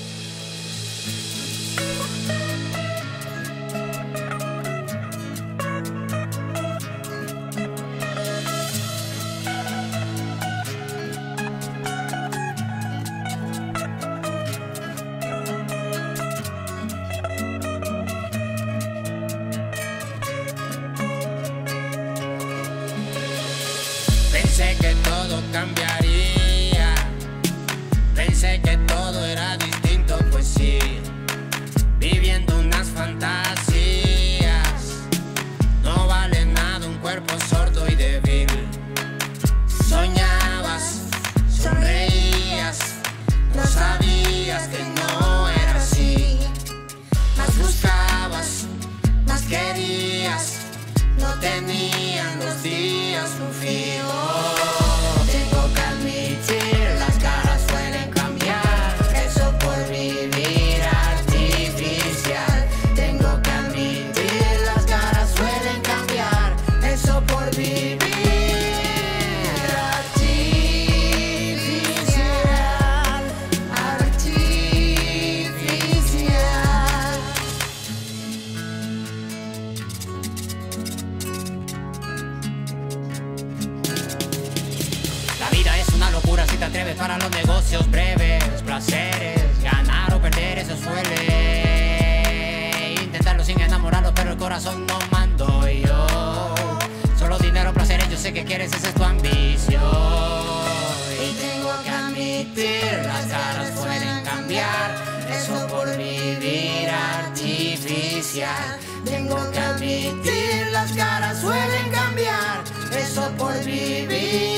[109.05, 112.64] Tengo que admitir, las caras suelen cambiar,
[112.97, 114.52] eso por vivir.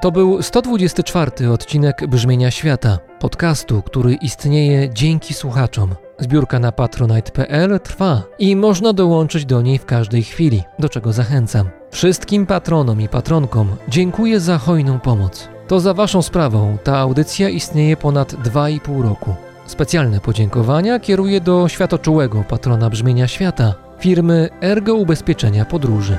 [0.00, 5.94] To był 124 odcinek Brzmienia Świata, podcastu, który istnieje dzięki słuchaczom.
[6.18, 11.68] Zbiórka na patronite.pl trwa i można dołączyć do niej w każdej chwili, do czego zachęcam.
[11.90, 15.48] Wszystkim patronom i patronkom dziękuję za hojną pomoc.
[15.68, 19.34] To za Waszą sprawą ta audycja istnieje ponad 2,5 roku.
[19.66, 26.18] Specjalne podziękowania kieruję do światoczułego patrona brzmienia świata, firmy Ergo Ubezpieczenia Podróży.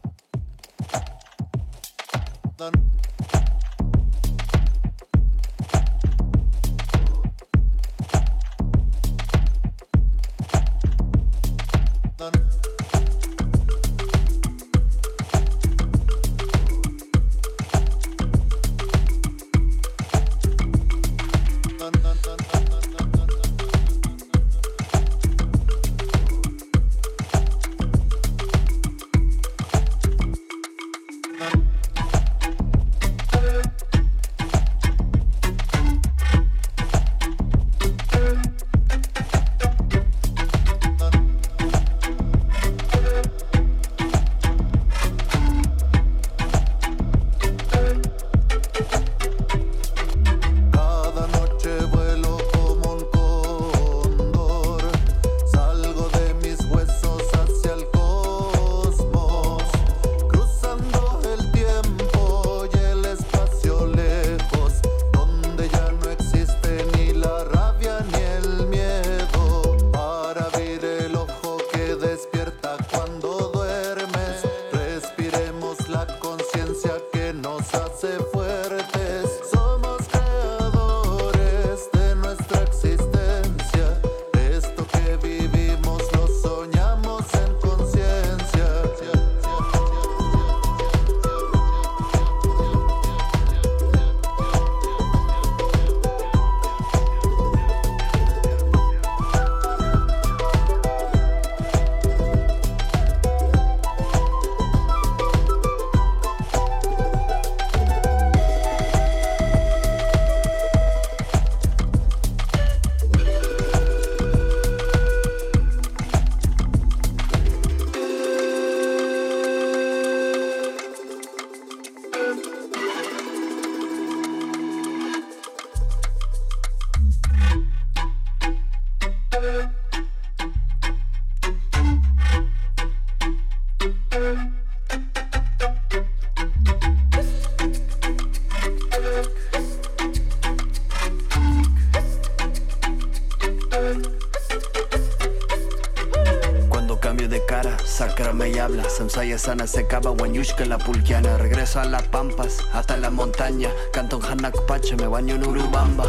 [147.51, 148.89] Tierra me habla.
[148.89, 151.37] Samsaya sana se acaba, Wanyushka la pulquiana.
[151.37, 153.69] Regreso a las pampas, hasta la montaña.
[153.91, 156.05] Canto en Hanakpacha, me baño en Urubamba.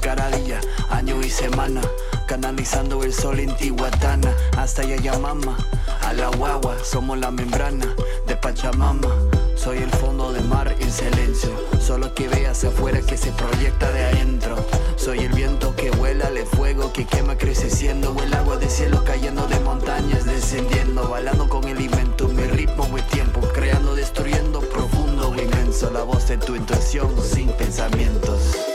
[0.00, 0.26] Cada
[0.90, 1.80] año y semana.
[2.26, 4.34] Canalizando el sol en Tihuatana.
[4.56, 5.56] Hasta Yayamama,
[6.02, 6.76] a la guagua.
[6.82, 7.86] Somos la membrana
[8.26, 9.08] de Pachamama.
[9.62, 11.50] Soy el fondo de mar en silencio.
[11.78, 14.56] Solo que veas afuera que se proyecta de adentro.
[14.96, 18.12] Soy el viento que vuela, el fuego que quema, crece siendo.
[18.12, 21.10] O el agua de cielo cayendo de montañas, descendiendo.
[21.10, 23.40] Bailando con el invento, mi ritmo, mi tiempo.
[23.52, 25.90] Creando, destruyendo, profundo, inmenso.
[25.90, 28.69] La voz de tu intuición sin pensamientos.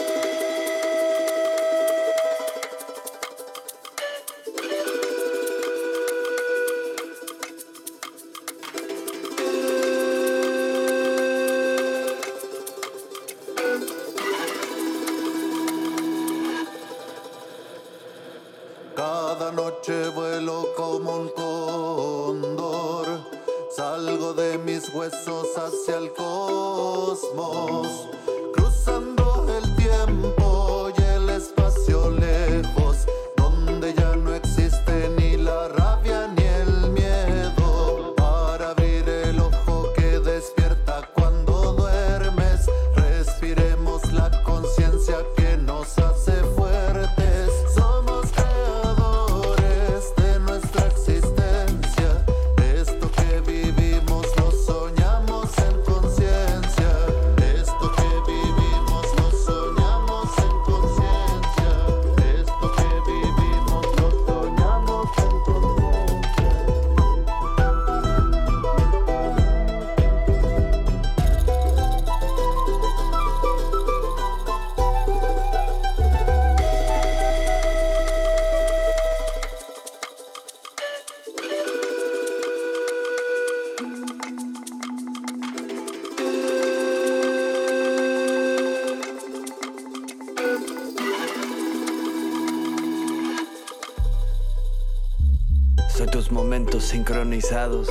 [97.35, 97.89] Sincronizados,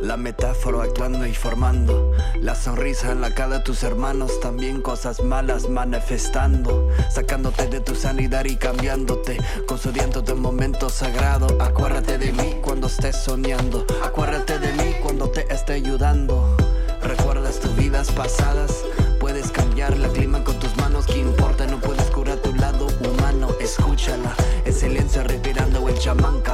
[0.00, 5.22] la metáfora actuando y formando, la sonrisa en la cara de tus hermanos, también cosas
[5.22, 11.46] malas manifestando, sacándote de tu sanidad y cambiándote, concediéndote un momento sagrado.
[11.60, 16.56] Acuérdate de mí cuando estés soñando, acuérdate de mí cuando te esté ayudando.
[17.02, 18.82] Recuerdas tus vidas pasadas,
[19.20, 21.66] puedes cambiar la clima con tus manos, que importa?
[21.66, 26.45] No puedes curar tu lado humano, escúchala, el silencio respirando, el chamán.